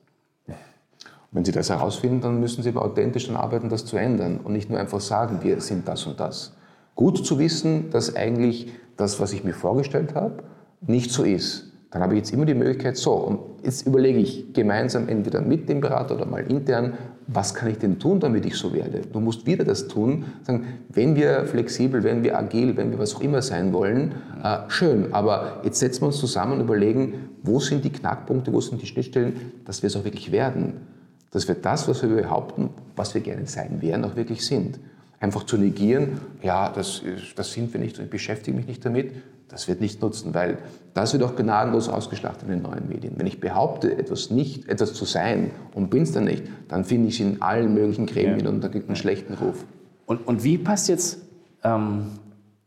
Wenn 1.31 1.43
Sie 1.43 1.51
das 1.51 1.69
herausfinden, 1.69 2.21
dann 2.21 2.39
müssen 2.39 2.63
Sie 2.63 2.69
aber 2.69 2.85
authentisch 2.85 3.27
daran 3.27 3.41
arbeiten, 3.41 3.67
das 3.67 3.85
zu 3.85 3.97
ändern 3.97 4.39
und 4.41 4.53
nicht 4.53 4.69
nur 4.69 4.79
einfach 4.79 5.01
sagen, 5.01 5.39
wir 5.43 5.59
sind 5.59 5.85
das 5.85 6.05
und 6.05 6.21
das. 6.21 6.55
Gut 6.95 7.25
zu 7.25 7.39
wissen, 7.39 7.89
dass 7.89 8.15
eigentlich 8.15 8.71
das, 8.95 9.19
was 9.19 9.33
ich 9.33 9.43
mir 9.43 9.53
vorgestellt 9.53 10.15
habe, 10.15 10.43
nicht 10.79 11.11
so 11.11 11.23
ist 11.23 11.74
dann 11.95 12.03
habe 12.03 12.15
ich 12.15 12.17
jetzt 12.17 12.33
immer 12.33 12.43
die 12.43 12.53
Möglichkeit, 12.53 12.97
so, 12.97 13.13
und 13.13 13.39
jetzt 13.63 13.87
überlege 13.87 14.19
ich 14.19 14.51
gemeinsam 14.51 15.07
entweder 15.07 15.39
mit 15.39 15.69
dem 15.69 15.79
Berater 15.79 16.15
oder 16.15 16.25
mal 16.25 16.45
intern, 16.45 16.95
was 17.27 17.53
kann 17.53 17.69
ich 17.69 17.77
denn 17.77 17.99
tun, 17.99 18.19
damit 18.19 18.45
ich 18.45 18.55
so 18.55 18.73
werde? 18.73 19.03
Du 19.13 19.21
musst 19.21 19.45
wieder 19.45 19.63
das 19.63 19.87
tun, 19.87 20.25
sagen, 20.43 20.65
wenn 20.89 21.15
wir 21.15 21.45
flexibel, 21.45 22.03
wenn 22.03 22.21
wir 22.21 22.37
agil, 22.37 22.75
wenn 22.75 22.91
wir 22.91 22.99
was 22.99 23.15
auch 23.15 23.21
immer 23.21 23.41
sein 23.41 23.71
wollen, 23.71 24.11
äh, 24.43 24.57
schön, 24.67 25.13
aber 25.13 25.61
jetzt 25.63 25.79
setzen 25.79 26.01
wir 26.01 26.07
uns 26.07 26.17
zusammen 26.17 26.59
und 26.59 26.65
überlegen, 26.65 27.29
wo 27.43 27.61
sind 27.61 27.85
die 27.85 27.91
Knackpunkte, 27.91 28.51
wo 28.51 28.59
sind 28.59 28.81
die 28.81 28.87
Schnittstellen, 28.87 29.53
dass 29.63 29.81
wir 29.81 29.87
es 29.87 29.95
auch 29.95 30.03
wirklich 30.03 30.33
werden. 30.33 30.73
Dass 31.31 31.47
wir 31.47 31.55
das, 31.55 31.87
was 31.87 32.01
wir 32.01 32.09
behaupten, 32.09 32.71
was 32.97 33.13
wir 33.13 33.21
gerne 33.21 33.47
sein 33.47 33.81
werden, 33.81 34.03
auch 34.03 34.17
wirklich 34.17 34.45
sind. 34.45 34.81
Einfach 35.21 35.43
zu 35.43 35.55
negieren, 35.55 36.19
ja, 36.43 36.69
das, 36.75 37.03
das 37.37 37.53
sind 37.53 37.71
wir 37.71 37.79
nicht 37.79 37.97
ich 37.97 38.09
beschäftige 38.09 38.57
mich 38.57 38.67
nicht 38.67 38.83
damit, 38.83 39.13
das 39.47 39.67
wird 39.67 39.81
nicht 39.81 40.01
nutzen, 40.01 40.33
weil 40.33 40.57
das 40.93 41.13
wird 41.13 41.23
auch 41.23 41.35
gnadenlos 41.35 41.89
ausgeschlachtet 41.89 42.43
in 42.43 42.49
den 42.49 42.61
neuen 42.61 42.87
Medien. 42.87 43.13
Wenn 43.17 43.27
ich 43.27 43.39
behaupte, 43.39 43.97
etwas 43.97 44.31
nicht, 44.31 44.67
etwas 44.67 44.93
zu 44.93 45.05
sein 45.05 45.51
und 45.73 45.89
bin 45.89 46.03
es 46.03 46.11
dann 46.11 46.25
nicht, 46.25 46.43
dann 46.67 46.83
finde 46.83 47.09
ich 47.09 47.19
es 47.19 47.25
in 47.25 47.41
allen 47.41 47.73
möglichen 47.73 48.05
Gremien 48.05 48.45
ja. 48.45 48.49
und 48.49 48.63
da 48.63 48.69
gibt 48.69 48.87
einen 48.87 48.95
schlechten 48.95 49.33
Ruf. 49.33 49.65
Und, 50.05 50.27
und 50.27 50.43
wie 50.43 50.57
passt 50.57 50.89
jetzt, 50.89 51.19
ähm, 51.63 52.07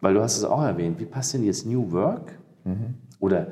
weil 0.01 0.15
du 0.15 0.21
hast 0.21 0.37
es 0.37 0.45
auch 0.45 0.63
erwähnt, 0.63 1.01
wie 1.01 1.07
passt 1.07 1.35
denn 1.35 1.45
jetzt 1.45 1.67
New 1.67 1.91
Work? 1.93 2.39
Mhm. 2.65 2.95
Oder 3.19 3.49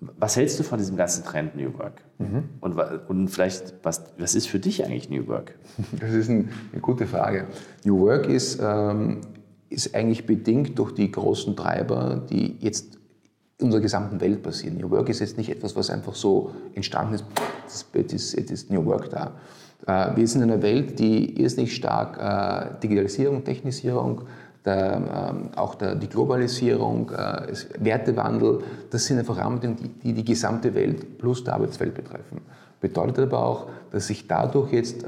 was 0.00 0.36
hältst 0.36 0.58
du 0.58 0.62
von 0.62 0.78
diesem 0.78 0.96
ganzen 0.96 1.24
Trend 1.24 1.56
New 1.56 1.78
Work? 1.78 2.02
Mhm. 2.18 2.44
Und, 2.60 2.78
und 3.08 3.28
vielleicht, 3.28 3.74
was, 3.82 4.04
was 4.18 4.34
ist 4.34 4.48
für 4.48 4.58
dich 4.58 4.84
eigentlich 4.84 5.10
New 5.10 5.26
Work? 5.28 5.54
Das 6.00 6.12
ist 6.12 6.30
ein, 6.30 6.48
eine 6.72 6.80
gute 6.80 7.06
Frage. 7.06 7.46
New 7.84 8.00
Work 8.00 8.26
ist 8.26 8.58
ähm, 8.62 9.20
ist 9.70 9.94
eigentlich 9.94 10.26
bedingt 10.26 10.78
durch 10.78 10.92
die 10.92 11.10
großen 11.10 11.56
Treiber, 11.56 12.22
die 12.28 12.56
jetzt 12.60 12.98
in 13.58 13.66
unserer 13.66 13.82
gesamten 13.82 14.20
Welt 14.20 14.42
passieren. 14.42 14.78
New 14.78 14.90
Work 14.90 15.08
ist 15.08 15.20
jetzt 15.20 15.38
nicht 15.38 15.50
etwas, 15.50 15.76
was 15.76 15.90
einfach 15.90 16.14
so 16.14 16.50
entstanden 16.74 17.14
ist, 17.14 17.24
jetzt 17.94 18.12
ist, 18.12 18.34
ist 18.34 18.70
New 18.70 18.84
Work 18.84 19.10
da. 19.10 19.32
Äh, 19.86 20.16
wir 20.16 20.26
sind 20.26 20.42
in 20.42 20.50
einer 20.50 20.62
Welt, 20.62 20.98
die 20.98 21.40
irrsinnig 21.40 21.74
stark 21.74 22.18
äh, 22.18 22.80
Digitalisierung, 22.82 23.44
Technisierung, 23.44 24.22
der, 24.64 25.30
ähm, 25.32 25.48
auch 25.56 25.74
der, 25.74 25.94
die 25.94 26.08
Globalisierung, 26.08 27.10
äh, 27.10 27.54
Wertewandel, 27.78 28.62
das 28.90 29.06
sind 29.06 29.18
einfach 29.18 29.38
Rahmenbedingungen, 29.38 30.00
die 30.02 30.12
die 30.12 30.24
gesamte 30.24 30.74
Welt 30.74 31.18
plus 31.18 31.44
die 31.44 31.50
Arbeitswelt 31.50 31.94
betreffen. 31.94 32.42
Bedeutet 32.80 33.26
aber 33.26 33.44
auch, 33.44 33.66
dass 33.90 34.06
sich 34.06 34.26
dadurch 34.26 34.72
jetzt 34.72 35.04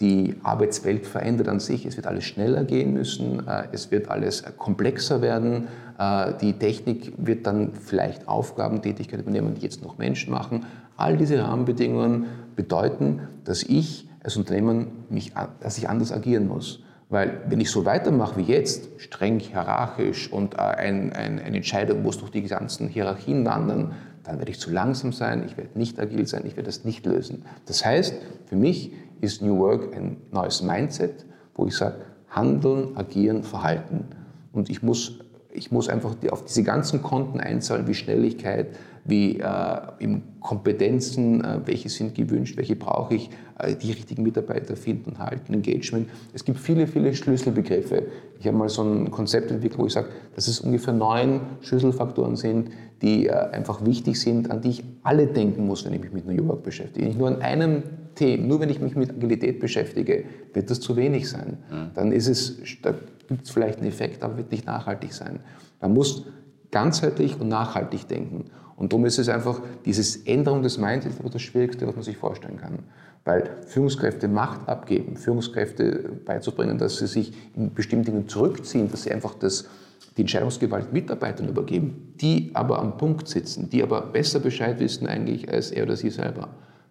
die 0.00 0.36
Arbeitswelt 0.42 1.06
verändert 1.06 1.48
an 1.48 1.60
sich. 1.60 1.84
Es 1.84 1.96
wird 1.96 2.06
alles 2.06 2.24
schneller 2.24 2.64
gehen 2.64 2.94
müssen, 2.94 3.46
äh, 3.46 3.64
es 3.72 3.90
wird 3.90 4.08
alles 4.08 4.44
komplexer 4.56 5.20
werden. 5.20 5.68
Äh, 5.98 6.32
die 6.40 6.54
Technik 6.54 7.12
wird 7.18 7.46
dann 7.46 7.72
vielleicht 7.74 8.26
Aufgaben, 8.26 8.82
Tätigkeiten 8.82 9.22
übernehmen, 9.22 9.54
die 9.54 9.62
jetzt 9.62 9.82
noch 9.82 9.98
Menschen 9.98 10.32
machen. 10.32 10.64
All 10.96 11.16
diese 11.16 11.42
Rahmenbedingungen 11.42 12.26
bedeuten, 12.56 13.20
dass 13.44 13.62
ich 13.62 14.08
als 14.22 14.36
Unternehmen 14.36 14.88
mich, 15.08 15.32
dass 15.60 15.78
ich 15.78 15.88
anders 15.88 16.12
agieren 16.12 16.48
muss. 16.48 16.82
Weil 17.10 17.40
wenn 17.48 17.60
ich 17.60 17.70
so 17.70 17.84
weitermache 17.84 18.36
wie 18.36 18.42
jetzt, 18.42 18.88
streng 18.98 19.40
hierarchisch 19.40 20.32
und 20.32 20.54
äh, 20.54 20.58
ein, 20.58 21.12
ein, 21.12 21.38
eine 21.40 21.56
Entscheidung 21.56 22.02
muss 22.02 22.18
durch 22.18 22.30
die 22.30 22.42
ganzen 22.42 22.88
Hierarchien 22.88 23.44
wandern, 23.44 23.92
dann 24.22 24.38
werde 24.38 24.50
ich 24.50 24.60
zu 24.60 24.70
langsam 24.70 25.12
sein, 25.12 25.42
ich 25.44 25.56
werde 25.56 25.76
nicht 25.78 25.98
agil 25.98 26.26
sein, 26.26 26.42
ich 26.46 26.56
werde 26.56 26.68
das 26.68 26.84
nicht 26.84 27.04
lösen. 27.04 27.44
Das 27.66 27.84
heißt, 27.84 28.14
für 28.46 28.56
mich 28.56 28.92
ist 29.20 29.42
New 29.42 29.58
Work 29.58 29.94
ein 29.94 30.16
neues 30.32 30.62
Mindset, 30.62 31.26
wo 31.54 31.66
ich 31.66 31.76
sage, 31.76 31.96
handeln, 32.30 32.96
agieren, 32.96 33.42
verhalten. 33.42 34.04
Und 34.52 34.70
ich 34.70 34.82
muss, 34.82 35.18
ich 35.52 35.70
muss 35.70 35.88
einfach 35.88 36.14
auf 36.30 36.44
diese 36.44 36.62
ganzen 36.62 37.02
Konten 37.02 37.40
einzahlen, 37.40 37.86
wie 37.86 37.94
Schnelligkeit, 37.94 38.68
wie 39.04 39.40
äh, 39.40 40.18
Kompetenzen, 40.40 41.42
äh, 41.42 41.60
welche 41.64 41.88
sind 41.88 42.14
gewünscht, 42.14 42.56
welche 42.56 42.76
brauche 42.76 43.14
ich, 43.14 43.30
äh, 43.58 43.74
die 43.74 43.92
richtigen 43.92 44.22
Mitarbeiter 44.22 44.76
finden, 44.76 45.18
halten, 45.18 45.54
Engagement. 45.54 46.08
Es 46.34 46.44
gibt 46.44 46.58
viele, 46.58 46.86
viele 46.86 47.14
Schlüsselbegriffe. 47.14 48.04
Ich 48.38 48.46
habe 48.46 48.56
mal 48.56 48.68
so 48.68 48.82
ein 48.82 49.10
Konzept 49.10 49.50
entwickelt, 49.50 49.78
wo 49.78 49.86
ich 49.86 49.92
sage, 49.92 50.08
dass 50.34 50.48
es 50.48 50.60
ungefähr 50.60 50.94
neun 50.94 51.40
Schlüsselfaktoren 51.60 52.36
sind, 52.36 52.70
die 53.02 53.26
äh, 53.26 53.32
einfach 53.32 53.84
wichtig 53.84 54.20
sind, 54.20 54.50
an 54.50 54.60
die 54.60 54.70
ich 54.70 54.84
alle 55.02 55.26
denken 55.26 55.66
muss, 55.66 55.84
wenn 55.84 55.94
ich 55.94 56.02
mich 56.02 56.12
mit 56.12 56.26
New 56.26 56.46
York 56.46 56.62
beschäftige. 56.62 57.06
Nicht 57.06 57.18
nur 57.18 57.28
an 57.28 57.40
einem 57.42 57.82
Thema, 58.20 58.46
nur 58.46 58.60
wenn 58.60 58.68
ich 58.68 58.80
mich 58.80 58.94
mit 58.94 59.10
Agilität 59.10 59.60
beschäftige, 59.60 60.24
wird 60.52 60.70
das 60.70 60.80
zu 60.80 60.96
wenig 60.96 61.28
sein. 61.28 61.58
Mhm. 61.70 61.90
Dann 61.94 62.12
ist 62.12 62.28
es, 62.28 62.60
da 62.82 62.94
gibt 63.28 63.44
es 63.44 63.50
vielleicht 63.50 63.78
einen 63.78 63.88
Effekt, 63.88 64.22
aber 64.22 64.36
wird 64.36 64.50
nicht 64.50 64.66
nachhaltig 64.66 65.12
sein. 65.12 65.40
Man 65.80 65.94
muss 65.94 66.26
ganzheitlich 66.70 67.40
und 67.40 67.48
nachhaltig 67.48 68.06
denken. 68.08 68.50
Und 68.76 68.92
darum 68.92 69.06
ist 69.06 69.18
es 69.18 69.28
einfach, 69.28 69.60
dieses 69.84 70.16
Änderung 70.26 70.62
des 70.62 70.78
Mindsets 70.78 71.16
das 71.32 71.42
Schwierigste, 71.42 71.86
was 71.86 71.94
man 71.94 72.04
sich 72.04 72.16
vorstellen 72.16 72.58
kann. 72.58 72.80
Weil 73.24 73.50
Führungskräfte 73.66 74.28
Macht 74.28 74.68
abgeben, 74.68 75.16
Führungskräfte 75.16 76.10
beizubringen, 76.24 76.78
dass 76.78 76.98
sie 76.98 77.06
sich 77.06 77.32
in 77.56 77.74
bestimmten 77.74 78.06
Dingen 78.06 78.28
zurückziehen, 78.28 78.90
dass 78.90 79.02
sie 79.02 79.12
einfach 79.12 79.34
das, 79.34 79.68
die 80.16 80.22
Entscheidungsgewalt 80.22 80.92
Mitarbeitern 80.92 81.48
übergeben, 81.48 82.14
die 82.20 82.50
aber 82.54 82.78
am 82.78 82.96
Punkt 82.96 83.28
sitzen, 83.28 83.68
die 83.68 83.82
aber 83.82 84.02
besser 84.02 84.40
Bescheid 84.40 84.78
wissen 84.78 85.06
eigentlich 85.06 85.50
als 85.50 85.70
er 85.70 85.84
oder 85.84 85.96
sie 85.96 86.10
selber. 86.10 86.48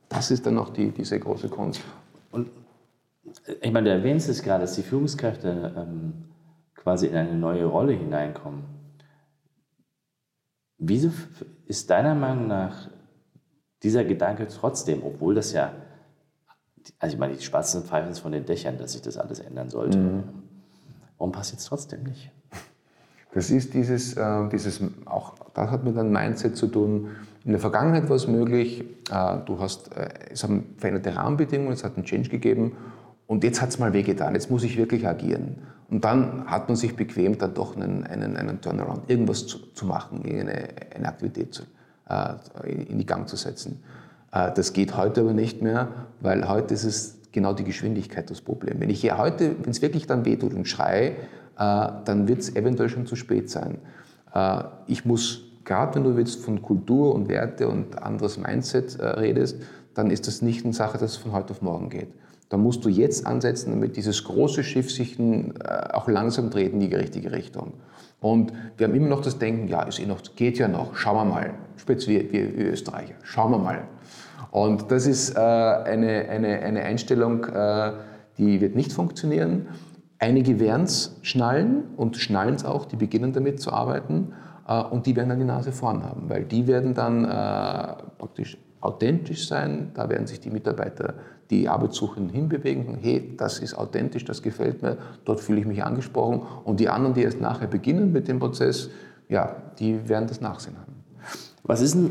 Das 0.09 0.31
ist 0.31 0.45
dann 0.45 0.57
auch 0.57 0.69
die, 0.69 0.91
diese 0.91 1.19
große 1.19 1.49
Kunst. 1.49 1.81
Und 2.31 2.49
ich 3.61 3.71
meine, 3.71 3.89
du 3.89 3.95
erwähnst 3.95 4.27
es 4.27 4.41
gerade, 4.41 4.61
dass 4.61 4.75
die 4.75 4.81
Führungskräfte 4.81 5.73
ähm, 5.77 6.13
quasi 6.75 7.07
in 7.07 7.15
eine 7.15 7.35
neue 7.35 7.65
Rolle 7.65 7.93
hineinkommen. 7.93 8.63
Wieso 10.79 11.11
ist 11.67 11.89
deiner 11.89 12.15
Meinung 12.15 12.47
nach 12.47 12.89
dieser 13.83 14.03
Gedanke 14.03 14.47
trotzdem, 14.47 15.03
obwohl 15.03 15.35
das 15.35 15.53
ja, 15.53 15.73
also 16.97 17.13
ich 17.13 17.19
meine, 17.19 17.35
die 17.35 17.43
Spatzen 17.43 17.83
pfeifen 17.83 18.11
es 18.11 18.19
von 18.19 18.31
den 18.31 18.45
Dächern, 18.45 18.77
dass 18.77 18.93
sich 18.93 19.01
das 19.01 19.17
alles 19.17 19.39
ändern 19.39 19.69
sollte. 19.69 19.97
Mhm. 19.97 20.23
Warum 21.17 21.31
passiert 21.31 21.59
es 21.59 21.65
trotzdem 21.65 22.03
nicht? 22.03 22.31
Das 23.33 23.51
ist 23.51 23.73
dieses, 23.73 24.15
äh, 24.15 24.49
dieses, 24.49 24.81
auch 25.05 25.35
das 25.53 25.69
hat 25.69 25.83
mit 25.83 25.97
einem 25.97 26.11
Mindset 26.11 26.57
zu 26.57 26.67
tun. 26.67 27.09
In 27.45 27.51
der 27.51 27.59
Vergangenheit 27.59 28.09
war 28.09 28.15
es 28.15 28.27
möglich, 28.27 28.83
äh, 29.11 29.37
du 29.45 29.59
hast, 29.59 29.95
äh, 29.95 30.09
es 30.31 30.43
haben 30.43 30.75
veränderte 30.77 31.15
Rahmenbedingungen, 31.15 31.73
es 31.73 31.83
hat 31.83 31.95
einen 31.95 32.05
Change 32.05 32.29
gegeben 32.29 32.73
und 33.27 33.43
jetzt 33.43 33.61
hat 33.61 33.69
es 33.69 33.79
mal 33.79 33.93
wehgetan, 33.93 34.33
jetzt 34.33 34.51
muss 34.51 34.63
ich 34.63 34.77
wirklich 34.77 35.07
agieren. 35.07 35.55
Und 35.89 36.03
dann 36.03 36.45
hat 36.47 36.67
man 36.67 36.75
sich 36.75 36.95
bequem, 36.95 37.37
dann 37.37 37.53
doch 37.53 37.75
einen, 37.75 38.03
einen, 38.03 38.35
einen 38.35 38.61
Turnaround, 38.61 39.09
irgendwas 39.09 39.47
zu, 39.47 39.57
zu 39.73 39.85
machen, 39.85 40.21
eine, 40.23 40.69
eine 40.95 41.07
Aktivität 41.07 41.53
zu, 41.53 41.63
äh, 42.09 42.71
in 42.71 42.99
die 42.99 43.05
Gang 43.05 43.27
zu 43.27 43.35
setzen. 43.35 43.83
Das 44.31 44.73
geht 44.73 44.95
heute 44.95 45.21
aber 45.21 45.33
nicht 45.33 45.63
mehr, 45.63 45.87
weil 46.19 46.47
heute 46.47 46.75
ist 46.75 46.83
es 46.83 47.17
genau 47.31 47.53
die 47.53 47.63
Geschwindigkeit 47.63 48.29
das 48.29 48.41
Problem. 48.41 48.79
Wenn 48.79 48.91
ich 48.91 49.01
hier 49.01 49.17
heute, 49.17 49.55
wenn 49.63 49.71
es 49.71 49.81
wirklich 49.81 50.05
dann 50.05 50.23
wehtut 50.23 50.53
und 50.53 50.67
schreie, 50.67 51.13
äh, 51.59 51.87
dann 52.05 52.27
wird 52.27 52.39
es 52.39 52.55
eventuell 52.55 52.89
schon 52.89 53.07
zu 53.07 53.15
spät 53.15 53.49
sein. 53.49 53.79
Ich 54.85 55.05
muss, 55.05 55.48
gerade 55.65 55.95
wenn 55.95 56.03
du 56.03 56.17
jetzt 56.17 56.43
von 56.43 56.61
Kultur 56.61 57.13
und 57.13 57.29
Werte 57.29 57.67
und 57.67 58.01
anderes 58.01 58.37
Mindset 58.37 58.99
äh, 58.99 59.05
redest, 59.05 59.57
dann 59.93 60.11
ist 60.11 60.27
das 60.27 60.41
nicht 60.41 60.65
eine 60.65 60.73
Sache, 60.73 60.97
dass 60.97 61.11
es 61.11 61.17
von 61.17 61.33
heute 61.33 61.51
auf 61.51 61.61
morgen 61.61 61.89
geht. 61.89 62.09
Da 62.49 62.57
musst 62.57 62.83
du 62.83 62.89
jetzt 62.89 63.27
ansetzen, 63.27 63.71
damit 63.71 63.95
dieses 63.95 64.23
große 64.23 64.63
Schiff 64.63 64.91
sich 64.91 65.19
äh, 65.19 65.51
auch 65.93 66.07
langsam 66.07 66.49
dreht 66.49 66.73
in 66.73 66.79
die 66.79 66.93
richtige 66.93 67.31
Richtung. 67.31 67.73
Und 68.21 68.51
wir 68.77 68.87
haben 68.87 68.95
immer 68.95 69.07
noch 69.07 69.21
das 69.21 69.37
Denken, 69.37 69.67
ja, 69.67 69.83
ist 69.83 69.99
eh 69.99 70.05
noch, 70.05 70.21
geht 70.35 70.57
ja 70.57 70.67
noch, 70.67 70.95
schauen 70.95 71.15
wir 71.15 71.25
mal. 71.25 71.53
Speziell 71.77 72.31
wir, 72.31 72.71
Österreicher, 72.71 73.13
schauen 73.23 73.51
wir 73.51 73.59
mal. 73.59 73.83
Und 74.51 74.91
das 74.91 75.05
ist 75.05 75.35
äh, 75.35 75.39
eine, 75.39 76.27
eine, 76.29 76.59
eine 76.59 76.81
Einstellung, 76.81 77.45
äh, 77.45 77.91
die 78.37 78.61
wird 78.61 78.75
nicht 78.75 78.91
funktionieren. 78.91 79.67
Einige 80.17 80.59
werden 80.59 80.83
es 80.83 81.17
schnallen 81.21 81.83
und 81.95 82.17
schnallen 82.17 82.55
es 82.55 82.65
auch, 82.65 82.85
die 82.85 82.95
beginnen 82.95 83.31
damit 83.31 83.61
zu 83.61 83.71
arbeiten 83.71 84.33
und 84.73 85.05
die 85.05 85.15
werden 85.15 85.29
dann 85.29 85.39
die 85.39 85.45
Nase 85.45 85.71
vorn 85.71 86.03
haben, 86.03 86.29
weil 86.29 86.43
die 86.43 86.67
werden 86.67 86.93
dann 86.93 87.25
äh, 87.25 87.27
praktisch 88.17 88.57
authentisch 88.81 89.47
sein, 89.47 89.91
da 89.93 90.09
werden 90.09 90.27
sich 90.27 90.39
die 90.39 90.49
Mitarbeiter 90.49 91.15
die 91.49 91.67
Arbeitssuchenden 91.67 92.29
hinbewegen, 92.29 92.97
hey, 93.01 93.33
das 93.35 93.59
ist 93.59 93.73
authentisch, 93.73 94.23
das 94.23 94.41
gefällt 94.41 94.81
mir, 94.81 94.97
dort 95.25 95.39
fühle 95.39 95.59
ich 95.59 95.65
mich 95.65 95.83
angesprochen. 95.83 96.43
Und 96.63 96.79
die 96.79 96.89
anderen, 96.89 97.15
die 97.15 97.23
erst 97.23 97.41
nachher 97.41 97.67
beginnen 97.67 98.11
mit 98.11 98.27
dem 98.27 98.39
Prozess, 98.39 98.89
ja, 99.27 99.55
die 99.79 100.07
werden 100.07 100.27
das 100.27 100.41
Nachsehen 100.41 100.77
haben. 100.77 101.03
Was 101.63 101.81
ist 101.81 101.95
denn 101.95 102.05
äh, 102.05 102.09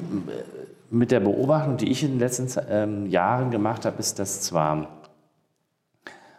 mit 0.91 1.11
der 1.11 1.21
Beobachtung, 1.21 1.77
die 1.77 1.91
ich 1.91 2.03
in 2.03 2.11
den 2.11 2.19
letzten 2.19 2.49
ähm, 2.69 3.07
Jahren 3.07 3.51
gemacht 3.51 3.85
habe, 3.87 3.99
ist, 3.99 4.19
dass 4.19 4.41
zwar 4.41 4.89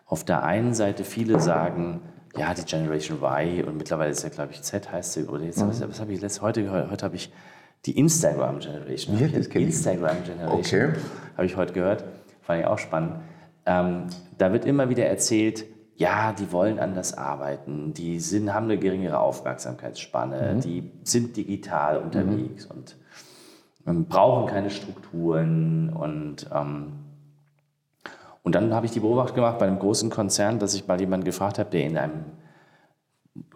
auf 0.06 0.24
der 0.24 0.44
einen 0.44 0.74
Seite 0.74 1.04
viele 1.04 1.40
sagen, 1.40 2.02
ja, 2.38 2.54
die 2.54 2.64
Generation 2.64 3.18
Y 3.22 3.64
und 3.66 3.78
mittlerweile 3.78 4.12
ist 4.12 4.24
ja, 4.24 4.30
glaube 4.30 4.52
ich, 4.52 4.62
Z 4.62 4.92
heißt 4.92 5.14
sie, 5.14 5.26
oder 5.26 5.44
jetzt, 5.44 5.62
mhm. 5.62 5.70
was, 5.70 5.82
was 5.82 6.00
habe 6.00 6.14
ich 6.14 6.22
letzte, 6.22 6.42
heute 6.42 6.64
gehört? 6.64 6.92
Heute 6.92 7.06
habe 7.06 7.16
ich 7.16 7.32
die 7.86 7.98
Instagram 7.98 8.60
Generation. 8.60 9.20
Ja, 9.20 9.28
das 9.28 9.48
Instagram 9.48 10.24
Generation. 10.24 10.60
Okay. 10.60 11.00
Habe 11.38 11.46
ich 11.46 11.56
heute 11.56 11.74
gehört. 11.74 12.04
Fand 12.42 12.62
ich 12.62 12.68
auch 12.68 12.78
spannend. 12.78 13.16
Ähm, 13.66 14.08
da 14.38 14.52
wird 14.52 14.66
immer 14.66 14.90
wieder 14.90 15.06
erzählt, 15.06 15.66
ja, 15.96 16.32
die 16.32 16.52
wollen 16.54 16.80
anders 16.80 17.18
arbeiten, 17.18 17.94
die 17.94 18.20
sind, 18.20 18.54
haben 18.54 18.66
eine 18.66 18.78
geringere 18.78 19.20
Aufmerksamkeitsspanne, 19.20 20.56
mhm. 20.56 20.62
die 20.62 20.92
sind 21.04 21.36
digital 21.36 21.98
unterwegs 21.98 22.70
mhm. 22.70 22.76
und 22.76 22.96
ähm, 23.86 24.06
brauchen 24.06 24.48
keine 24.48 24.70
Strukturen. 24.70 25.90
Und, 25.90 26.50
ähm, 26.54 26.94
und 28.50 28.54
dann 28.54 28.74
habe 28.74 28.88
ich 28.88 28.92
die 28.92 29.00
Beobachtung 29.00 29.36
gemacht 29.36 29.60
bei 29.60 29.68
einem 29.68 29.78
großen 29.78 30.10
Konzern, 30.10 30.58
dass 30.58 30.74
ich 30.74 30.88
mal 30.88 31.00
jemanden 31.00 31.24
gefragt 31.24 31.60
habe, 31.60 31.70
der 31.70 31.84
in 31.84 31.96
einem, 32.00 32.26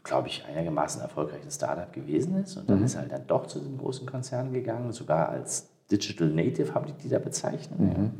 glaube 0.03 0.27
ich, 0.27 0.45
einigermaßen 0.45 1.01
erfolgreichen 1.01 1.49
Startup 1.49 1.91
gewesen 1.91 2.35
ist. 2.37 2.57
Und 2.57 2.69
dann 2.69 2.77
mhm. 2.77 2.85
ist 2.85 2.93
er 2.93 3.01
halt 3.01 3.11
dann 3.11 3.25
doch 3.25 3.47
zu 3.47 3.57
diesem 3.57 3.79
großen 3.79 4.05
Konzern 4.05 4.53
gegangen, 4.53 4.91
sogar 4.91 5.29
als 5.29 5.67
Digital 5.89 6.27
Native 6.27 6.75
haben 6.75 6.85
die 6.85 6.93
die 6.93 7.09
da 7.09 7.17
bezeichnet. 7.17 7.79
Ja. 7.79 7.97
Mhm. 7.97 8.11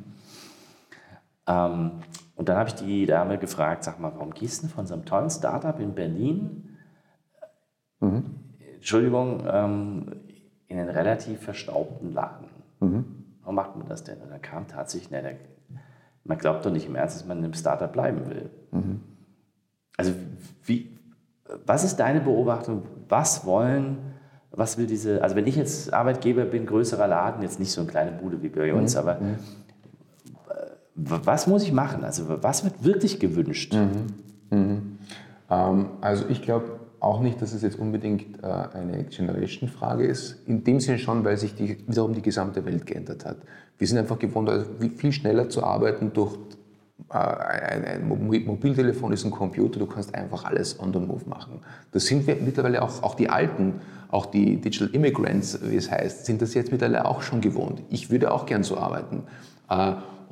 Ähm, 1.45 1.91
und 2.37 2.49
dann 2.49 2.57
habe 2.57 2.69
ich 2.69 2.73
die 2.73 3.05
Dame 3.05 3.37
gefragt, 3.37 3.83
sag 3.83 3.99
mal, 3.99 4.11
warum 4.15 4.33
gehst 4.33 4.63
du 4.63 4.67
von 4.67 4.87
so 4.87 4.95
einem 4.95 5.05
tollen 5.05 5.29
Startup 5.29 5.79
in 5.79 5.93
Berlin, 5.93 6.75
mhm. 7.99 8.25
Entschuldigung, 8.73 9.43
ähm, 9.47 10.15
in 10.65 10.79
einen 10.79 10.89
relativ 10.89 11.39
verstaubten 11.43 12.15
Laden? 12.15 12.47
Mhm. 12.79 13.05
Warum 13.41 13.53
macht 13.53 13.75
man 13.75 13.87
das 13.87 14.03
denn? 14.03 14.19
Und 14.21 14.31
da 14.31 14.39
kam 14.39 14.67
tatsächlich, 14.67 15.11
ne, 15.11 15.21
der, 15.21 15.52
man 16.23 16.37
glaubt 16.37 16.65
doch 16.65 16.71
nicht 16.71 16.87
im 16.87 16.95
Ernst, 16.95 17.17
dass 17.17 17.25
man 17.25 17.39
in 17.39 17.45
einem 17.45 17.53
Startup 17.53 17.91
bleiben 17.91 18.29
will. 18.29 18.49
Mhm. 18.71 19.01
Also 19.97 20.13
wie, 20.65 20.89
was 21.65 21.83
ist 21.83 21.97
deine 21.97 22.21
Beobachtung? 22.21 22.83
Was 23.09 23.45
wollen, 23.45 23.97
was 24.51 24.77
will 24.77 24.87
diese, 24.87 25.21
also 25.21 25.35
wenn 25.35 25.47
ich 25.47 25.55
jetzt 25.55 25.93
Arbeitgeber 25.93 26.45
bin, 26.45 26.65
größerer 26.65 27.07
Laden, 27.07 27.43
jetzt 27.43 27.59
nicht 27.59 27.71
so 27.71 27.81
eine 27.81 27.89
kleine 27.89 28.11
Bude 28.11 28.41
wie 28.41 28.49
bei 28.49 28.73
uns, 28.73 28.93
mhm. 28.93 28.99
aber 28.99 29.19
mhm 29.19 29.37
was 30.95 31.47
muss 31.47 31.63
ich 31.63 31.71
machen? 31.71 32.03
Also 32.03 32.25
was 32.41 32.63
wird 32.63 32.83
wirklich 32.83 33.19
gewünscht? 33.19 33.73
Mhm. 33.73 34.57
Mhm. 34.57 34.97
Ähm, 35.49 35.89
also 36.01 36.25
ich 36.29 36.41
glaube 36.41 36.79
auch 37.03 37.19
nicht, 37.19 37.41
dass 37.41 37.53
es 37.53 37.61
jetzt 37.61 37.77
unbedingt 37.77 38.41
äh, 38.41 38.47
eine 38.47 39.03
Generation-Frage 39.03 40.05
ist. 40.05 40.47
In 40.47 40.63
dem 40.63 40.79
Sinne 40.79 40.99
schon, 40.99 41.25
weil 41.25 41.37
sich 41.37 41.53
die, 41.53 41.77
wiederum 41.87 42.13
die 42.13 42.21
gesamte 42.21 42.65
Welt 42.65 42.85
geändert 42.85 43.25
hat. 43.25 43.37
Wir 43.77 43.87
sind 43.87 43.97
einfach 43.97 44.19
gewohnt, 44.19 44.49
also 44.49 44.65
viel 44.95 45.11
schneller 45.11 45.49
zu 45.49 45.63
arbeiten 45.63 46.13
durch 46.13 46.37
äh, 47.11 47.17
ein, 47.17 47.85
ein, 47.85 48.07
Mobiltelefon 48.07 49.11
ist 49.11 49.25
ein 49.25 49.31
Computer, 49.31 49.79
du 49.79 49.85
kannst 49.85 50.15
einfach 50.15 50.45
alles 50.45 50.79
on 50.79 50.93
the 50.93 50.99
move 50.99 51.27
machen. 51.27 51.59
Das 51.91 52.05
sind 52.05 52.25
wir 52.25 52.37
mittlerweile 52.37 52.81
auch, 52.81 53.03
auch 53.03 53.15
die 53.15 53.29
Alten, 53.29 53.81
auch 54.09 54.27
die 54.27 54.61
Digital 54.61 54.89
Immigrants, 54.89 55.59
wie 55.61 55.75
es 55.75 55.91
heißt, 55.91 56.25
sind 56.25 56.41
das 56.41 56.53
jetzt 56.53 56.71
mittlerweile 56.71 57.05
auch 57.05 57.21
schon 57.21 57.41
gewohnt. 57.41 57.83
Ich 57.89 58.11
würde 58.11 58.31
auch 58.31 58.45
gern 58.45 58.63
so 58.63 58.77
arbeiten. 58.77 59.23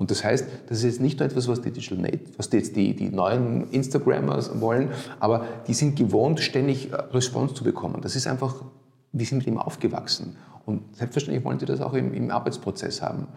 Und 0.01 0.09
das 0.09 0.23
heißt, 0.23 0.47
das 0.65 0.79
ist 0.79 0.83
jetzt 0.83 0.99
nicht 0.99 1.19
nur 1.19 1.27
etwas, 1.27 1.47
was 1.47 1.61
die 1.61 1.69
Digital 1.69 1.99
Native, 1.99 2.31
was 2.35 2.49
jetzt 2.53 2.75
die, 2.75 2.95
die 2.95 3.09
neuen 3.09 3.69
Instagrammers 3.69 4.59
wollen, 4.59 4.89
aber 5.19 5.45
die 5.67 5.75
sind 5.75 5.95
gewohnt, 5.95 6.39
ständig 6.39 6.91
äh, 6.91 6.95
Response 6.95 7.53
zu 7.53 7.63
bekommen. 7.63 8.01
Das 8.01 8.15
ist 8.15 8.25
einfach, 8.25 8.63
die 9.11 9.25
sind 9.25 9.37
mit 9.37 9.45
ihm 9.45 9.59
aufgewachsen. 9.59 10.37
Und 10.65 10.95
selbstverständlich 10.95 11.45
wollen 11.45 11.59
sie 11.59 11.67
das 11.67 11.81
auch 11.81 11.93
im, 11.93 12.15
im 12.15 12.31
Arbeitsprozess 12.31 13.03
haben. 13.03 13.27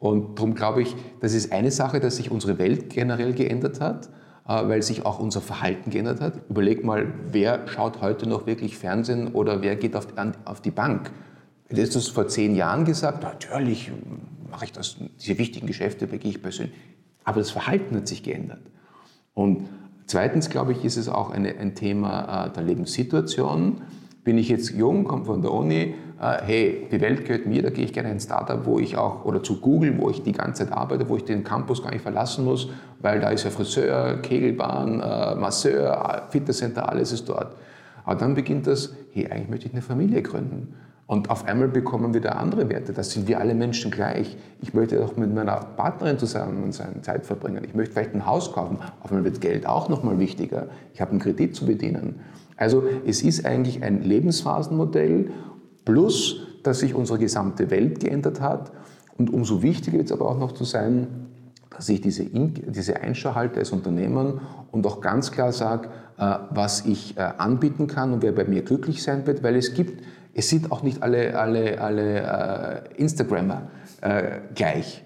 Und 0.00 0.38
darum 0.38 0.54
glaube 0.54 0.82
ich, 0.82 0.94
das 1.20 1.32
ist 1.32 1.50
eine 1.50 1.70
Sache, 1.70 1.98
dass 1.98 2.16
sich 2.16 2.30
unsere 2.30 2.58
Welt 2.58 2.90
generell 2.90 3.32
geändert 3.32 3.80
hat. 3.80 4.10
äh, 4.46 4.68
weil 4.68 4.82
sich 4.82 5.06
auch 5.06 5.18
unser 5.18 5.40
Verhalten 5.40 5.88
geändert 5.88 6.20
hat. 6.20 6.34
Überleg 6.50 6.84
mal, 6.84 7.06
wer 7.30 7.66
schaut 7.68 8.02
heute 8.02 8.28
noch 8.28 8.44
wirklich 8.46 8.76
Fernsehen 8.76 9.28
oder 9.28 9.62
wer 9.62 9.76
geht 9.76 9.96
auf, 9.96 10.08
auf 10.44 10.60
die 10.60 10.72
Bank? 10.72 11.10
Hättest 11.68 11.94
du 11.94 12.00
es 12.00 12.08
vor 12.08 12.28
zehn 12.28 12.54
Jahren 12.54 12.84
gesagt, 12.84 13.22
natürlich 13.22 13.90
mache 14.52 14.66
ich 14.66 14.72
das, 14.72 14.96
diese 15.20 15.38
wichtigen 15.38 15.66
Geschäfte 15.66 16.06
begehe 16.06 16.30
ich 16.30 16.42
persönlich. 16.42 16.74
Aber 17.24 17.40
das 17.40 17.50
Verhalten 17.50 17.96
hat 17.96 18.06
sich 18.06 18.22
geändert. 18.22 18.62
Und 19.34 19.68
zweitens, 20.06 20.50
glaube 20.50 20.72
ich, 20.72 20.84
ist 20.84 20.96
es 20.96 21.08
auch 21.08 21.30
eine, 21.30 21.56
ein 21.56 21.74
Thema 21.74 22.46
äh, 22.46 22.50
der 22.52 22.62
Lebenssituation. 22.62 23.82
Bin 24.24 24.38
ich 24.38 24.48
jetzt 24.48 24.70
jung, 24.70 25.04
komme 25.04 25.24
von 25.24 25.42
der 25.42 25.52
Uni, 25.52 25.94
äh, 26.20 26.42
hey, 26.44 26.88
die 26.92 27.00
Welt 27.00 27.24
gehört 27.24 27.46
mir, 27.46 27.62
da 27.62 27.70
gehe 27.70 27.84
ich 27.84 27.92
gerne 27.92 28.10
in 28.10 28.16
ein 28.16 28.20
Startup, 28.20 28.64
wo 28.64 28.78
ich 28.78 28.96
auch, 28.96 29.24
oder 29.24 29.42
zu 29.42 29.60
Google, 29.60 29.98
wo 29.98 30.10
ich 30.10 30.22
die 30.22 30.32
ganze 30.32 30.64
Zeit 30.64 30.72
arbeite, 30.72 31.08
wo 31.08 31.16
ich 31.16 31.24
den 31.24 31.42
Campus 31.42 31.82
gar 31.82 31.90
nicht 31.90 32.02
verlassen 32.02 32.44
muss, 32.44 32.68
weil 33.00 33.20
da 33.20 33.30
ist 33.30 33.44
ja 33.44 33.50
Friseur, 33.50 34.18
Kegelbahn, 34.22 35.00
äh, 35.00 35.34
Masseur, 35.34 36.28
Fitnesscenter, 36.30 36.88
alles 36.88 37.10
ist 37.10 37.28
dort. 37.28 37.56
Aber 38.04 38.14
dann 38.14 38.34
beginnt 38.34 38.66
das, 38.66 38.94
hey, 39.12 39.26
eigentlich 39.28 39.48
möchte 39.48 39.66
ich 39.66 39.72
eine 39.72 39.82
Familie 39.82 40.22
gründen. 40.22 40.74
Und 41.12 41.28
auf 41.28 41.44
einmal 41.44 41.68
bekommen 41.68 42.14
wir 42.14 42.22
da 42.22 42.30
andere 42.30 42.70
Werte. 42.70 42.94
Das 42.94 43.10
sind 43.10 43.28
wir 43.28 43.38
alle 43.38 43.54
Menschen 43.54 43.90
gleich. 43.90 44.34
Ich 44.62 44.72
möchte 44.72 45.04
auch 45.04 45.14
mit 45.14 45.34
meiner 45.34 45.56
Partnerin 45.56 46.18
zusammen 46.18 46.72
seine 46.72 47.02
Zeit 47.02 47.26
verbringen. 47.26 47.62
Ich 47.64 47.74
möchte 47.74 47.92
vielleicht 47.92 48.14
ein 48.14 48.24
Haus 48.24 48.50
kaufen. 48.50 48.78
Auf 49.02 49.10
einmal 49.10 49.24
wird 49.24 49.42
Geld 49.42 49.66
auch 49.66 49.90
nochmal 49.90 50.18
wichtiger. 50.18 50.68
Ich 50.94 51.02
habe 51.02 51.10
einen 51.10 51.20
Kredit 51.20 51.54
zu 51.54 51.66
bedienen. 51.66 52.20
Also 52.56 52.84
es 53.04 53.20
ist 53.20 53.44
eigentlich 53.44 53.82
ein 53.82 54.02
Lebensphasenmodell 54.02 55.30
plus, 55.84 56.46
dass 56.62 56.78
sich 56.78 56.94
unsere 56.94 57.18
gesamte 57.18 57.70
Welt 57.70 58.00
geändert 58.00 58.40
hat. 58.40 58.72
Und 59.18 59.30
umso 59.30 59.60
wichtiger 59.60 59.98
wird 59.98 60.06
es 60.06 60.12
aber 60.12 60.30
auch 60.30 60.38
noch 60.38 60.52
zu 60.52 60.64
sein, 60.64 61.08
dass 61.68 61.90
ich 61.90 62.00
diese, 62.00 62.24
diese 62.24 63.02
Einschau 63.02 63.34
halte 63.34 63.58
als 63.58 63.70
Unternehmen 63.70 64.40
und 64.70 64.86
auch 64.86 65.02
ganz 65.02 65.30
klar 65.30 65.52
sage, 65.52 65.90
äh, 66.16 66.38
was 66.48 66.86
ich 66.86 67.18
äh, 67.18 67.20
anbieten 67.20 67.86
kann 67.86 68.14
und 68.14 68.22
wer 68.22 68.32
bei 68.32 68.44
mir 68.44 68.62
glücklich 68.62 69.02
sein 69.02 69.26
wird, 69.26 69.42
weil 69.42 69.56
es 69.56 69.74
gibt, 69.74 70.02
es 70.34 70.48
sind 70.48 70.72
auch 70.72 70.82
nicht 70.82 71.02
alle, 71.02 71.38
alle, 71.38 71.80
alle 71.80 72.84
äh, 72.96 73.00
Instagrammer 73.00 73.70
gleich. 74.56 75.04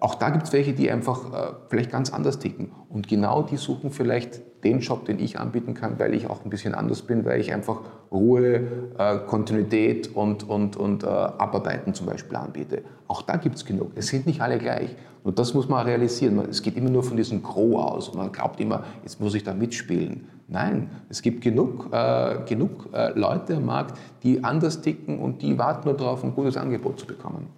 Auch 0.00 0.14
da 0.16 0.28
gibt 0.28 0.44
es 0.44 0.52
welche, 0.52 0.74
die 0.74 0.90
einfach 0.90 1.64
vielleicht 1.70 1.90
ganz 1.90 2.12
anders 2.12 2.38
ticken. 2.38 2.70
Und 2.90 3.08
genau 3.08 3.42
die 3.42 3.56
suchen 3.56 3.90
vielleicht 3.90 4.42
den 4.64 4.80
Job, 4.80 5.04
den 5.04 5.18
ich 5.18 5.38
anbieten 5.38 5.74
kann, 5.74 5.98
weil 5.98 6.14
ich 6.14 6.28
auch 6.28 6.44
ein 6.44 6.50
bisschen 6.50 6.74
anders 6.74 7.02
bin, 7.02 7.24
weil 7.24 7.40
ich 7.40 7.52
einfach 7.52 7.80
Ruhe, 8.10 8.60
äh, 8.98 9.18
Kontinuität 9.26 10.14
und, 10.14 10.48
und, 10.48 10.76
und 10.76 11.04
äh, 11.04 11.06
Abarbeiten 11.06 11.94
zum 11.94 12.06
Beispiel 12.06 12.36
anbiete. 12.36 12.82
Auch 13.06 13.22
da 13.22 13.36
gibt 13.36 13.56
es 13.56 13.64
genug. 13.64 13.92
Es 13.94 14.08
sind 14.08 14.26
nicht 14.26 14.40
alle 14.40 14.58
gleich. 14.58 14.96
Und 15.22 15.38
das 15.38 15.54
muss 15.54 15.68
man 15.68 15.86
realisieren. 15.86 16.38
Es 16.50 16.62
geht 16.62 16.76
immer 16.76 16.90
nur 16.90 17.02
von 17.02 17.16
diesem 17.16 17.42
Gros 17.42 17.82
aus. 17.82 18.14
Man 18.14 18.30
glaubt 18.30 18.60
immer, 18.60 18.84
jetzt 19.02 19.20
muss 19.20 19.34
ich 19.34 19.42
da 19.42 19.54
mitspielen. 19.54 20.28
Nein, 20.48 20.90
es 21.08 21.22
gibt 21.22 21.42
genug, 21.42 21.88
äh, 21.92 22.36
genug 22.46 22.90
äh, 22.92 23.18
Leute 23.18 23.56
am 23.56 23.66
Markt, 23.66 23.98
die 24.22 24.44
anders 24.44 24.82
ticken 24.82 25.18
und 25.18 25.40
die 25.40 25.56
warten 25.58 25.88
nur 25.88 25.96
darauf, 25.96 26.22
ein 26.22 26.34
gutes 26.34 26.56
Angebot 26.56 27.00
zu 27.00 27.06
bekommen. 27.06 27.48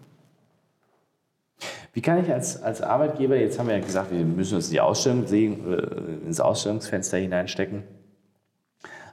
Wie 1.97 2.03
kann 2.03 2.23
ich 2.23 2.31
als, 2.31 2.63
als 2.63 2.83
Arbeitgeber, 2.83 3.37
jetzt 3.37 3.59
haben 3.59 3.69
wir 3.69 3.79
ja 3.79 3.83
gesagt, 3.83 4.13
wir 4.13 4.23
müssen 4.23 4.57
uns 4.57 4.69
die 4.69 4.83
Ausstellung 4.83 5.27
sehen, 5.27 5.67
äh, 5.67 6.27
ins 6.27 6.41
Ausstellungsfenster 6.41 7.17
hineinstecken. 7.17 7.85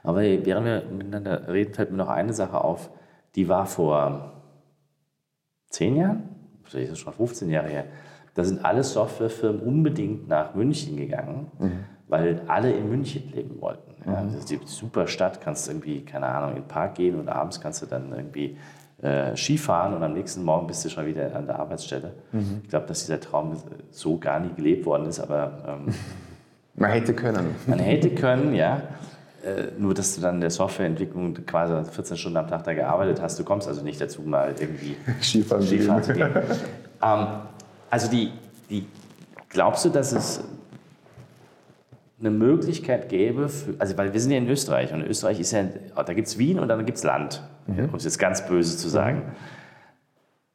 Aber 0.02 0.20
während 0.20 0.66
wir 0.66 0.82
miteinander 0.94 1.48
reden, 1.48 1.72
fällt 1.72 1.92
mir 1.92 1.96
noch 1.96 2.10
eine 2.10 2.34
Sache 2.34 2.62
auf, 2.62 2.90
die 3.36 3.48
war 3.48 3.64
vor 3.64 4.42
zehn 5.70 5.96
Jahren, 5.96 6.28
vielleicht 6.64 6.88
ist 6.88 6.92
das 6.92 6.98
schon 6.98 7.14
15 7.14 7.48
Jahre 7.48 7.68
her. 7.68 7.84
Da 8.34 8.44
sind 8.44 8.62
alle 8.62 8.84
Softwarefirmen 8.84 9.62
unbedingt 9.62 10.28
nach 10.28 10.54
München 10.54 10.98
gegangen, 10.98 11.50
mhm. 11.58 11.84
weil 12.08 12.42
alle 12.48 12.70
in 12.70 12.90
München 12.90 13.32
leben 13.32 13.62
wollten. 13.62 13.94
Ja, 14.04 14.20
mhm. 14.20 14.26
Das 14.26 14.40
ist 14.40 14.50
die 14.50 14.60
super 14.66 15.06
Stadt, 15.06 15.40
kannst 15.40 15.68
irgendwie, 15.68 16.04
keine 16.04 16.26
Ahnung, 16.26 16.50
in 16.50 16.56
den 16.56 16.68
Park 16.68 16.96
gehen 16.96 17.18
und 17.18 17.30
abends 17.30 17.62
kannst 17.62 17.80
du 17.80 17.86
dann 17.86 18.12
irgendwie 18.12 18.58
äh, 19.04 19.36
Skifahren 19.36 19.94
und 19.94 20.02
am 20.02 20.14
nächsten 20.14 20.42
Morgen 20.42 20.66
bist 20.66 20.84
du 20.84 20.88
schon 20.88 21.06
wieder 21.06 21.36
an 21.36 21.46
der 21.46 21.58
Arbeitsstelle. 21.58 22.12
Mhm. 22.32 22.62
Ich 22.62 22.70
glaube, 22.70 22.86
dass 22.86 23.00
dieser 23.00 23.20
Traum 23.20 23.56
so 23.90 24.16
gar 24.18 24.40
nie 24.40 24.52
gelebt 24.56 24.86
worden 24.86 25.06
ist, 25.06 25.20
aber. 25.20 25.62
Ähm, 25.68 25.94
man 26.74 26.90
hätte 26.90 27.12
können. 27.12 27.54
Man 27.66 27.78
hätte 27.78 28.10
können, 28.10 28.54
ja. 28.54 28.82
Äh, 29.44 29.72
nur, 29.78 29.92
dass 29.92 30.14
du 30.14 30.22
dann 30.22 30.36
in 30.36 30.40
der 30.40 30.50
Softwareentwicklung 30.50 31.34
quasi 31.44 31.90
14 31.90 32.16
Stunden 32.16 32.38
am 32.38 32.48
Tag 32.48 32.64
da 32.64 32.72
gearbeitet 32.72 33.20
hast. 33.20 33.38
Du 33.38 33.44
kommst 33.44 33.68
also 33.68 33.82
nicht 33.82 34.00
dazu, 34.00 34.22
mal 34.22 34.54
irgendwie 34.58 34.96
Skifahren, 35.20 35.62
Skifahren 35.62 36.02
zu 36.02 36.14
gehen. 36.14 36.30
ähm, 37.02 37.26
also, 37.90 38.10
die, 38.10 38.32
die, 38.70 38.86
glaubst 39.50 39.84
du, 39.84 39.90
dass 39.90 40.12
es 40.12 40.42
eine 42.24 42.34
Möglichkeit 42.34 43.08
gäbe, 43.08 43.48
für, 43.48 43.74
also 43.78 43.96
weil 43.96 44.12
wir 44.12 44.20
sind 44.20 44.32
ja 44.32 44.38
in 44.38 44.48
Österreich 44.48 44.92
und 44.92 45.02
Österreich 45.02 45.40
ist 45.40 45.52
ja, 45.52 45.64
da 45.94 46.14
gibt 46.14 46.28
es 46.28 46.38
Wien 46.38 46.58
und 46.58 46.68
dann 46.68 46.84
gibt 46.86 46.98
es 46.98 47.04
Land, 47.04 47.42
mhm. 47.66 47.90
um 47.90 47.94
es 47.94 48.04
jetzt 48.04 48.18
ganz 48.18 48.46
böse 48.46 48.76
zu 48.76 48.88
sagen. 48.88 49.18
Mhm. 49.18 49.32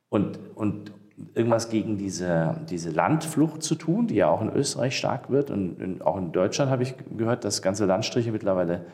Und, 0.10 0.40
und 0.56 0.92
irgendwas 1.36 1.70
gegen 1.70 1.98
diese, 1.98 2.60
diese 2.70 2.90
Landflucht 2.90 3.62
zu 3.62 3.76
tun, 3.76 4.08
die 4.08 4.16
ja 4.16 4.30
auch 4.30 4.42
in 4.42 4.52
Österreich 4.52 4.98
stark 4.98 5.30
wird 5.30 5.52
und 5.52 5.80
in, 5.80 6.02
auch 6.02 6.18
in 6.18 6.32
Deutschland 6.32 6.72
habe 6.72 6.84
ich 6.84 6.96
gehört, 7.16 7.44
dass 7.44 7.62
ganze 7.62 7.86
Landstriche 7.86 8.32
mittlerweile 8.32 8.86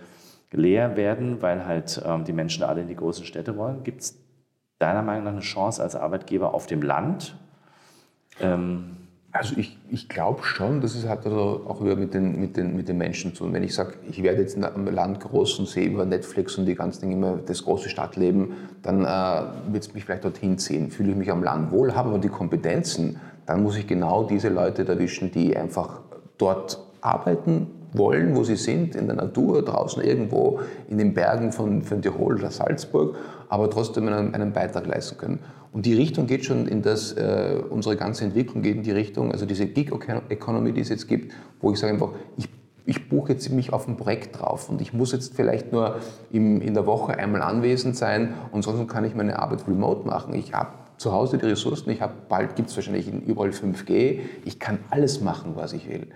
leer 0.52 0.96
werden, 0.98 1.42
weil 1.42 1.66
halt 1.66 2.02
ähm, 2.06 2.24
die 2.24 2.34
Menschen 2.34 2.64
alle 2.64 2.82
in 2.82 2.88
die 2.88 2.96
großen 2.96 3.26
Städte 3.26 3.58
wollen. 3.58 3.84
Gibt 3.84 4.02
es 4.02 4.18
deiner 4.80 5.02
Meinung 5.02 5.26
nach 5.26 5.32
eine 5.32 5.42
Chance 5.42 5.82
als 5.82 5.96
Arbeitgeber 5.96 6.54
auf 6.54 6.66
dem 6.66 6.82
Land? 6.82 7.38
Ähm, 8.42 8.98
also 9.36 9.56
ich, 9.58 9.78
ich 9.90 10.08
glaube 10.08 10.44
schon, 10.44 10.80
dass 10.80 10.96
es 10.96 11.08
hat 11.08 11.26
also 11.26 11.66
auch 11.68 11.82
über 11.82 11.96
mit 11.96 12.14
den, 12.14 12.40
mit, 12.40 12.56
den, 12.56 12.76
mit 12.76 12.88
den 12.88 12.98
Menschen 12.98 13.34
zu 13.34 13.44
tun. 13.44 13.54
Wenn 13.54 13.64
ich 13.64 13.76
sage, 13.76 13.96
ich 14.10 14.24
werde 14.24 14.42
jetzt 14.42 14.58
am 14.64 14.88
Land 14.88 15.20
groß 15.20 15.60
und 15.60 15.68
sehe 15.68 15.88
über 15.88 16.06
Netflix 16.06 16.58
und 16.58 16.66
die 16.66 16.76
ganzen 16.76 17.02
Dinge 17.02 17.16
immer 17.16 17.38
das 17.46 17.64
große 17.64 17.90
Stadtleben, 17.90 18.54
dann 18.82 19.04
äh, 19.04 19.74
wird 19.74 19.84
es 19.84 19.94
mich 19.94 20.06
vielleicht 20.06 20.24
dorthin 20.24 20.58
ziehen. 20.58 20.90
Fühle 20.90 21.12
ich 21.12 21.18
mich 21.18 21.32
am 21.32 21.44
Land 21.44 21.72
wohl, 21.72 21.94
habe 21.94 22.10
aber 22.10 22.20
die 22.20 22.30
Kompetenzen, 22.30 23.20
dann 23.46 23.62
muss 23.62 23.78
ich 23.78 23.88
genau 23.88 24.24
diese 24.24 24.50
Leute 24.50 24.88
erwischen, 24.88 25.32
die 25.32 25.56
einfach 25.56 26.00
dort 26.38 26.80
arbeiten 27.02 27.68
wollen, 27.94 28.36
wo 28.36 28.44
sie 28.44 28.56
sind, 28.56 28.96
in 28.96 29.08
der 29.08 29.16
Natur, 29.16 29.64
draußen 29.64 30.04
irgendwo 30.04 30.60
in 30.90 30.98
den 30.98 31.14
Bergen 31.14 31.52
von, 31.52 31.82
von 31.82 32.02
Tirol 32.02 32.36
oder 32.36 32.52
Salzburg, 32.52 33.16
aber 33.50 33.70
trotzdem 33.70 34.08
einen, 34.08 34.34
einen 34.34 34.54
Beitrag 34.54 34.86
leisten 34.88 35.18
können. 35.18 35.40
Und 35.72 35.86
die 35.86 35.94
Richtung 35.94 36.26
geht 36.26 36.46
schon 36.46 36.68
in 36.68 36.82
das, 36.82 37.12
äh, 37.14 37.62
unsere 37.70 37.98
ganze 37.98 38.24
Entwicklung 38.24 38.62
geht 38.62 38.78
in 38.78 38.84
die 38.84 38.92
Richtung, 38.92 39.32
also 39.32 39.46
diese 39.46 39.68
Gig 39.68 39.92
Economy, 40.30 40.72
die 40.72 40.82
es 40.82 40.90
jetzt 40.90 41.08
gibt, 41.08 41.34
wo 41.60 41.72
ich 41.72 41.80
sage 41.80 41.94
einfach, 41.94 42.12
ich, 42.38 42.48
ich 42.86 43.10
buche 43.10 43.34
jetzt 43.34 43.50
mich 43.50 43.74
auf 43.74 43.88
ein 43.88 43.98
Projekt 43.98 44.40
drauf 44.40 44.70
und 44.70 44.80
ich 44.80 44.94
muss 44.94 45.12
jetzt 45.12 45.36
vielleicht 45.36 45.74
nur 45.74 45.98
im, 46.32 46.62
in 46.62 46.74
der 46.74 46.86
Woche 46.86 47.18
einmal 47.18 47.42
anwesend 47.42 47.98
sein 47.98 48.36
und 48.52 48.64
sonst 48.64 48.88
kann 48.88 49.04
ich 49.04 49.16
meine 49.16 49.38
Arbeit 49.40 49.68
remote 49.68 50.08
machen. 50.08 50.34
Ich 50.34 50.54
habe 50.54 50.70
zu 50.98 51.12
Hause 51.12 51.38
die 51.38 51.46
Ressourcen, 51.46 51.90
ich 51.90 52.02
habe, 52.02 52.14
bald 52.30 52.56
gibt 52.56 52.70
es 52.70 52.76
wahrscheinlich 52.78 53.12
überall 53.26 53.50
5G, 53.50 54.20
ich 54.46 54.60
kann 54.60 54.80
alles 54.92 55.20
machen, 55.20 55.52
was 55.56 55.74
ich 55.74 55.90
will. 55.90 56.08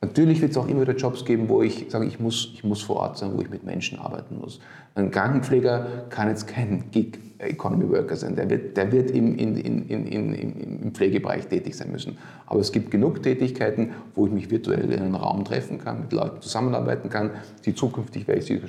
Natürlich 0.00 0.40
wird 0.40 0.52
es 0.52 0.56
auch 0.56 0.68
immer 0.68 0.82
wieder 0.82 0.94
Jobs 0.94 1.24
geben, 1.24 1.48
wo 1.48 1.60
ich 1.60 1.86
sage, 1.88 2.06
ich 2.06 2.20
muss, 2.20 2.52
ich 2.54 2.62
muss 2.62 2.82
vor 2.82 2.96
Ort 2.96 3.18
sein, 3.18 3.32
wo 3.34 3.40
ich 3.40 3.50
mit 3.50 3.64
Menschen 3.64 3.98
arbeiten 3.98 4.38
muss. 4.38 4.60
Ein 4.94 5.10
Krankenpfleger 5.10 6.06
kann 6.08 6.28
jetzt 6.28 6.46
kein 6.46 6.90
Gig 6.92 7.18
Economy 7.38 7.88
Worker 7.88 8.16
sein, 8.16 8.34
der 8.34 8.50
wird, 8.50 8.76
der 8.76 8.90
wird 8.90 9.10
im, 9.12 9.36
in, 9.36 9.56
in, 9.56 9.88
in, 9.88 10.80
im 10.82 10.92
Pflegebereich 10.92 11.46
tätig 11.46 11.76
sein 11.76 11.92
müssen. 11.92 12.18
Aber 12.46 12.60
es 12.60 12.72
gibt 12.72 12.90
genug 12.90 13.22
Tätigkeiten, 13.22 13.90
wo 14.14 14.26
ich 14.26 14.32
mich 14.32 14.50
virtuell 14.50 14.90
in 14.90 15.00
einem 15.00 15.14
Raum 15.14 15.44
treffen 15.44 15.78
kann, 15.78 16.00
mit 16.00 16.12
Leuten 16.12 16.40
zusammenarbeiten 16.42 17.10
kann, 17.10 17.30
die 17.64 17.74
zukünftig 17.74 18.26
werde 18.26 18.40
ich 18.40 18.46
sie 18.46 18.60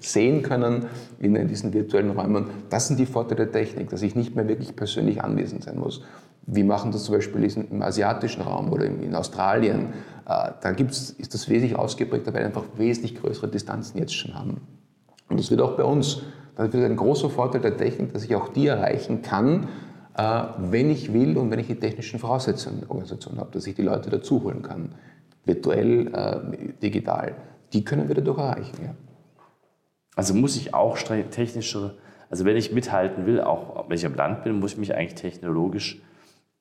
sehen 0.00 0.42
können 0.42 0.86
in 1.20 1.48
diesen 1.48 1.72
virtuellen 1.72 2.10
Räumen. 2.10 2.46
Das 2.68 2.88
sind 2.88 2.98
die 2.98 3.06
Vorteile 3.06 3.46
der 3.46 3.52
Technik, 3.52 3.90
dass 3.90 4.02
ich 4.02 4.16
nicht 4.16 4.34
mehr 4.34 4.48
wirklich 4.48 4.74
persönlich 4.74 5.22
anwesend 5.22 5.64
sein 5.64 5.78
muss. 5.78 6.02
Wir 6.48 6.64
machen 6.64 6.92
das 6.92 7.04
zum 7.04 7.16
Beispiel 7.16 7.44
im 7.44 7.82
asiatischen 7.82 8.42
Raum 8.42 8.72
oder 8.72 8.84
in 8.84 9.14
Australien. 9.14 9.88
Äh, 10.26 10.52
da 10.60 10.72
gibt's, 10.72 11.10
ist 11.10 11.34
das 11.34 11.48
wesentlich 11.48 11.78
ausgeprägter, 11.78 12.32
weil 12.34 12.40
wir 12.40 12.46
einfach 12.46 12.64
wesentlich 12.76 13.14
größere 13.14 13.48
Distanzen 13.48 13.98
jetzt 13.98 14.14
schon 14.14 14.34
haben. 14.34 14.60
Und 15.28 15.38
das 15.38 15.50
wird 15.50 15.60
auch 15.60 15.76
bei 15.76 15.84
uns, 15.84 16.22
das 16.56 16.72
wird 16.72 16.84
ein 16.84 16.96
großer 16.96 17.30
Vorteil 17.30 17.60
der 17.60 17.76
Technik, 17.76 18.12
dass 18.12 18.24
ich 18.24 18.34
auch 18.34 18.48
die 18.48 18.66
erreichen 18.66 19.22
kann, 19.22 19.68
äh, 20.16 20.42
wenn 20.58 20.90
ich 20.90 21.12
will 21.12 21.36
und 21.36 21.50
wenn 21.50 21.58
ich 21.58 21.68
die 21.68 21.78
technischen 21.78 22.18
Voraussetzungen 22.18 22.80
der 22.80 22.90
Organisation 22.90 23.38
habe, 23.38 23.50
dass 23.52 23.66
ich 23.66 23.74
die 23.74 23.82
Leute 23.82 24.10
dazu 24.10 24.42
holen 24.42 24.62
kann, 24.62 24.94
virtuell, 25.44 26.08
äh, 26.12 26.72
digital. 26.82 27.34
Die 27.72 27.84
können 27.84 28.08
wir 28.08 28.14
dadurch 28.14 28.38
erreichen. 28.38 28.76
Ja. 28.82 28.94
Also 30.16 30.34
muss 30.34 30.56
ich 30.56 30.74
auch 30.74 30.98
technische, 30.98 31.94
also 32.30 32.44
wenn 32.44 32.56
ich 32.56 32.72
mithalten 32.72 33.26
will, 33.26 33.40
auch 33.42 33.88
wenn 33.88 33.96
ich 33.96 34.06
am 34.06 34.14
Land 34.14 34.44
bin, 34.44 34.58
muss 34.58 34.72
ich 34.72 34.78
mich 34.78 34.94
eigentlich 34.94 35.14
technologisch 35.14 36.00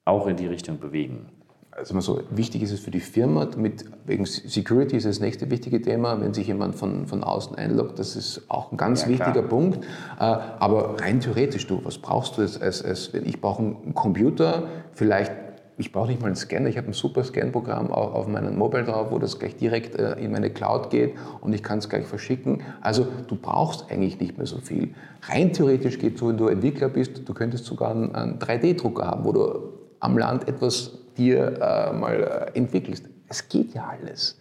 auch 0.04 0.28
in 0.28 0.36
die 0.36 0.48
Richtung 0.48 0.80
bewegen. 0.80 1.30
Also 1.78 2.00
so, 2.00 2.22
wichtig 2.30 2.64
ist 2.64 2.72
es 2.72 2.80
für 2.80 2.92
die 2.92 3.02
Firma, 3.02 3.46
damit, 3.46 3.84
wegen 4.06 4.26
Security 4.26 4.96
ist 4.96 5.06
das 5.06 5.20
nächste 5.20 5.52
wichtige 5.52 5.82
Thema, 5.82 6.22
wenn 6.22 6.34
sich 6.34 6.48
jemand 6.48 6.76
von, 6.76 7.06
von 7.06 7.22
außen 7.22 7.58
einloggt, 7.58 8.00
das 8.00 8.16
ist 8.16 8.44
auch 8.48 8.72
ein 8.72 8.78
ganz 8.78 9.02
ja, 9.02 9.10
wichtiger 9.10 9.32
klar. 9.32 9.44
Punkt. 9.44 9.84
Äh, 10.18 10.24
aber 10.24 11.02
rein 11.02 11.20
theoretisch, 11.20 11.68
du, 11.68 11.82
was 11.84 11.98
brauchst 11.98 12.38
du 12.38 12.44
als, 12.44 12.62
als, 12.62 12.82
als 12.82 13.14
wenn 13.14 13.26
ich 13.26 13.42
brauche 13.42 13.62
einen 13.62 13.94
Computer, 13.94 14.70
vielleicht 14.94 15.34
ich 15.78 15.92
brauche 15.92 16.08
nicht 16.08 16.22
mal 16.22 16.28
einen 16.28 16.38
Scanner, 16.38 16.70
ich 16.70 16.78
habe 16.78 16.88
ein 16.88 16.94
super 16.94 17.26
Scan-Programm 17.26 17.92
auf, 17.92 18.14
auf 18.14 18.28
meinem 18.30 18.58
Mobile 18.58 18.86
drauf, 18.86 19.08
wo 19.12 19.20
das 19.20 19.38
gleich 19.38 19.58
direkt 19.58 19.96
äh, 20.00 20.14
in 20.14 20.32
meine 20.32 20.50
Cloud 20.50 20.90
geht 20.90 21.16
und 21.42 21.52
ich 21.52 21.62
kann 21.62 21.80
es 21.80 21.90
gleich 21.90 22.06
verschicken. 22.06 22.62
Also 22.80 23.06
du 23.28 23.36
brauchst 23.36 23.92
eigentlich 23.92 24.18
nicht 24.22 24.38
mehr 24.38 24.48
so 24.48 24.60
viel. 24.60 24.94
Rein 25.24 25.52
theoretisch 25.52 26.00
geht 26.00 26.14
es 26.14 26.22
so, 26.22 26.30
wenn 26.30 26.38
du 26.38 26.48
Entwickler 26.48 26.88
bist, 26.88 27.28
du 27.28 27.34
könntest 27.34 27.66
sogar 27.66 27.92
einen, 27.92 28.16
einen 28.16 28.40
3D-Drucker 28.40 29.06
haben, 29.06 29.26
wo 29.26 29.34
du 29.34 29.74
am 30.00 30.18
Land 30.18 30.48
etwas 30.48 31.00
dir 31.18 31.60
äh, 31.62 31.94
mal 31.94 32.52
äh, 32.54 32.58
entwickelst. 32.58 33.06
Es 33.28 33.48
geht 33.48 33.74
ja 33.74 33.88
alles. 33.88 34.40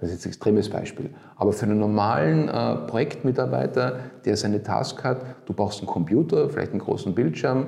Das 0.00 0.10
ist 0.10 0.16
jetzt 0.16 0.26
ein 0.26 0.28
extremes 0.30 0.68
Beispiel. 0.68 1.10
Aber 1.36 1.52
für 1.52 1.66
einen 1.66 1.78
normalen 1.78 2.48
äh, 2.48 2.76
Projektmitarbeiter, 2.86 3.98
der 4.24 4.36
seine 4.36 4.62
Task 4.62 5.02
hat, 5.04 5.20
du 5.46 5.52
brauchst 5.52 5.80
einen 5.80 5.88
Computer, 5.88 6.48
vielleicht 6.50 6.72
einen 6.72 6.80
großen 6.80 7.14
Bildschirm, 7.14 7.66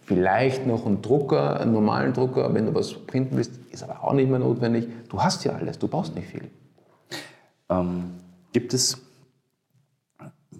vielleicht 0.00 0.66
noch 0.66 0.86
einen 0.86 1.02
Drucker, 1.02 1.60
einen 1.60 1.72
normalen 1.72 2.12
Drucker, 2.12 2.52
wenn 2.54 2.66
du 2.66 2.74
was 2.74 2.94
printen 2.94 3.36
willst, 3.36 3.52
ist 3.70 3.82
aber 3.82 4.02
auch 4.02 4.12
nicht 4.12 4.30
mehr 4.30 4.38
notwendig. 4.38 4.88
Du 5.08 5.22
hast 5.22 5.44
ja 5.44 5.52
alles, 5.52 5.78
du 5.78 5.88
brauchst 5.88 6.14
nicht 6.14 6.28
viel. 6.28 6.50
Ähm, 7.68 8.14
gibt 8.52 8.74
es 8.74 9.00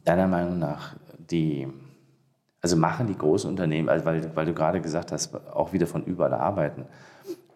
deiner 0.05 0.29
Meinung 0.29 0.59
nach 0.59 0.97
die, 1.19 1.67
also 2.63 2.77
machen 2.77 3.07
die 3.07 3.17
großen 3.17 3.49
Unternehmen, 3.49 3.89
also 3.89 4.05
weil, 4.05 4.37
weil 4.37 4.47
du 4.47 4.53
gerade 4.53 4.81
gesagt 4.81 5.13
hast, 5.13 5.35
auch 5.53 5.73
wieder 5.73 5.87
von 5.87 6.05
überall 6.05 6.35
arbeiten, 6.35 6.85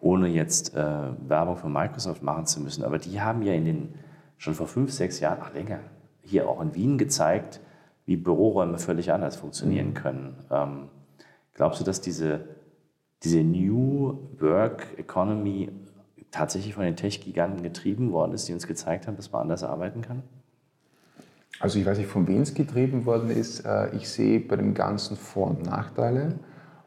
ohne 0.01 0.27
jetzt 0.27 0.75
äh, 0.75 0.83
Werbung 1.27 1.57
für 1.57 1.69
Microsoft 1.69 2.23
machen 2.23 2.45
zu 2.45 2.59
müssen, 2.61 2.83
aber 2.83 2.97
die 2.97 3.21
haben 3.21 3.41
ja 3.41 3.53
in 3.53 3.65
den, 3.65 3.93
schon 4.37 4.53
vor 4.53 4.67
fünf, 4.67 4.91
sechs 4.91 5.19
Jahren, 5.19 5.39
ach 5.41 5.53
länger, 5.53 5.79
hier 6.21 6.49
auch 6.49 6.61
in 6.61 6.73
Wien 6.73 6.97
gezeigt, 6.97 7.59
wie 8.05 8.15
Büroräume 8.17 8.77
völlig 8.77 9.11
anders 9.11 9.35
funktionieren 9.35 9.89
mhm. 9.89 9.93
können. 9.93 10.35
Ähm, 10.51 10.89
glaubst 11.53 11.79
du, 11.79 11.83
dass 11.83 12.01
diese, 12.01 12.45
diese 13.23 13.43
New 13.43 14.17
Work 14.39 14.97
Economy 14.97 15.71
tatsächlich 16.31 16.73
von 16.73 16.83
den 16.83 16.95
Tech-Giganten 16.95 17.63
getrieben 17.63 18.11
worden 18.11 18.33
ist, 18.33 18.47
die 18.47 18.53
uns 18.53 18.67
gezeigt 18.67 19.07
haben, 19.07 19.15
dass 19.15 19.31
man 19.31 19.43
anders 19.43 19.63
arbeiten 19.63 20.01
kann? 20.01 20.23
Also 21.59 21.79
ich 21.79 21.85
weiß 21.85 21.97
nicht, 21.97 22.09
von 22.09 22.27
wem 22.27 22.41
es 22.41 22.53
getrieben 22.53 23.05
worden 23.05 23.29
ist. 23.29 23.65
Äh, 23.65 23.95
ich 23.95 24.09
sehe 24.09 24.39
bei 24.39 24.55
dem 24.55 24.73
Ganzen 24.73 25.15
Vor- 25.15 25.51
und 25.51 25.65
Nachteile. 25.65 26.35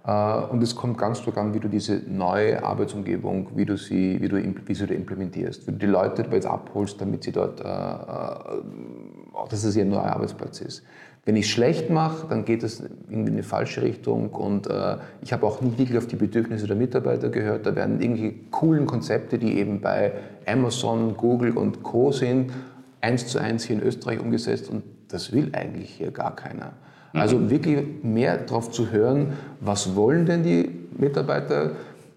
Äh, 0.04 0.34
und 0.50 0.62
es 0.62 0.74
kommt 0.74 0.98
ganz 0.98 1.18
stark 1.18 1.36
an, 1.36 1.54
wie 1.54 1.60
du 1.60 1.68
diese 1.68 2.02
neue 2.06 2.62
Arbeitsumgebung, 2.62 3.50
wie 3.54 3.64
du 3.64 3.76
sie, 3.76 4.20
wie 4.20 4.28
du, 4.28 4.36
wie 4.36 4.74
sie 4.74 4.84
implementierst, 4.84 5.66
wie 5.66 5.72
du 5.72 5.78
die 5.78 5.86
Leute 5.86 6.24
jetzt 6.30 6.46
abholst, 6.46 7.00
damit 7.00 7.24
sie 7.24 7.32
dort, 7.32 7.60
äh, 7.60 7.64
dass 7.64 9.64
es 9.64 9.76
ihr 9.76 9.84
neuer 9.84 10.04
Arbeitsplatz 10.04 10.60
ist. 10.60 10.84
Wenn 11.24 11.36
ich 11.36 11.44
es 11.44 11.50
schlecht 11.50 11.90
mache, 11.90 12.26
dann 12.28 12.46
geht 12.46 12.62
es 12.62 12.82
in 13.10 13.28
eine 13.28 13.42
falsche 13.42 13.82
Richtung 13.82 14.30
und 14.30 14.66
äh, 14.66 14.96
ich 15.20 15.34
habe 15.34 15.46
auch 15.46 15.60
nicht 15.60 15.78
wirklich 15.78 15.98
auf 15.98 16.06
die 16.06 16.16
Bedürfnisse 16.16 16.66
der 16.66 16.76
Mitarbeiter 16.76 17.28
gehört. 17.28 17.66
Da 17.66 17.76
werden 17.76 18.00
irgendwelche 18.00 18.34
coolen 18.50 18.86
Konzepte, 18.86 19.36
die 19.36 19.58
eben 19.58 19.82
bei 19.82 20.12
Amazon, 20.46 21.18
Google 21.18 21.58
und 21.58 21.82
Co. 21.82 22.12
sind, 22.12 22.50
eins 23.00 23.26
zu 23.26 23.38
eins 23.38 23.64
hier 23.64 23.76
in 23.76 23.82
Österreich 23.82 24.20
umgesetzt 24.20 24.68
und 24.68 24.82
das 25.08 25.32
will 25.32 25.50
eigentlich 25.52 25.90
hier 25.90 26.10
gar 26.10 26.34
keiner. 26.36 26.72
Also 27.12 27.38
mhm. 27.38 27.50
wirklich 27.50 27.78
mehr 28.02 28.36
darauf 28.38 28.70
zu 28.70 28.90
hören, 28.90 29.32
was 29.60 29.96
wollen 29.96 30.26
denn 30.26 30.42
die 30.42 30.70
Mitarbeiter? 30.96 31.72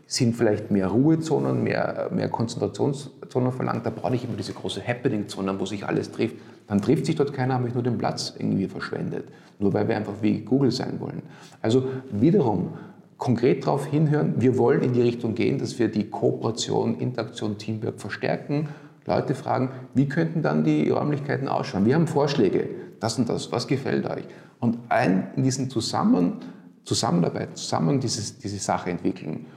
Sind 0.06 0.36
vielleicht 0.36 0.72
mehr 0.72 0.88
Ruhezonen, 0.88 1.64
mehr, 1.64 2.10
mehr 2.14 2.28
Konzentrationszonen 2.28 3.54
verlangt? 3.54 3.86
Da 3.86 3.90
brauche 3.92 4.16
ich 4.16 4.26
immer 4.26 4.36
diese 4.36 4.52
große 4.52 4.86
Happening-Zonen, 4.86 5.58
wo 5.58 5.66
sich 5.66 5.86
alles 5.86 6.12
trifft. 6.12 6.36
Dann 6.68 6.82
trifft 6.82 7.06
sich 7.06 7.16
dort 7.16 7.32
keiner, 7.32 7.54
habe 7.54 7.70
ich 7.70 7.74
nur 7.74 7.84
den 7.84 7.98
Platz 7.98 8.34
irgendwie 8.38 8.68
verschwendet. 8.68 9.30
Nur 9.60 9.74
weil 9.74 9.88
wir 9.88 9.96
einfach 9.96 10.16
wie 10.22 10.42
Google 10.42 10.72
sein 10.72 11.00
wollen. 11.00 11.22
Also 11.62 11.86
wiederum 12.12 12.74
konkret 13.18 13.66
darauf 13.66 13.86
hinhören, 13.86 14.34
wir 14.40 14.58
wollen 14.58 14.82
in 14.82 14.94
die 14.94 15.02
Richtung 15.02 15.36
gehen, 15.36 15.60
dass 15.60 15.80
wir 15.80 15.88
die 15.88 16.10
Kooperation, 16.10 16.98
Interaktion, 17.00 17.58
Teamwork 17.58 18.02
verstärken. 18.02 18.68
Leute 19.06 19.36
fragen, 19.36 19.72
wie 19.94 20.08
könnten 20.08 20.42
dann 20.42 20.64
die 20.64 20.90
Räumlichkeiten 20.90 21.48
ausschauen? 21.48 21.86
Wir 21.86 21.96
haben 21.96 22.08
Vorschläge, 22.08 22.70
das 23.00 23.18
und 23.18 23.30
das, 23.30 23.52
was 23.52 23.68
gefällt 23.68 24.06
euch? 24.06 24.26
und 24.62 24.78
ein, 24.88 25.28
in 25.36 25.44
diesen 25.44 25.70
Zusammen, 25.70 26.38
Zusammenarbeit, 26.86 27.58
zusammen 27.58 28.00
dieses, 28.00 28.38
diese 28.38 28.60
Sache 28.60 28.90
entwickeln, 28.90 29.48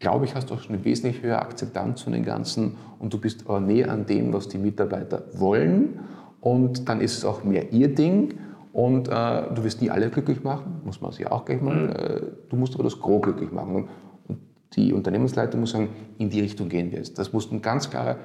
glaube 0.00 0.24
ich, 0.24 0.34
hast 0.34 0.50
du 0.50 0.54
auch 0.54 0.60
schon 0.60 0.74
eine 0.74 0.84
wesentlich 0.84 1.22
höhere 1.22 1.40
Akzeptanz 1.40 2.02
von 2.02 2.12
den 2.12 2.24
Ganzen 2.24 2.76
und 2.98 3.12
du 3.12 3.18
bist 3.18 3.44
aber 3.46 3.60
näher 3.60 3.92
an 3.92 4.06
dem, 4.06 4.32
was 4.32 4.48
die 4.48 4.58
Mitarbeiter 4.58 5.22
wollen 5.34 6.00
und 6.40 6.88
dann 6.88 7.00
ist 7.00 7.16
es 7.16 7.24
auch 7.24 7.44
mehr 7.44 7.72
ihr 7.72 7.94
Ding 7.94 8.34
und 8.72 9.08
äh, 9.08 9.54
du 9.54 9.62
wirst 9.62 9.80
nie 9.80 9.90
alle 9.90 10.10
glücklich 10.10 10.42
machen, 10.42 10.80
muss 10.84 11.00
man 11.00 11.12
sich 11.12 11.26
auch 11.30 11.44
gleich 11.44 11.60
mal, 11.60 11.74
mhm. 11.74 11.90
äh, 11.90 12.20
du 12.48 12.56
musst 12.56 12.74
aber 12.74 12.84
das 12.84 12.98
Gros 12.98 13.22
glücklich 13.22 13.52
machen 13.52 13.88
und 14.26 14.38
die 14.76 14.92
Unternehmensleiter 14.92 15.56
muss 15.56 15.70
sagen, 15.70 15.90
in 16.18 16.30
die 16.30 16.40
Richtung 16.40 16.68
gehen 16.68 16.90
wir 16.90 16.98
jetzt. 16.98 17.18
Das 17.18 17.32
muss 17.32 17.50
ein 17.52 17.62
ganz 17.62 17.88
klarer, 17.88 18.16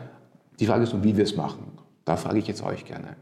die 0.60 0.66
Frage 0.66 0.84
ist, 0.84 1.04
wie 1.04 1.16
wir 1.16 1.24
es 1.24 1.36
machen. 1.36 1.64
Da 2.06 2.16
frage 2.18 2.40
ich 2.40 2.48
jetzt 2.48 2.64
euch 2.64 2.86
gerne, 2.86 3.16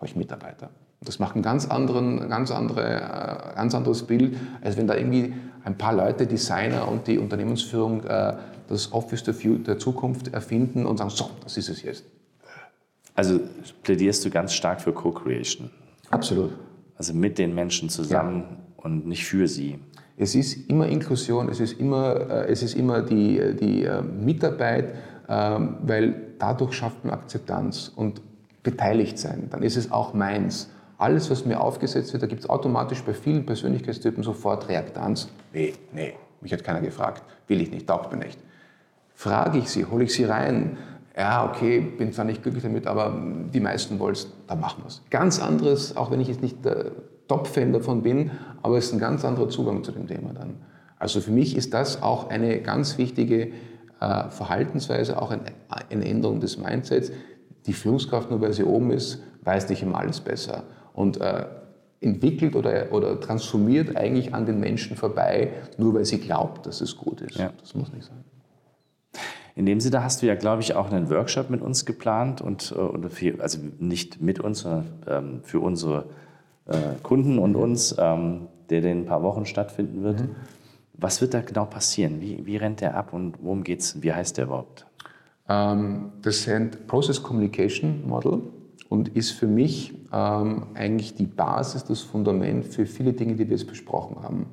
euch 0.00 0.16
Mitarbeiter. 0.16 0.70
Das 1.02 1.18
macht 1.18 1.36
ein 1.36 1.42
ganz, 1.42 1.66
anderen, 1.66 2.28
ganz, 2.28 2.50
andere, 2.50 2.84
äh, 2.84 3.54
ganz 3.54 3.74
anderes 3.74 4.02
Bild, 4.02 4.36
als 4.60 4.76
wenn 4.76 4.86
da 4.86 4.96
irgendwie 4.96 5.32
ein 5.64 5.78
paar 5.78 5.94
Leute, 5.94 6.26
Designer 6.26 6.88
und 6.88 7.06
die 7.06 7.18
Unternehmensführung 7.18 8.04
äh, 8.04 8.34
das 8.68 8.92
Office 8.92 9.24
der 9.24 9.78
Zukunft 9.78 10.32
erfinden 10.32 10.86
und 10.86 10.98
sagen, 10.98 11.10
so, 11.10 11.30
das 11.42 11.56
ist 11.56 11.68
es 11.68 11.82
jetzt. 11.82 12.04
Also 13.14 13.40
plädierst 13.82 14.24
du 14.24 14.30
ganz 14.30 14.52
stark 14.52 14.80
für 14.80 14.92
Co-Creation? 14.92 15.70
Absolut. 16.10 16.52
Also 16.96 17.14
mit 17.14 17.38
den 17.38 17.54
Menschen 17.54 17.88
zusammen 17.88 18.44
ja. 18.48 18.84
und 18.84 19.06
nicht 19.06 19.24
für 19.24 19.48
sie. 19.48 19.78
Es 20.16 20.34
ist 20.34 20.68
immer 20.68 20.86
Inklusion, 20.86 21.48
es 21.48 21.60
ist 21.60 21.80
immer, 21.80 22.14
äh, 22.30 22.52
es 22.52 22.62
ist 22.62 22.74
immer 22.74 23.00
die, 23.02 23.56
die 23.58 23.88
Mitarbeit, 24.22 24.94
ähm, 25.28 25.78
weil 25.82 26.29
dadurch 26.40 26.72
schafft 26.72 27.04
man 27.04 27.14
Akzeptanz 27.14 27.92
und 27.94 28.20
beteiligt 28.62 29.18
sein. 29.18 29.48
Dann 29.50 29.62
ist 29.62 29.76
es 29.76 29.92
auch 29.92 30.14
meins. 30.14 30.70
Alles, 30.98 31.30
was 31.30 31.46
mir 31.46 31.60
aufgesetzt 31.60 32.12
wird, 32.12 32.22
da 32.22 32.26
gibt 32.26 32.42
es 32.42 32.50
automatisch 32.50 33.02
bei 33.02 33.14
vielen 33.14 33.46
Persönlichkeitstypen 33.46 34.22
sofort 34.22 34.68
Reaktanz. 34.68 35.28
Nee, 35.52 35.74
nee, 35.92 36.14
mich 36.40 36.52
hat 36.52 36.62
keiner 36.62 36.80
gefragt, 36.80 37.22
will 37.46 37.60
ich 37.60 37.70
nicht, 37.70 37.86
taugt 37.86 38.12
mir 38.12 38.18
nicht. 38.18 38.38
Frage 39.14 39.58
ich 39.58 39.70
sie, 39.70 39.86
hole 39.86 40.04
ich 40.04 40.12
sie 40.12 40.24
rein, 40.24 40.76
ja, 41.16 41.48
okay, 41.48 41.80
bin 41.80 42.12
zwar 42.12 42.24
nicht 42.24 42.42
glücklich 42.42 42.62
damit, 42.62 42.86
aber 42.86 43.18
die 43.52 43.60
meisten 43.60 43.98
wollen 43.98 44.12
es, 44.12 44.28
dann 44.46 44.60
machen 44.60 44.82
wir 44.82 44.88
es. 44.88 45.02
Ganz 45.10 45.40
anderes, 45.40 45.96
auch 45.96 46.10
wenn 46.10 46.20
ich 46.20 46.28
jetzt 46.28 46.42
nicht 46.42 46.64
der 46.64 46.92
Top-Fan 47.28 47.72
davon 47.72 48.02
bin, 48.02 48.30
aber 48.62 48.76
es 48.76 48.86
ist 48.86 48.92
ein 48.92 48.98
ganz 48.98 49.24
anderer 49.24 49.48
Zugang 49.48 49.84
zu 49.84 49.92
dem 49.92 50.06
Thema 50.06 50.32
dann. 50.32 50.56
Also 50.98 51.20
für 51.20 51.30
mich 51.30 51.56
ist 51.56 51.72
das 51.74 52.02
auch 52.02 52.28
eine 52.28 52.60
ganz 52.60 52.98
wichtige 52.98 53.52
Verhaltensweise, 54.00 55.20
auch 55.20 55.30
eine, 55.30 56.04
Änderung 56.04 56.40
des 56.40 56.56
Mindsets. 56.56 57.12
Die 57.66 57.74
Führungskraft, 57.74 58.30
nur 58.30 58.40
weil 58.40 58.54
sie 58.54 58.64
oben 58.64 58.90
ist, 58.90 59.22
weiß 59.42 59.68
nicht 59.68 59.82
immer 59.82 59.98
alles 59.98 60.20
besser 60.20 60.64
und 60.94 61.20
äh, 61.20 61.44
entwickelt 62.00 62.56
oder, 62.56 62.92
oder 62.92 63.20
transformiert 63.20 63.96
eigentlich 63.96 64.34
an 64.34 64.46
den 64.46 64.58
Menschen 64.58 64.96
vorbei, 64.96 65.52
nur 65.76 65.94
weil 65.94 66.04
sie 66.04 66.18
glaubt, 66.18 66.66
dass 66.66 66.80
es 66.80 66.96
gut 66.96 67.20
ist. 67.20 67.36
Ja. 67.36 67.52
Das 67.60 67.74
muss 67.74 67.92
nicht 67.92 68.06
sein. 68.06 68.24
In 69.54 69.66
dem 69.66 69.80
Sinne 69.80 70.02
hast 70.02 70.22
du 70.22 70.26
ja, 70.26 70.34
glaube 70.34 70.62
ich, 70.62 70.74
auch 70.74 70.90
einen 70.90 71.10
Workshop 71.10 71.50
mit 71.50 71.60
uns 71.60 71.84
geplant 71.84 72.40
und, 72.40 72.72
und 72.72 73.04
äh, 73.04 73.10
für, 73.10 73.40
also 73.42 73.58
nicht 73.78 74.22
mit 74.22 74.40
uns, 74.40 74.60
sondern 74.60 74.86
ähm, 75.06 75.40
für 75.42 75.60
unsere 75.60 76.06
äh, 76.66 76.76
Kunden 77.02 77.38
und 77.38 77.56
uns, 77.56 77.94
ähm, 77.98 78.48
der 78.70 78.82
in 78.84 79.00
ein 79.00 79.06
paar 79.06 79.22
Wochen 79.22 79.44
stattfinden 79.44 80.02
wird. 80.02 80.20
Mhm. 80.20 80.36
Was 81.00 81.20
wird 81.20 81.32
da 81.32 81.40
genau 81.40 81.64
passieren? 81.64 82.20
Wie, 82.20 82.44
wie 82.44 82.56
rennt 82.56 82.82
der 82.82 82.94
ab 82.94 83.12
und 83.12 83.42
worum 83.42 83.64
geht 83.64 83.80
es? 83.80 84.02
Wie 84.02 84.12
heißt 84.12 84.36
der 84.36 84.44
überhaupt? 84.44 84.86
Ähm, 85.48 86.12
das 86.20 86.42
sind 86.42 86.86
Process 86.86 87.22
Communication 87.22 88.06
Model 88.06 88.42
und 88.90 89.08
ist 89.16 89.30
für 89.30 89.46
mich 89.46 89.94
ähm, 90.12 90.66
eigentlich 90.74 91.14
die 91.14 91.26
Basis, 91.26 91.84
das 91.84 92.02
Fundament 92.02 92.66
für 92.66 92.84
viele 92.84 93.14
Dinge, 93.14 93.34
die 93.34 93.48
wir 93.48 93.56
jetzt 93.56 93.66
besprochen 93.66 94.22
haben. 94.22 94.46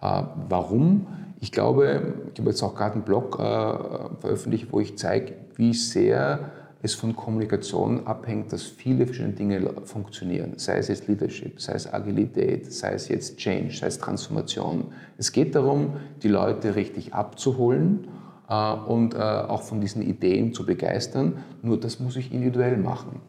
Äh, 0.00 0.22
warum? 0.48 1.06
Ich 1.40 1.50
glaube, 1.50 2.14
ich 2.32 2.38
habe 2.38 2.50
jetzt 2.50 2.62
auch 2.62 2.74
gerade 2.74 2.94
einen 2.94 3.02
Blog 3.02 3.38
äh, 3.38 4.20
veröffentlicht, 4.20 4.68
wo 4.70 4.80
ich 4.80 4.96
zeige, 4.96 5.34
wie 5.56 5.74
sehr 5.74 6.50
es 6.82 6.94
von 6.94 7.14
Kommunikation 7.14 8.06
abhängt, 8.06 8.52
dass 8.52 8.62
viele 8.62 9.04
verschiedene 9.04 9.34
Dinge 9.34 9.72
funktionieren. 9.84 10.54
Sei 10.56 10.78
es 10.78 10.88
jetzt 10.88 11.08
Leadership, 11.08 11.60
sei 11.60 11.74
es 11.74 11.92
Agilität, 11.92 12.72
sei 12.72 12.94
es 12.94 13.08
jetzt 13.08 13.36
Change, 13.36 13.74
sei 13.74 13.88
es 13.88 13.98
Transformation. 13.98 14.86
Es 15.18 15.32
geht 15.32 15.54
darum, 15.54 15.94
die 16.22 16.28
Leute 16.28 16.76
richtig 16.76 17.12
abzuholen 17.12 18.08
äh, 18.48 18.72
und 18.72 19.14
äh, 19.14 19.18
auch 19.18 19.62
von 19.62 19.80
diesen 19.80 20.00
Ideen 20.00 20.54
zu 20.54 20.64
begeistern. 20.64 21.44
Nur 21.62 21.78
das 21.78 22.00
muss 22.00 22.16
ich 22.16 22.32
individuell 22.32 22.78
machen. 22.78 23.20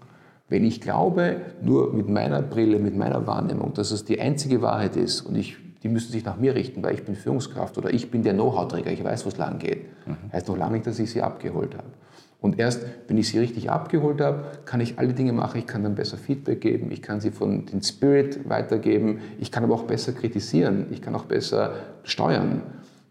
Wenn 0.47 0.63
ich 0.65 0.79
glaube, 0.79 1.41
nur 1.61 1.93
mit 1.93 2.09
meiner 2.09 2.41
Brille, 2.41 2.79
mit 2.79 2.95
meiner 2.95 3.27
Wahrnehmung, 3.27 3.73
dass 3.73 3.91
es 3.91 4.05
die 4.05 4.19
einzige 4.19 4.61
Wahrheit 4.61 4.95
ist 4.95 5.21
und 5.21 5.35
ich, 5.35 5.57
die 5.83 5.89
müssen 5.89 6.11
sich 6.11 6.23
nach 6.23 6.37
mir 6.37 6.55
richten, 6.55 6.83
weil 6.83 6.93
ich 6.93 7.03
bin 7.03 7.15
Führungskraft 7.15 7.77
oder 7.77 7.93
ich 7.93 8.11
bin 8.11 8.23
der 8.23 8.33
Know-how-Träger, 8.33 8.91
ich 8.91 9.03
weiß, 9.03 9.25
wo 9.25 9.29
es 9.29 9.37
lang 9.37 9.59
geht, 9.59 9.85
mhm. 10.05 10.31
heißt 10.31 10.47
noch 10.47 10.57
lange 10.57 10.73
nicht, 10.73 10.87
dass 10.87 10.99
ich 10.99 11.09
sie 11.09 11.21
abgeholt 11.21 11.75
habe. 11.75 11.87
Und 12.41 12.57
erst, 12.57 12.83
wenn 13.07 13.17
ich 13.17 13.29
sie 13.29 13.37
richtig 13.37 13.69
abgeholt 13.69 14.19
habe, 14.19 14.45
kann 14.65 14.81
ich 14.81 14.97
alle 14.97 15.13
Dinge 15.13 15.31
machen. 15.31 15.59
Ich 15.59 15.67
kann 15.67 15.83
dann 15.83 15.93
besser 15.93 16.17
Feedback 16.17 16.59
geben, 16.59 16.91
ich 16.91 17.03
kann 17.03 17.21
sie 17.21 17.29
von 17.29 17.67
den 17.67 17.83
Spirit 17.83 18.49
weitergeben, 18.49 19.19
ich 19.39 19.51
kann 19.51 19.63
aber 19.63 19.75
auch 19.75 19.83
besser 19.83 20.11
kritisieren, 20.11 20.87
ich 20.89 21.03
kann 21.03 21.13
auch 21.13 21.25
besser 21.25 21.75
steuern. 22.03 22.63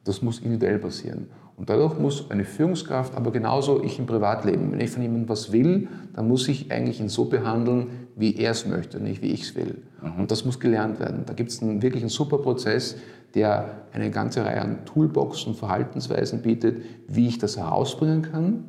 Das 0.05 0.21
muss 0.21 0.41
individuell 0.41 0.81
passieren. 0.81 1.29
Und 1.57 1.71
dadurch 1.71 1.97
muss 1.99 2.29
eine 2.31 2.45
Führungskraft, 2.45 3.15
aber 3.15 3.31
genauso 3.31 3.85
ich 3.85 3.99
im 4.01 4.07
Privatleben, 4.07 4.73
wenn 4.73 4.81
ich 4.81 4.91
von 4.91 5.03
jemandem 5.03 5.29
was 5.29 5.53
will, 5.53 5.89
dann 6.15 6.27
muss 6.27 6.49
ich 6.49 6.73
eigentlich 6.73 7.01
ihn 7.01 7.11
so 7.11 7.27
behandeln, 7.27 7.87
wie 8.17 8.35
er 8.35 8.51
es 8.51 8.67
möchte, 8.67 8.99
nicht 8.99 9.23
wie 9.23 9.31
ich 9.31 9.43
es 9.43 9.55
will. 9.55 9.83
Mhm. 10.03 10.23
Und 10.23 10.31
das 10.31 10.45
muss 10.45 10.59
gelernt 10.59 10.99
werden. 10.99 11.25
Da 11.27 11.35
gibt 11.35 11.51
es 11.51 11.63
einen, 11.63 11.83
wirklich 11.83 12.03
einen 12.03 12.11
super 12.11 12.39
Prozess, 12.39 12.97
der 13.35 13.83
eine 13.93 14.11
ganze 14.11 14.45
Reihe 14.45 14.61
an 14.61 14.85
Toolboxen 14.87 15.53
und 15.53 15.59
Verhaltensweisen 15.59 16.43
bietet, 16.43 16.83
wie 17.07 17.29
ich 17.29 17.39
das 17.39 17.57
herausbringen 17.59 18.23
kann, 18.23 18.65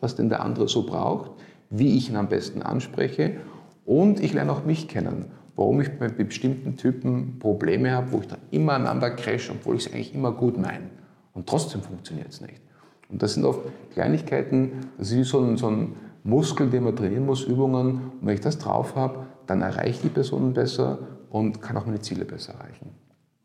was 0.00 0.16
denn 0.16 0.28
der 0.28 0.42
andere 0.42 0.68
so 0.68 0.84
braucht, 0.84 1.30
wie 1.70 1.96
ich 1.96 2.10
ihn 2.10 2.16
am 2.16 2.28
besten 2.28 2.62
anspreche 2.62 3.36
und 3.84 4.20
ich 4.20 4.32
lerne 4.32 4.52
auch 4.52 4.64
mich 4.64 4.88
kennen 4.88 5.26
warum 5.56 5.80
ich 5.80 5.90
bei 5.98 6.08
bestimmten 6.08 6.76
Typen 6.76 7.38
Probleme 7.38 7.90
habe, 7.90 8.12
wo 8.12 8.20
ich 8.20 8.28
dann 8.28 8.38
immer 8.50 8.74
aneinander 8.74 9.10
crash, 9.10 9.50
obwohl 9.50 9.76
ich 9.76 9.86
es 9.86 9.92
eigentlich 9.92 10.14
immer 10.14 10.32
gut 10.32 10.58
meine. 10.58 10.90
Und 11.32 11.48
trotzdem 11.48 11.82
funktioniert 11.82 12.28
es 12.28 12.40
nicht. 12.40 12.60
Und 13.08 13.22
das 13.22 13.34
sind 13.34 13.44
oft 13.44 13.60
Kleinigkeiten, 13.92 14.72
das 14.98 15.10
ist 15.10 15.30
so 15.30 15.40
ein, 15.40 15.56
so 15.56 15.68
ein 15.68 15.94
Muskel, 16.24 16.68
den 16.68 16.84
man 16.84 16.94
trainieren 16.94 17.24
muss, 17.24 17.44
Übungen. 17.44 17.86
Und 17.86 18.12
wenn 18.20 18.34
ich 18.34 18.40
das 18.40 18.58
drauf 18.58 18.94
habe, 18.94 19.26
dann 19.46 19.62
erreiche 19.62 19.90
ich 19.90 20.00
die 20.02 20.08
Personen 20.08 20.52
besser 20.52 20.98
und 21.30 21.62
kann 21.62 21.76
auch 21.76 21.86
meine 21.86 22.00
Ziele 22.00 22.24
besser 22.24 22.54
erreichen. 22.54 22.90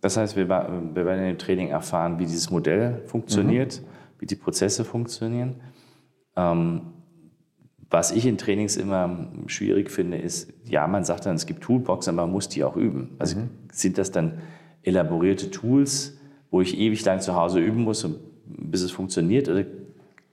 Das 0.01 0.17
heißt, 0.17 0.35
wir, 0.35 0.49
wir 0.49 1.05
werden 1.05 1.25
im 1.25 1.37
Training 1.37 1.69
erfahren, 1.69 2.17
wie 2.17 2.25
dieses 2.25 2.49
Modell 2.49 3.03
funktioniert, 3.05 3.81
mhm. 3.81 3.85
wie 4.19 4.25
die 4.25 4.35
Prozesse 4.35 4.83
funktionieren. 4.83 5.55
Ähm, 6.41 6.81
was 7.89 8.11
ich 8.11 8.25
in 8.25 8.37
Trainings 8.37 8.77
immer 8.77 9.27
schwierig 9.47 9.91
finde, 9.91 10.17
ist, 10.17 10.51
ja, 10.65 10.87
man 10.87 11.03
sagt 11.03 11.25
dann, 11.25 11.35
es 11.35 11.45
gibt 11.45 11.61
Toolboxen, 11.61 12.13
aber 12.13 12.25
man 12.25 12.31
muss 12.31 12.47
die 12.47 12.63
auch 12.63 12.77
üben. 12.77 13.09
Also 13.19 13.37
mhm. 13.37 13.49
sind 13.71 13.97
das 13.97 14.11
dann 14.11 14.39
elaborierte 14.81 15.51
Tools, 15.51 16.17
wo 16.49 16.61
ich 16.61 16.77
ewig 16.77 17.03
lang 17.03 17.19
zu 17.19 17.35
Hause 17.35 17.59
üben 17.59 17.83
muss, 17.83 18.07
bis 18.45 18.81
es 18.81 18.91
funktioniert? 18.91 19.49
Oder 19.49 19.65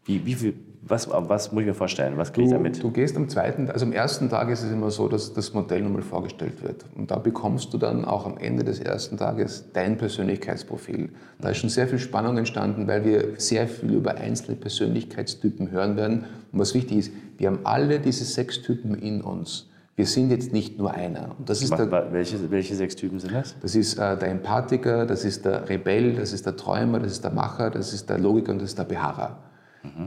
wie, 0.04 0.24
wie 0.24 0.34
viel, 0.34 0.54
was, 0.82 1.08
was 1.10 1.52
muss 1.52 1.62
ich 1.62 1.66
mir 1.66 1.74
vorstellen? 1.74 2.16
Was 2.16 2.32
kriege 2.32 2.46
ich 2.46 2.52
damit? 2.52 2.82
Du 2.82 2.90
gehst 2.90 3.16
am 3.16 3.28
zweiten, 3.28 3.70
also 3.70 3.84
am 3.84 3.92
ersten 3.92 4.28
Tag 4.28 4.48
ist 4.48 4.62
es 4.62 4.70
immer 4.70 4.90
so, 4.90 5.08
dass 5.08 5.32
das 5.32 5.52
Modell 5.52 5.82
nochmal 5.82 6.02
vorgestellt 6.02 6.62
wird. 6.62 6.84
Und 6.96 7.10
da 7.10 7.18
bekommst 7.18 7.72
du 7.74 7.78
dann 7.78 8.04
auch 8.04 8.26
am 8.26 8.38
Ende 8.38 8.64
des 8.64 8.80
ersten 8.80 9.16
Tages 9.16 9.66
dein 9.72 9.98
Persönlichkeitsprofil. 9.98 11.10
Da 11.40 11.50
ist 11.50 11.58
schon 11.58 11.70
sehr 11.70 11.88
viel 11.88 11.98
Spannung 11.98 12.38
entstanden, 12.38 12.86
weil 12.86 13.04
wir 13.04 13.34
sehr 13.38 13.68
viel 13.68 13.94
über 13.94 14.16
einzelne 14.16 14.56
Persönlichkeitstypen 14.56 15.70
hören 15.70 15.96
werden. 15.96 16.24
Und 16.52 16.58
was 16.58 16.74
wichtig 16.74 16.98
ist, 16.98 17.12
wir 17.36 17.48
haben 17.48 17.60
alle 17.64 18.00
diese 18.00 18.24
sechs 18.24 18.62
Typen 18.62 18.94
in 18.94 19.20
uns. 19.20 19.68
Wir 19.96 20.06
sind 20.06 20.30
jetzt 20.30 20.52
nicht 20.52 20.78
nur 20.78 20.94
einer. 20.94 21.34
Und 21.36 21.50
das 21.50 21.60
ist 21.60 21.76
der, 21.76 22.12
welche, 22.12 22.52
welche 22.52 22.76
sechs 22.76 22.94
Typen 22.94 23.18
sind 23.18 23.34
das? 23.34 23.56
Das 23.60 23.74
ist 23.74 23.98
äh, 23.98 24.16
der 24.16 24.28
Empathiker, 24.28 25.06
das 25.06 25.24
ist 25.24 25.44
der 25.44 25.68
Rebell, 25.68 26.14
das 26.14 26.32
ist 26.32 26.46
der 26.46 26.54
Träumer, 26.54 27.00
das 27.00 27.12
ist 27.12 27.24
der 27.24 27.32
Macher, 27.32 27.68
das 27.70 27.92
ist 27.92 28.08
der 28.08 28.16
Logiker 28.18 28.52
und 28.52 28.62
das 28.62 28.70
ist 28.70 28.78
der 28.78 28.84
Beharrer. 28.84 29.38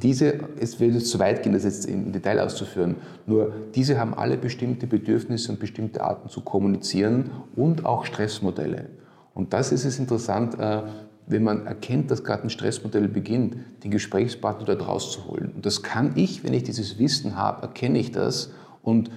Diese, 0.01 0.39
es 0.59 0.79
würde 0.79 0.99
zu 0.99 1.17
weit 1.19 1.43
gehen, 1.43 1.53
das 1.53 1.63
jetzt 1.63 1.85
im 1.85 2.11
Detail 2.11 2.39
auszuführen, 2.39 2.95
nur 3.25 3.53
diese 3.73 3.99
haben 3.99 4.13
alle 4.13 4.37
bestimmte 4.37 4.85
Bedürfnisse 4.85 5.51
und 5.51 5.59
bestimmte 5.59 6.03
Arten 6.03 6.29
zu 6.29 6.41
kommunizieren 6.41 7.31
und 7.55 7.85
auch 7.85 8.05
Stressmodelle. 8.05 8.89
Und 9.33 9.53
das 9.53 9.71
ist 9.71 9.85
es 9.85 9.97
interessant, 9.97 10.59
äh, 10.59 10.81
wenn 11.27 11.43
man 11.43 11.65
erkennt, 11.65 12.11
dass 12.11 12.23
gerade 12.23 12.43
ein 12.43 12.49
Stressmodell 12.49 13.07
beginnt, 13.07 13.55
den 13.83 13.91
Gesprächspartner 13.91 14.65
dort 14.65 14.87
rauszuholen. 14.87 15.53
Und 15.55 15.65
das 15.65 15.81
kann 15.81 16.11
ich, 16.15 16.43
wenn 16.43 16.53
ich 16.53 16.63
dieses 16.63 16.99
Wissen 16.99 17.37
habe, 17.37 17.61
erkenne 17.61 17.99
ich 17.99 18.11
das 18.11 18.51
und 18.83 19.09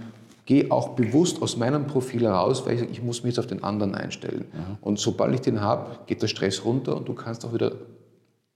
gehe 0.47 0.71
auch 0.71 0.91
bewusst 0.91 1.43
aus 1.43 1.57
meinem 1.57 1.87
Profil 1.87 2.23
heraus, 2.23 2.67
weil 2.67 2.77
ich 2.77 2.91
ich 2.91 3.03
muss 3.03 3.25
mich 3.25 3.33
jetzt 3.33 3.39
auf 3.39 3.47
den 3.47 3.65
anderen 3.65 3.95
einstellen. 3.95 4.45
Mhm. 4.53 4.79
Und 4.83 4.99
sobald 4.99 5.35
ich 5.35 5.41
den 5.41 5.61
habe, 5.61 5.99
geht 6.07 6.23
der 6.23 6.29
Stress 6.29 6.65
runter 6.65 6.97
und 6.97 7.09
du 7.09 7.15
kannst 7.15 7.45
auch 7.45 7.55
wieder 7.55 7.73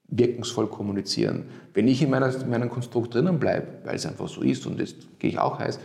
wirkungsvoll 0.08 0.66
kommunizieren. 0.68 1.44
Wenn 1.74 1.86
ich 1.86 2.02
in, 2.02 2.10
meiner, 2.10 2.34
in 2.34 2.50
meinem 2.50 2.70
Konstrukt 2.70 3.14
drinnen 3.14 3.38
bleibe, 3.38 3.66
weil 3.84 3.96
es 3.96 4.06
einfach 4.06 4.28
so 4.28 4.42
ist 4.42 4.66
und 4.66 4.80
jetzt 4.80 4.96
gehe 5.18 5.30
ich 5.30 5.38
auch 5.38 5.58
heiß, 5.58 5.78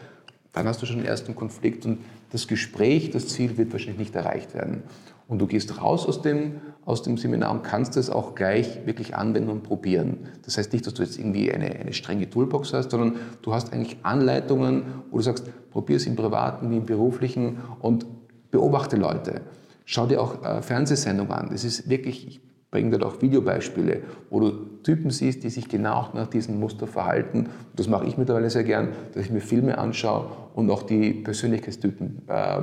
dann 0.54 0.68
hast 0.68 0.82
du 0.82 0.86
schon 0.86 0.98
den 0.98 1.06
ersten 1.06 1.36
Konflikt 1.36 1.86
und 1.86 2.00
das 2.32 2.48
Gespräch, 2.48 3.12
das 3.12 3.28
Ziel 3.28 3.58
wird 3.58 3.72
wahrscheinlich 3.72 4.00
nicht 4.00 4.16
erreicht 4.16 4.54
werden. 4.54 4.84
Und 5.28 5.40
du 5.40 5.48
gehst 5.48 5.82
raus 5.82 6.06
aus 6.06 6.22
dem, 6.22 6.62
aus 6.86 7.02
dem 7.02 7.18
Seminar 7.18 7.52
und 7.52 7.64
kannst 7.64 7.98
es 7.98 8.10
auch 8.10 8.36
gleich 8.36 8.86
wirklich 8.86 9.16
anwenden 9.16 9.50
und 9.50 9.64
probieren. 9.64 10.30
Das 10.44 10.58
heißt 10.58 10.74
nicht, 10.74 10.86
dass 10.86 10.94
du 10.94 11.04
jetzt 11.04 11.18
irgendwie 11.18 11.52
eine, 11.52 11.72
eine 11.72 11.94
strenge 11.94 12.30
Toolbox 12.30 12.74
hast, 12.74 12.92
sondern 12.92 13.16
du 13.42 13.54
hast 13.54 13.74
eigentlich 13.74 13.98
Anleitungen, 14.04 14.84
wo 15.10 15.18
du 15.18 15.24
sagst, 15.24 15.50
probier 15.72 15.98
es 15.98 16.06
im 16.06 16.16
Privaten 16.16 16.70
wie 16.72 16.78
im 16.78 16.86
Beruflichen 16.86 17.58
und 17.80 18.06
beobachte 18.52 18.96
Leute. 18.96 19.42
Schau 19.86 20.06
dir 20.06 20.22
auch 20.22 20.44
äh, 20.44 20.62
Fernsehsendungen 20.62 21.32
an. 21.32 21.50
Das 21.50 21.64
ist 21.64 21.90
wirklich, 21.90 22.28
ich 22.28 22.42
bringe 22.74 22.98
dort 22.98 23.04
auch 23.04 23.22
Videobeispiele, 23.22 24.02
wo 24.32 24.40
du 24.40 24.52
Typen 24.82 25.12
siehst, 25.12 25.44
die 25.44 25.50
sich 25.52 25.70
genau 25.70 26.10
nach 26.14 26.26
diesem 26.26 26.60
Muster 26.60 26.88
verhalten. 26.88 27.50
Das 27.76 27.88
mache 27.88 28.08
ich 28.08 28.18
mittlerweile 28.18 28.50
sehr 28.50 28.64
gern, 28.64 28.90
dass 29.14 29.24
ich 29.26 29.32
mir 29.32 29.42
Filme 29.42 29.78
anschaue 29.78 30.26
und 30.56 30.72
auch 30.72 30.82
die 30.82 31.14
Persönlichkeitstypen 31.14 32.24
äh, 32.28 32.62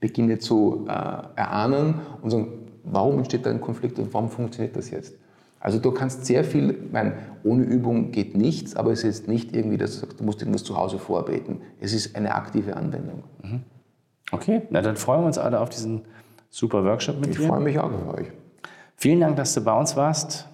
beginne 0.00 0.38
zu 0.38 0.86
äh, 0.88 0.92
erahnen 0.92 1.96
und 2.22 2.30
sagen, 2.30 2.48
warum 2.82 3.18
entsteht 3.18 3.44
da 3.44 3.50
ein 3.50 3.60
Konflikt 3.60 3.98
und 3.98 4.12
warum 4.14 4.30
funktioniert 4.30 4.74
das 4.74 4.90
jetzt? 4.90 5.14
Also 5.60 5.78
du 5.78 5.90
kannst 5.90 6.24
sehr 6.24 6.42
viel, 6.42 6.70
ich 6.70 6.90
meine, 6.90 7.12
ohne 7.44 7.64
Übung 7.64 8.12
geht 8.12 8.34
nichts, 8.34 8.74
aber 8.74 8.90
es 8.90 9.04
ist 9.04 9.28
nicht 9.28 9.54
irgendwie, 9.54 9.76
dass 9.76 9.92
du 9.92 9.98
sagst, 9.98 10.18
du 10.18 10.24
musst 10.24 10.40
irgendwas 10.40 10.64
zu 10.64 10.78
Hause 10.78 10.98
vorbeten. 10.98 11.60
Es 11.78 11.92
ist 11.92 12.16
eine 12.16 12.34
aktive 12.34 12.74
Anwendung. 12.74 13.24
Mhm. 13.42 13.60
Okay, 14.32 14.62
na 14.70 14.80
dann 14.80 14.96
freuen 14.96 15.20
wir 15.20 15.26
uns 15.26 15.36
alle 15.36 15.60
auf 15.60 15.68
diesen 15.68 16.06
super 16.48 16.82
Workshop 16.84 17.16
mit 17.20 17.28
ich 17.28 17.36
dir. 17.36 17.42
Ich 17.42 17.48
freue 17.48 17.60
mich 17.60 17.78
auch 17.78 17.92
auf 17.92 18.14
euch. 18.14 18.28
Vielen 19.00 19.20
Dank, 19.20 19.36
dass 19.36 19.54
du 19.54 19.62
bei 19.62 19.72
uns 19.72 19.96
warst 19.96 20.46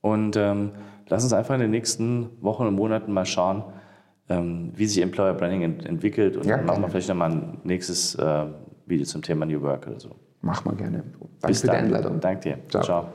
und 0.00 0.36
ähm, 0.36 0.70
lass 1.08 1.24
uns 1.24 1.32
einfach 1.32 1.54
in 1.54 1.60
den 1.60 1.72
nächsten 1.72 2.30
Wochen 2.40 2.64
und 2.64 2.76
Monaten 2.76 3.12
mal 3.12 3.26
schauen, 3.26 3.64
ähm, 4.28 4.70
wie 4.76 4.86
sich 4.86 5.02
Employer 5.02 5.34
Branding 5.34 5.62
ent 5.62 5.86
entwickelt 5.86 6.36
und 6.36 6.46
ja, 6.46 6.56
dann 6.56 6.66
machen 6.66 6.82
wir 6.82 6.88
vielleicht 6.88 7.08
nochmal 7.08 7.32
ein 7.32 7.58
nächstes 7.64 8.14
äh, 8.14 8.46
Video 8.86 9.04
zum 9.04 9.22
Thema 9.22 9.44
New 9.44 9.60
Work 9.62 9.88
oder 9.88 9.98
so. 9.98 10.10
Mach 10.40 10.64
mal 10.64 10.76
gerne. 10.76 10.98
Danke 11.02 11.46
Bis 11.48 11.62
für 11.62 11.66
dann. 11.66 11.76
die 11.76 11.82
Einladung. 11.94 12.20
Danke 12.20 12.50
dir. 12.50 12.58
Ciao. 12.68 12.82
Ciao. 12.84 13.06